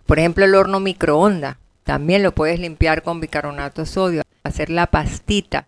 Por 0.05 0.19
ejemplo, 0.19 0.45
el 0.45 0.55
horno 0.55 0.81
microondas. 0.81 1.57
También 1.83 2.23
lo 2.23 2.35
puedes 2.35 2.61
limpiar 2.61 3.03
con 3.03 3.21
bicarbonato 3.21 3.81
de 3.81 3.87
sodio, 3.87 4.23
hacer 4.43 4.69
la 4.69 4.87
pastita 4.89 5.65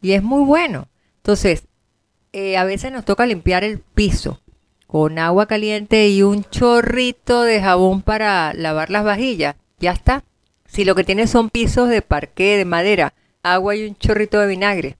y 0.00 0.12
es 0.12 0.22
muy 0.22 0.44
bueno. 0.44 0.88
Entonces, 1.16 1.64
eh, 2.32 2.56
a 2.56 2.64
veces 2.64 2.92
nos 2.92 3.04
toca 3.04 3.26
limpiar 3.26 3.64
el 3.64 3.78
piso 3.80 4.40
con 4.86 5.18
agua 5.18 5.46
caliente 5.46 6.08
y 6.08 6.22
un 6.22 6.44
chorrito 6.44 7.42
de 7.42 7.60
jabón 7.60 8.02
para 8.02 8.52
lavar 8.54 8.90
las 8.90 9.04
vajillas. 9.04 9.56
Ya 9.78 9.92
está. 9.92 10.24
Si 10.66 10.84
lo 10.84 10.94
que 10.94 11.04
tienes 11.04 11.30
son 11.30 11.50
pisos 11.50 11.88
de 11.88 12.02
parqué, 12.02 12.56
de 12.56 12.64
madera, 12.64 13.14
agua 13.42 13.76
y 13.76 13.86
un 13.86 13.96
chorrito 13.96 14.40
de 14.40 14.46
vinagre. 14.46 14.96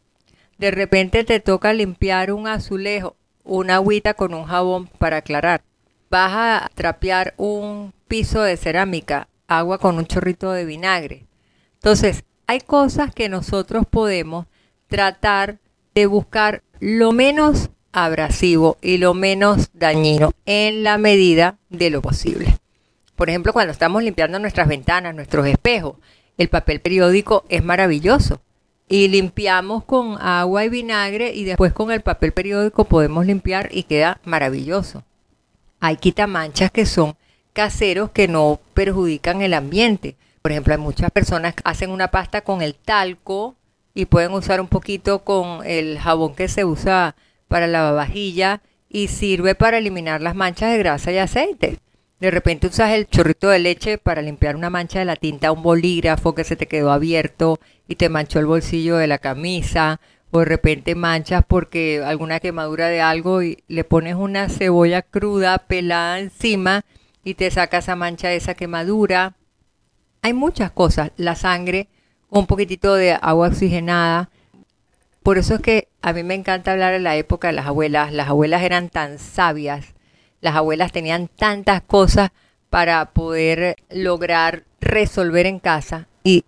De 0.58 0.70
repente 0.70 1.24
te 1.24 1.40
toca 1.40 1.72
limpiar 1.72 2.32
un 2.32 2.46
azulejo, 2.46 3.16
una 3.44 3.76
agüita 3.76 4.14
con 4.14 4.34
un 4.34 4.44
jabón 4.44 4.86
para 4.86 5.18
aclarar. 5.18 5.62
Vas 6.10 6.32
a 6.34 6.70
trapear 6.74 7.34
un 7.36 7.92
piso 8.08 8.42
de 8.42 8.56
cerámica, 8.56 9.28
agua 9.48 9.78
con 9.78 9.96
un 9.96 10.06
chorrito 10.06 10.52
de 10.52 10.64
vinagre. 10.64 11.26
Entonces, 11.74 12.24
hay 12.46 12.60
cosas 12.60 13.14
que 13.14 13.28
nosotros 13.28 13.84
podemos 13.88 14.46
tratar 14.90 15.58
de 15.94 16.04
buscar 16.04 16.62
lo 16.80 17.12
menos 17.12 17.70
abrasivo 17.92 18.76
y 18.82 18.98
lo 18.98 19.14
menos 19.14 19.70
dañino 19.72 20.32
en 20.44 20.82
la 20.82 20.98
medida 20.98 21.56
de 21.70 21.90
lo 21.90 22.02
posible. 22.02 22.58
Por 23.16 23.30
ejemplo, 23.30 23.52
cuando 23.52 23.72
estamos 23.72 24.02
limpiando 24.02 24.38
nuestras 24.38 24.68
ventanas, 24.68 25.14
nuestros 25.14 25.46
espejos, 25.46 25.96
el 26.36 26.48
papel 26.48 26.80
periódico 26.80 27.44
es 27.48 27.64
maravilloso. 27.64 28.40
y 28.92 29.06
limpiamos 29.06 29.84
con 29.84 30.20
agua 30.20 30.64
y 30.64 30.68
vinagre 30.68 31.32
y 31.32 31.44
después 31.44 31.72
con 31.72 31.92
el 31.92 32.00
papel 32.00 32.32
periódico 32.32 32.86
podemos 32.86 33.24
limpiar 33.24 33.68
y 33.70 33.84
queda 33.84 34.20
maravilloso. 34.24 35.04
Hay 35.78 35.96
quitamanchas 35.96 36.72
que 36.72 36.84
son 36.86 37.14
caseros 37.52 38.10
que 38.10 38.26
no 38.26 38.58
perjudican 38.74 39.42
el 39.42 39.54
ambiente. 39.54 40.16
Por 40.42 40.50
ejemplo, 40.50 40.74
hay 40.74 40.80
muchas 40.80 41.12
personas 41.12 41.54
que 41.54 41.62
hacen 41.64 41.90
una 41.90 42.08
pasta 42.08 42.40
con 42.40 42.62
el 42.62 42.74
talco 42.74 43.54
y 43.94 44.06
pueden 44.06 44.32
usar 44.32 44.60
un 44.60 44.68
poquito 44.68 45.24
con 45.24 45.66
el 45.66 45.98
jabón 45.98 46.34
que 46.34 46.48
se 46.48 46.64
usa 46.64 47.16
para 47.48 47.66
la 47.66 47.90
vajilla 47.92 48.62
y 48.88 49.08
sirve 49.08 49.54
para 49.54 49.78
eliminar 49.78 50.20
las 50.20 50.34
manchas 50.34 50.72
de 50.72 50.78
grasa 50.78 51.12
y 51.12 51.18
aceite. 51.18 51.78
De 52.20 52.30
repente 52.30 52.66
usas 52.66 52.90
el 52.90 53.08
chorrito 53.08 53.48
de 53.48 53.58
leche 53.58 53.96
para 53.96 54.20
limpiar 54.20 54.54
una 54.54 54.68
mancha 54.68 54.98
de 54.98 55.06
la 55.06 55.16
tinta, 55.16 55.52
un 55.52 55.62
bolígrafo 55.62 56.34
que 56.34 56.44
se 56.44 56.54
te 56.54 56.66
quedó 56.66 56.92
abierto 56.92 57.58
y 57.88 57.96
te 57.96 58.10
manchó 58.10 58.38
el 58.38 58.46
bolsillo 58.46 58.96
de 58.96 59.06
la 59.06 59.18
camisa, 59.18 60.00
o 60.30 60.40
de 60.40 60.44
repente 60.44 60.94
manchas 60.94 61.44
porque 61.46 62.02
alguna 62.04 62.38
quemadura 62.38 62.88
de 62.88 63.00
algo 63.00 63.42
y 63.42 63.64
le 63.68 63.84
pones 63.84 64.14
una 64.14 64.48
cebolla 64.48 65.02
cruda 65.02 65.58
pelada 65.58 66.20
encima 66.20 66.84
y 67.24 67.34
te 67.34 67.50
saca 67.50 67.78
esa 67.78 67.96
mancha 67.96 68.28
de 68.28 68.36
esa 68.36 68.54
quemadura. 68.54 69.34
Hay 70.22 70.34
muchas 70.34 70.70
cosas, 70.70 71.12
la 71.16 71.34
sangre, 71.34 71.88
un 72.30 72.46
poquitito 72.46 72.94
de 72.94 73.12
agua 73.20 73.48
oxigenada. 73.48 74.30
Por 75.22 75.36
eso 75.38 75.56
es 75.56 75.60
que 75.60 75.88
a 76.00 76.12
mí 76.12 76.22
me 76.22 76.34
encanta 76.34 76.72
hablar 76.72 76.92
de 76.92 77.00
la 77.00 77.16
época 77.16 77.48
de 77.48 77.54
las 77.54 77.66
abuelas. 77.66 78.12
Las 78.12 78.28
abuelas 78.28 78.62
eran 78.62 78.88
tan 78.88 79.18
sabias, 79.18 79.94
las 80.40 80.56
abuelas 80.56 80.92
tenían 80.92 81.28
tantas 81.28 81.82
cosas 81.82 82.30
para 82.70 83.10
poder 83.10 83.76
lograr 83.90 84.64
resolver 84.80 85.46
en 85.46 85.58
casa. 85.58 86.06
Y, 86.22 86.44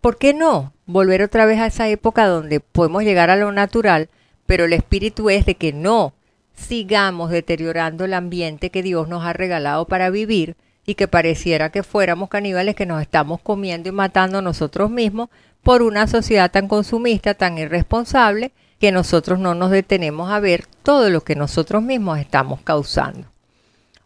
¿por 0.00 0.18
qué 0.18 0.34
no? 0.34 0.72
Volver 0.86 1.22
otra 1.22 1.46
vez 1.46 1.60
a 1.60 1.66
esa 1.66 1.88
época 1.88 2.26
donde 2.26 2.60
podemos 2.60 3.04
llegar 3.04 3.30
a 3.30 3.36
lo 3.36 3.52
natural, 3.52 4.10
pero 4.44 4.64
el 4.64 4.74
espíritu 4.74 5.30
es 5.30 5.46
de 5.46 5.54
que 5.54 5.72
no 5.72 6.12
sigamos 6.54 7.30
deteriorando 7.30 8.04
el 8.04 8.14
ambiente 8.14 8.70
que 8.70 8.82
Dios 8.82 9.08
nos 9.08 9.24
ha 9.24 9.32
regalado 9.32 9.86
para 9.86 10.10
vivir 10.10 10.56
y 10.86 10.94
que 10.94 11.08
pareciera 11.08 11.70
que 11.70 11.82
fuéramos 11.82 12.28
caníbales 12.28 12.74
que 12.74 12.86
nos 12.86 13.00
estamos 13.00 13.40
comiendo 13.40 13.88
y 13.88 13.92
matando 13.92 14.42
nosotros 14.42 14.90
mismos 14.90 15.28
por 15.62 15.82
una 15.82 16.06
sociedad 16.06 16.50
tan 16.50 16.68
consumista, 16.68 17.34
tan 17.34 17.56
irresponsable, 17.58 18.52
que 18.78 18.92
nosotros 18.92 19.38
no 19.38 19.54
nos 19.54 19.70
detenemos 19.70 20.30
a 20.30 20.40
ver 20.40 20.66
todo 20.82 21.08
lo 21.08 21.22
que 21.22 21.36
nosotros 21.36 21.82
mismos 21.82 22.18
estamos 22.18 22.60
causando. 22.60 23.28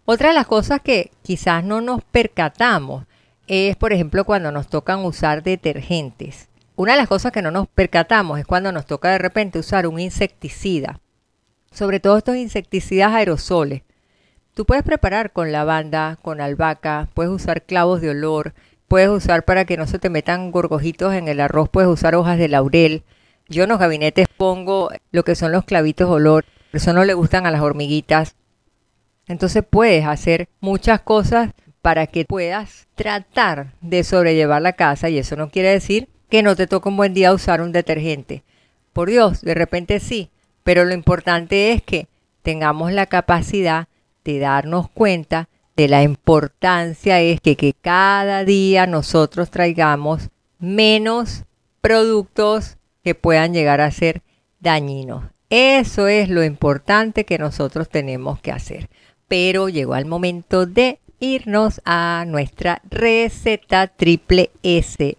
Otra 0.05 0.29
de 0.29 0.35
las 0.35 0.47
cosas 0.47 0.81
que 0.81 1.11
quizás 1.23 1.65
no 1.65 1.81
nos 1.81 2.03
percatamos 2.05 3.05
es, 3.49 3.77
por 3.77 3.93
ejemplo, 3.93 4.25
cuando 4.25 4.53
nos 4.53 4.69
tocan 4.69 5.05
usar 5.05 5.43
detergentes. 5.43 6.49
Una 6.77 6.93
de 6.93 6.99
las 6.99 7.09
cosas 7.09 7.33
que 7.33 7.43
no 7.43 7.51
nos 7.51 7.67
percatamos 7.67 8.39
es 8.39 8.47
cuando 8.47 8.71
nos 8.71 8.87
toca 8.87 9.11
de 9.11 9.19
repente 9.19 9.59
usar 9.59 9.87
un 9.87 9.99
insecticida, 9.99 11.01
sobre 11.73 11.99
todo 11.99 12.17
estos 12.17 12.37
insecticidas 12.37 13.13
aerosoles. 13.13 13.83
Tú 14.59 14.67
puedes 14.67 14.83
preparar 14.83 15.31
con 15.31 15.53
lavanda, 15.53 16.19
con 16.21 16.41
albahaca, 16.41 17.09
puedes 17.15 17.31
usar 17.31 17.63
clavos 17.63 18.01
de 18.01 18.11
olor, 18.11 18.55
puedes 18.89 19.09
usar 19.09 19.45
para 19.45 19.65
que 19.65 19.77
no 19.77 19.87
se 19.87 20.01
te 20.01 20.11
metan 20.11 20.51
gorgojitos 20.51 21.15
en 21.15 21.29
el 21.29 21.39
arroz, 21.39 21.69
puedes 21.69 21.89
usar 21.89 22.17
hojas 22.17 22.39
de 22.39 22.49
laurel. 22.49 23.05
Yo 23.49 23.63
en 23.63 23.69
los 23.69 23.79
gabinetes 23.79 24.27
pongo 24.37 24.91
lo 25.13 25.23
que 25.23 25.37
son 25.37 25.53
los 25.53 25.65
clavitos 25.65 26.09
de 26.09 26.15
olor, 26.17 26.45
eso 26.73 26.93
no 26.93 27.05
le 27.05 27.15
gustan 27.15 27.47
a 27.47 27.53
las 27.53 27.61
hormiguitas. 27.61 28.35
Entonces 29.29 29.63
puedes 29.63 30.05
hacer 30.05 30.49
muchas 30.59 31.03
cosas 31.03 31.53
para 31.81 32.09
que 32.09 32.25
puedas 32.25 32.89
tratar 32.97 33.75
de 33.81 34.03
sobrellevar 34.03 34.61
la 34.61 34.73
casa 34.73 35.09
y 35.09 35.19
eso 35.19 35.37
no 35.37 35.51
quiere 35.51 35.71
decir 35.71 36.09
que 36.29 36.43
no 36.43 36.57
te 36.57 36.67
toque 36.67 36.89
un 36.89 36.97
buen 36.97 37.15
día 37.15 37.33
usar 37.33 37.61
un 37.61 37.71
detergente. 37.71 38.43
Por 38.93 39.09
Dios, 39.09 39.41
de 39.41 39.55
repente 39.55 40.01
sí, 40.01 40.33
pero 40.65 40.85
lo 40.85 40.95
importante 40.95 41.71
es 41.71 41.81
que 41.81 42.09
tengamos 42.43 42.91
la 42.91 43.07
capacidad 43.07 43.87
de 44.29 44.39
darnos 44.39 44.91
cuenta 44.91 45.49
de 45.75 45.89
la 45.89 46.03
importancia 46.03 47.21
es 47.21 47.41
que, 47.41 47.57
que 47.57 47.73
cada 47.73 48.45
día 48.45 48.87
nosotros 48.87 49.51
traigamos 49.51 50.29
menos 50.59 51.45
productos 51.81 52.77
que 53.03 53.15
puedan 53.15 53.55
llegar 53.55 53.81
a 53.81 53.91
ser 53.91 54.23
dañinos. 54.61 55.25
Eso 55.51 56.09
es 56.09 56.29
lo 56.29 56.45
importante 56.45 57.25
que 57.25 57.39
nosotros 57.39 57.89
tenemos 57.89 58.41
que 58.41 58.53
hacer. 58.53 58.91
Pero 59.29 59.69
llegó 59.69 59.97
el 59.97 60.05
momento 60.05 60.67
de 60.67 60.99
irnos 61.21 61.81
a 61.85 62.25
nuestra 62.27 62.83
receta 62.91 63.87
triple 63.87 64.51
S. 64.63 65.17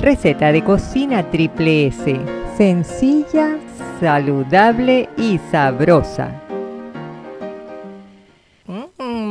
Receta 0.00 0.52
de 0.52 0.64
cocina 0.64 1.30
triple 1.30 1.88
S. 1.88 2.16
Sencilla, 2.56 3.58
saludable 4.00 5.10
y 5.18 5.38
sabrosa 5.50 6.45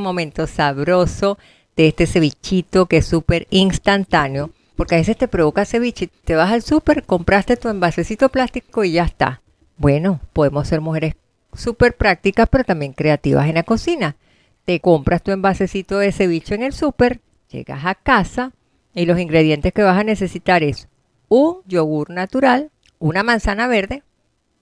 momento 0.06 0.47
sabroso 0.47 1.38
de 1.76 1.88
este 1.89 2.06
cevichito 2.06 2.86
que 2.86 2.97
es 2.97 3.06
súper 3.06 3.47
instantáneo, 3.49 4.51
porque 4.76 4.95
a 4.95 4.99
veces 4.99 5.18
te 5.18 5.28
provoca 5.28 5.66
ceviche, 5.66 6.10
te 6.24 6.36
vas 6.36 6.51
al 6.51 6.62
súper, 6.62 7.03
compraste 7.03 7.58
tu 7.58 7.68
envasecito 7.68 8.30
plástico 8.30 8.84
y 8.84 8.93
ya 8.93 9.03
está. 9.03 9.41
Bueno, 9.78 10.22
podemos 10.32 10.68
ser 10.68 10.80
mujeres 10.80 11.16
súper 11.53 11.95
prácticas, 11.95 12.47
pero 12.49 12.64
también 12.64 12.93
creativas 12.93 13.47
en 13.47 13.56
la 13.56 13.64
cocina. 13.64 14.16
Te 14.64 14.80
compras 14.80 15.22
tu 15.22 15.32
envasecito 15.32 15.99
de 15.99 16.12
ceviche 16.12 16.56
en 16.56 16.64
el 16.64 16.74
súper, 16.74 17.20
llegas 17.49 17.86
a 17.86 17.95
casa 17.95 18.53
y 18.93 19.06
los 19.06 19.20
ingredientes 19.20 19.74
que 19.74 19.84
vas 19.84 19.97
a 19.97 20.03
necesitar 20.03 20.64
es 20.64 20.88
un 21.28 21.58
yogur 21.66 22.10
natural, 22.10 22.72
una 22.99 23.24
manzana 23.24 23.68
verde 23.68 24.03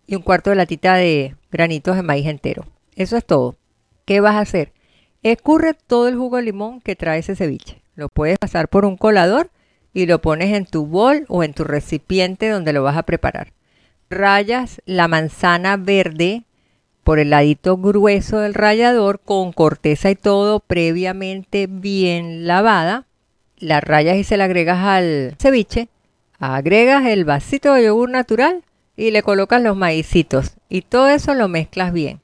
y 0.07 0.15
un 0.15 0.21
cuarto 0.21 0.49
de 0.49 0.55
latita 0.55 0.95
de 0.95 1.35
granitos 1.51 1.95
de 1.95 2.03
maíz 2.03 2.27
entero. 2.27 2.65
Eso 2.95 3.17
es 3.17 3.25
todo. 3.25 3.55
¿Qué 4.05 4.19
vas 4.19 4.35
a 4.35 4.41
hacer? 4.41 4.71
Escurre 5.23 5.73
todo 5.73 6.09
el 6.09 6.17
jugo 6.17 6.35
de 6.35 6.43
limón 6.43 6.81
que 6.81 6.97
trae 6.97 7.19
ese 7.19 7.37
ceviche. 7.37 7.81
Lo 7.95 8.09
puedes 8.09 8.37
pasar 8.37 8.67
por 8.67 8.83
un 8.83 8.97
colador 8.97 9.49
y 9.93 10.05
lo 10.05 10.21
pones 10.21 10.53
en 10.53 10.65
tu 10.65 10.85
bol 10.85 11.23
o 11.29 11.45
en 11.45 11.53
tu 11.53 11.63
recipiente 11.63 12.49
donde 12.49 12.73
lo 12.73 12.83
vas 12.83 12.97
a 12.97 13.03
preparar. 13.03 13.53
Rayas 14.09 14.81
la 14.85 15.07
manzana 15.07 15.77
verde 15.77 16.43
por 17.05 17.19
el 17.19 17.29
ladito 17.29 17.77
grueso 17.77 18.39
del 18.39 18.53
rallador 18.53 19.21
con 19.21 19.53
corteza 19.53 20.11
y 20.11 20.15
todo 20.15 20.59
previamente 20.59 21.67
bien 21.69 22.45
lavada. 22.45 23.05
La 23.57 23.79
rayas 23.79 24.17
y 24.17 24.25
se 24.25 24.35
la 24.35 24.43
agregas 24.43 24.79
al 24.83 25.35
ceviche. 25.39 25.87
Agregas 26.37 27.05
el 27.05 27.23
vasito 27.23 27.73
de 27.73 27.85
yogur 27.85 28.09
natural 28.09 28.65
y 28.97 29.11
le 29.11 29.23
colocas 29.23 29.61
los 29.61 29.77
maicitos 29.77 30.57
y 30.67 30.81
todo 30.81 31.07
eso 31.07 31.33
lo 31.33 31.47
mezclas 31.47 31.93
bien 31.93 32.22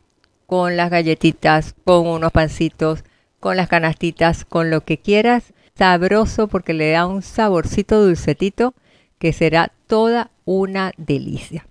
con 0.50 0.76
las 0.78 0.90
galletitas, 0.90 1.76
con 1.86 2.08
unos 2.08 2.32
pancitos, 2.32 3.04
con 3.40 3.56
las 3.56 3.70
canastitas, 3.70 4.46
con 4.46 4.72
lo 4.72 4.82
que 4.82 4.98
quieras. 4.98 5.54
Sabroso 5.76 6.48
porque 6.48 6.74
le 6.74 6.90
da 6.90 7.06
un 7.06 7.22
saborcito 7.22 8.04
dulcetito 8.04 8.74
que 9.20 9.32
será 9.32 9.72
toda 9.86 10.32
una 10.46 10.92
delicia. 10.98 11.68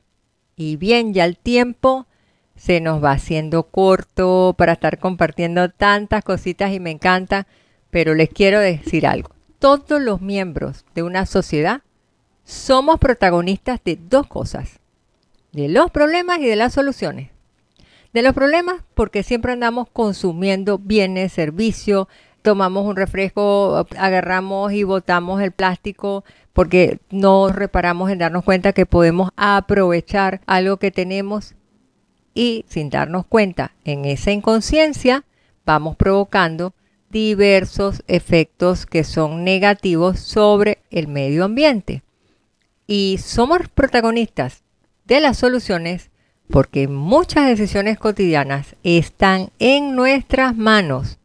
Y 0.55 0.77
bien, 0.77 1.13
ya 1.13 1.25
el 1.25 1.37
tiempo 1.37 2.07
se 2.55 2.81
nos 2.81 3.03
va 3.03 3.11
haciendo 3.11 3.65
corto 3.65 4.55
para 4.57 4.75
estar 4.75 5.01
compartiendo 5.01 5.69
tantas 5.71 6.23
cositas 6.23 6.73
y 6.73 6.79
me 6.79 6.93
encanta, 6.93 7.49
pero 7.91 8.15
les 8.15 8.29
quiero 8.29 8.61
decir 8.61 9.09
algo. 9.09 9.31
Todos 9.59 10.01
los 10.01 10.21
miembros 10.21 10.85
de 10.95 11.03
una 11.03 11.27
sociedad 11.27 11.83
somos 12.45 13.01
protagonistas 13.01 13.81
de 13.85 13.99
dos 14.01 14.29
cosas, 14.29 14.79
de 15.51 15.69
los 15.69 15.91
problemas 15.91 16.39
y 16.39 16.47
de 16.47 16.55
las 16.55 16.75
soluciones 16.75 17.31
de 18.13 18.23
los 18.23 18.35
problemas 18.35 18.83
porque 18.95 19.23
siempre 19.23 19.53
andamos 19.53 19.89
consumiendo 19.91 20.79
bienes, 20.79 21.33
servicios, 21.33 22.07
tomamos 22.43 22.87
un 22.87 22.97
refresco, 22.97 23.87
agarramos 23.97 24.73
y 24.73 24.83
botamos 24.85 25.43
el 25.43 25.53
plástico 25.53 26.25
porque 26.53 26.99
no 27.11 27.49
reparamos 27.51 28.11
en 28.11 28.19
darnos 28.19 28.45
cuenta 28.45 28.73
que 28.73 28.87
podemos 28.87 29.31
aprovechar 29.37 30.41
algo 30.47 30.79
que 30.79 30.91
tenemos 30.91 31.55
y 32.35 32.65
sin 32.69 32.91
darnos 32.91 33.27
cuenta 33.27 33.73
en 33.85 34.05
esa 34.05 34.31
inconsciencia 34.31 35.25
vamos 35.65 35.97
provocando 35.97 36.73
diversos 37.11 38.03
efectos 38.07 38.87
que 38.87 39.05
son 39.05 39.45
negativos 39.45 40.21
sobre 40.21 40.79
el 40.91 41.09
medio 41.09 41.45
ambiente. 41.45 42.03
Y 42.87 43.19
somos 43.19 43.69
protagonistas 43.69 44.63
de 45.05 45.21
las 45.21 45.39
soluciones 45.39 46.11
porque 46.51 46.89
muchas 46.89 47.47
decisiones 47.47 47.99
cotidianas 47.99 48.77
están 48.83 49.51
en 49.59 49.95
nuestras 49.95 50.57
manos 50.57 51.19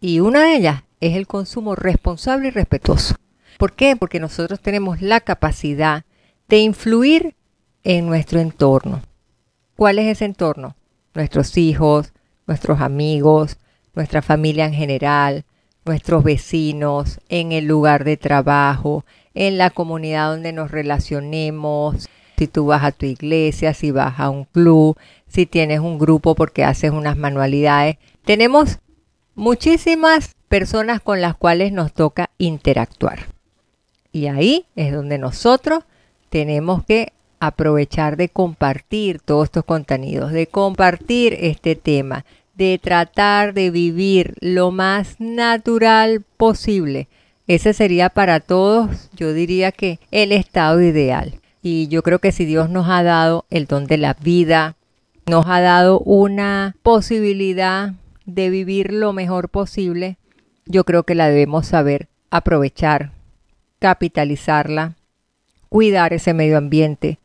y 0.00 0.20
una 0.20 0.44
de 0.44 0.56
ellas 0.56 0.82
es 1.00 1.16
el 1.16 1.26
consumo 1.26 1.74
responsable 1.74 2.48
y 2.48 2.50
respetuoso. 2.50 3.16
¿Por 3.58 3.72
qué? 3.74 3.96
Porque 3.96 4.20
nosotros 4.20 4.60
tenemos 4.60 5.02
la 5.02 5.20
capacidad 5.20 6.04
de 6.48 6.58
influir 6.58 7.34
en 7.84 8.06
nuestro 8.06 8.40
entorno. 8.40 9.02
¿Cuál 9.76 9.98
es 9.98 10.06
ese 10.06 10.24
entorno? 10.24 10.76
Nuestros 11.14 11.56
hijos, 11.56 12.12
nuestros 12.46 12.80
amigos, 12.80 13.58
nuestra 13.94 14.22
familia 14.22 14.64
en 14.64 14.74
general, 14.74 15.44
nuestros 15.84 16.22
vecinos, 16.24 17.20
en 17.28 17.52
el 17.52 17.66
lugar 17.66 18.04
de 18.04 18.16
trabajo, 18.16 19.04
en 19.34 19.58
la 19.58 19.70
comunidad 19.70 20.30
donde 20.30 20.52
nos 20.52 20.70
relacionemos, 20.70 22.08
si 22.42 22.48
tú 22.48 22.66
vas 22.66 22.82
a 22.82 22.90
tu 22.90 23.06
iglesia, 23.06 23.72
si 23.72 23.92
vas 23.92 24.18
a 24.18 24.28
un 24.28 24.46
club, 24.46 24.98
si 25.28 25.46
tienes 25.46 25.78
un 25.78 25.96
grupo 25.96 26.34
porque 26.34 26.64
haces 26.64 26.90
unas 26.90 27.16
manualidades. 27.16 27.98
Tenemos 28.24 28.80
muchísimas 29.36 30.34
personas 30.48 31.00
con 31.00 31.20
las 31.20 31.36
cuales 31.36 31.70
nos 31.70 31.92
toca 31.92 32.30
interactuar. 32.38 33.28
Y 34.10 34.26
ahí 34.26 34.66
es 34.74 34.92
donde 34.92 35.18
nosotros 35.18 35.84
tenemos 36.30 36.84
que 36.84 37.12
aprovechar 37.38 38.16
de 38.16 38.28
compartir 38.28 39.20
todos 39.20 39.44
estos 39.44 39.64
contenidos, 39.64 40.32
de 40.32 40.48
compartir 40.48 41.36
este 41.38 41.76
tema, 41.76 42.24
de 42.56 42.80
tratar 42.82 43.54
de 43.54 43.70
vivir 43.70 44.34
lo 44.40 44.72
más 44.72 45.20
natural 45.20 46.24
posible. 46.36 47.06
Ese 47.46 47.72
sería 47.72 48.08
para 48.08 48.40
todos, 48.40 49.10
yo 49.14 49.32
diría 49.32 49.70
que 49.70 50.00
el 50.10 50.32
estado 50.32 50.82
ideal. 50.82 51.38
Y 51.62 51.86
yo 51.88 52.02
creo 52.02 52.18
que 52.18 52.32
si 52.32 52.44
Dios 52.44 52.68
nos 52.68 52.88
ha 52.88 53.02
dado 53.04 53.46
el 53.48 53.66
don 53.66 53.86
de 53.86 53.96
la 53.96 54.14
vida, 54.14 54.76
nos 55.26 55.46
ha 55.46 55.60
dado 55.60 56.00
una 56.00 56.74
posibilidad 56.82 57.94
de 58.26 58.50
vivir 58.50 58.92
lo 58.92 59.12
mejor 59.12 59.48
posible, 59.48 60.18
yo 60.66 60.84
creo 60.84 61.04
que 61.04 61.14
la 61.14 61.28
debemos 61.28 61.66
saber 61.66 62.08
aprovechar, 62.30 63.12
capitalizarla, 63.78 64.96
cuidar 65.68 66.12
ese 66.12 66.34
medio 66.34 66.58
ambiente, 66.58 67.18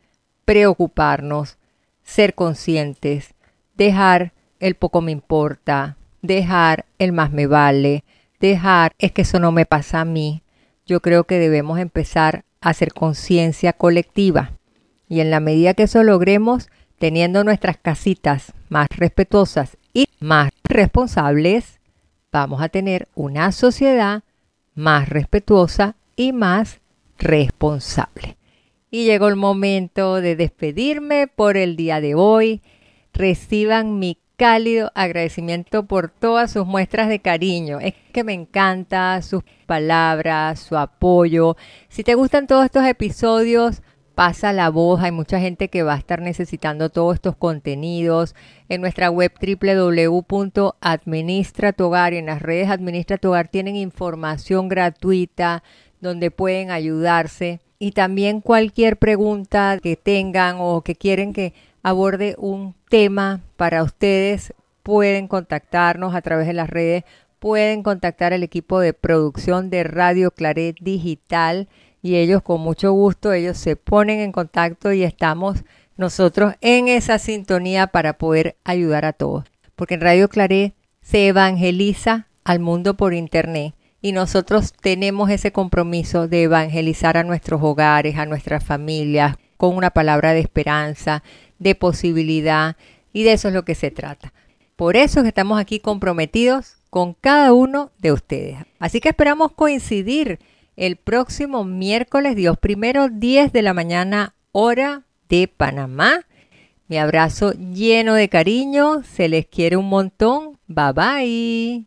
preocuparnos, 0.44 1.58
ser 2.02 2.34
conscientes, 2.34 3.34
dejar 3.76 4.32
el 4.60 4.74
poco 4.74 5.00
me 5.00 5.12
importa, 5.12 5.96
dejar 6.22 6.86
el 6.98 7.12
más 7.12 7.32
me 7.32 7.46
vale, 7.46 8.04
dejar 8.40 8.92
es 8.98 9.12
que 9.12 9.22
eso 9.22 9.38
no 9.38 9.52
me 9.52 9.66
pasa 9.66 10.00
a 10.00 10.04
mí. 10.04 10.42
Yo 10.86 11.00
creo 11.00 11.24
que 11.24 11.38
debemos 11.38 11.78
empezar 11.78 12.44
hacer 12.60 12.92
conciencia 12.92 13.72
colectiva 13.72 14.52
y 15.08 15.20
en 15.20 15.30
la 15.30 15.40
medida 15.40 15.74
que 15.74 15.84
eso 15.84 16.02
logremos, 16.02 16.68
teniendo 16.98 17.44
nuestras 17.44 17.78
casitas 17.78 18.52
más 18.68 18.88
respetuosas 18.94 19.76
y 19.94 20.06
más 20.20 20.50
responsables, 20.64 21.80
vamos 22.30 22.60
a 22.60 22.68
tener 22.68 23.08
una 23.14 23.52
sociedad 23.52 24.22
más 24.74 25.08
respetuosa 25.08 25.96
y 26.14 26.32
más 26.32 26.80
responsable. 27.18 28.36
Y 28.90 29.04
llegó 29.04 29.28
el 29.28 29.36
momento 29.36 30.20
de 30.20 30.36
despedirme 30.36 31.26
por 31.26 31.56
el 31.56 31.76
día 31.76 32.00
de 32.00 32.14
hoy. 32.14 32.62
Reciban 33.12 33.98
mi 33.98 34.18
cálido 34.38 34.90
agradecimiento 34.94 35.82
por 35.82 36.08
todas 36.10 36.52
sus 36.52 36.64
muestras 36.64 37.08
de 37.08 37.18
cariño. 37.18 37.80
Es 37.80 37.92
que 38.12 38.22
me 38.24 38.32
encanta 38.32 39.20
sus 39.20 39.42
palabras, 39.66 40.60
su 40.60 40.78
apoyo. 40.78 41.56
Si 41.88 42.04
te 42.04 42.14
gustan 42.14 42.46
todos 42.46 42.64
estos 42.64 42.86
episodios, 42.86 43.82
pasa 44.14 44.52
la 44.52 44.70
voz. 44.70 45.02
Hay 45.02 45.10
mucha 45.10 45.40
gente 45.40 45.68
que 45.68 45.82
va 45.82 45.94
a 45.94 45.98
estar 45.98 46.22
necesitando 46.22 46.88
todos 46.88 47.16
estos 47.16 47.34
contenidos. 47.36 48.36
En 48.68 48.80
nuestra 48.80 49.10
web 49.10 49.32
www.administra 49.40 51.72
tu 51.72 51.86
hogar 51.86 52.12
y 52.14 52.18
en 52.18 52.26
las 52.26 52.40
redes 52.40 52.70
Administra 52.70 53.18
tu 53.18 53.30
hogar 53.30 53.48
tienen 53.48 53.74
información 53.74 54.68
gratuita 54.68 55.64
donde 56.00 56.30
pueden 56.30 56.70
ayudarse. 56.70 57.58
Y 57.80 57.90
también 57.90 58.40
cualquier 58.40 58.98
pregunta 58.98 59.80
que 59.82 59.96
tengan 59.96 60.58
o 60.60 60.82
que 60.82 60.94
quieren 60.94 61.32
que 61.32 61.54
aborde 61.88 62.34
un 62.38 62.74
tema 62.88 63.40
para 63.56 63.82
ustedes, 63.82 64.54
pueden 64.82 65.28
contactarnos 65.28 66.14
a 66.14 66.22
través 66.22 66.46
de 66.46 66.52
las 66.52 66.70
redes, 66.70 67.04
pueden 67.38 67.82
contactar 67.82 68.32
al 68.32 68.42
equipo 68.42 68.80
de 68.80 68.92
producción 68.92 69.70
de 69.70 69.84
Radio 69.84 70.30
Claret 70.30 70.76
Digital 70.80 71.68
y 72.02 72.16
ellos 72.16 72.42
con 72.42 72.60
mucho 72.60 72.92
gusto, 72.92 73.32
ellos 73.32 73.58
se 73.58 73.76
ponen 73.76 74.20
en 74.20 74.32
contacto 74.32 74.92
y 74.92 75.02
estamos 75.02 75.64
nosotros 75.96 76.54
en 76.60 76.88
esa 76.88 77.18
sintonía 77.18 77.88
para 77.88 78.18
poder 78.18 78.56
ayudar 78.64 79.04
a 79.04 79.12
todos. 79.12 79.44
Porque 79.74 79.94
en 79.94 80.00
Radio 80.00 80.28
Claret 80.28 80.74
se 81.02 81.28
evangeliza 81.28 82.28
al 82.44 82.60
mundo 82.60 82.96
por 82.96 83.14
internet 83.14 83.74
y 84.00 84.12
nosotros 84.12 84.72
tenemos 84.72 85.30
ese 85.30 85.52
compromiso 85.52 86.28
de 86.28 86.44
evangelizar 86.44 87.16
a 87.16 87.24
nuestros 87.24 87.62
hogares, 87.62 88.16
a 88.16 88.26
nuestras 88.26 88.62
familias, 88.62 89.36
con 89.56 89.76
una 89.76 89.90
palabra 89.90 90.32
de 90.34 90.40
esperanza, 90.40 91.24
de 91.58 91.74
posibilidad 91.74 92.76
y 93.12 93.24
de 93.24 93.32
eso 93.32 93.48
es 93.48 93.54
lo 93.54 93.64
que 93.64 93.74
se 93.74 93.90
trata. 93.90 94.32
Por 94.76 94.96
eso 94.96 95.18
es 95.18 95.24
que 95.24 95.28
estamos 95.28 95.58
aquí 95.58 95.80
comprometidos 95.80 96.76
con 96.90 97.14
cada 97.14 97.52
uno 97.52 97.90
de 97.98 98.12
ustedes. 98.12 98.58
Así 98.78 99.00
que 99.00 99.08
esperamos 99.08 99.52
coincidir 99.52 100.38
el 100.76 100.96
próximo 100.96 101.64
miércoles, 101.64 102.36
Dios 102.36 102.56
primero, 102.58 103.08
10 103.08 103.52
de 103.52 103.62
la 103.62 103.74
mañana, 103.74 104.34
hora 104.52 105.02
de 105.28 105.48
Panamá. 105.48 106.26
Mi 106.86 106.96
abrazo 106.96 107.52
lleno 107.52 108.14
de 108.14 108.28
cariño, 108.28 109.02
se 109.02 109.28
les 109.28 109.46
quiere 109.46 109.76
un 109.76 109.88
montón. 109.88 110.58
Bye 110.68 110.92
bye. 110.92 111.84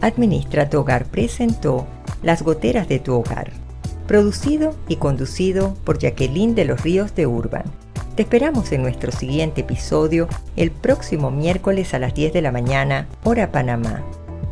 Administra 0.00 0.70
tu 0.70 0.78
hogar 0.78 1.06
presentó 1.06 1.86
Las 2.22 2.42
goteras 2.42 2.88
de 2.88 3.00
tu 3.00 3.14
hogar, 3.14 3.50
producido 4.06 4.76
y 4.88 4.96
conducido 4.96 5.74
por 5.84 5.98
Jacqueline 5.98 6.54
de 6.54 6.64
los 6.64 6.82
Ríos 6.82 7.14
de 7.14 7.26
Urban 7.26 7.64
te 8.14 8.22
esperamos 8.22 8.72
en 8.72 8.82
nuestro 8.82 9.12
siguiente 9.12 9.60
episodio 9.62 10.28
el 10.56 10.70
próximo 10.70 11.30
miércoles 11.30 11.94
a 11.94 11.98
las 11.98 12.14
10 12.14 12.32
de 12.32 12.42
la 12.42 12.52
mañana, 12.52 13.06
hora 13.24 13.50
Panamá. 13.52 14.02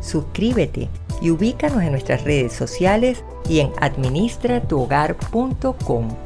Suscríbete 0.01 0.89
y 1.21 1.31
ubícanos 1.31 1.81
en 1.81 1.91
nuestras 1.91 2.23
redes 2.23 2.53
sociales 2.53 3.23
y 3.49 3.59
en 3.59 3.71
administratuhogar.com. 3.79 6.24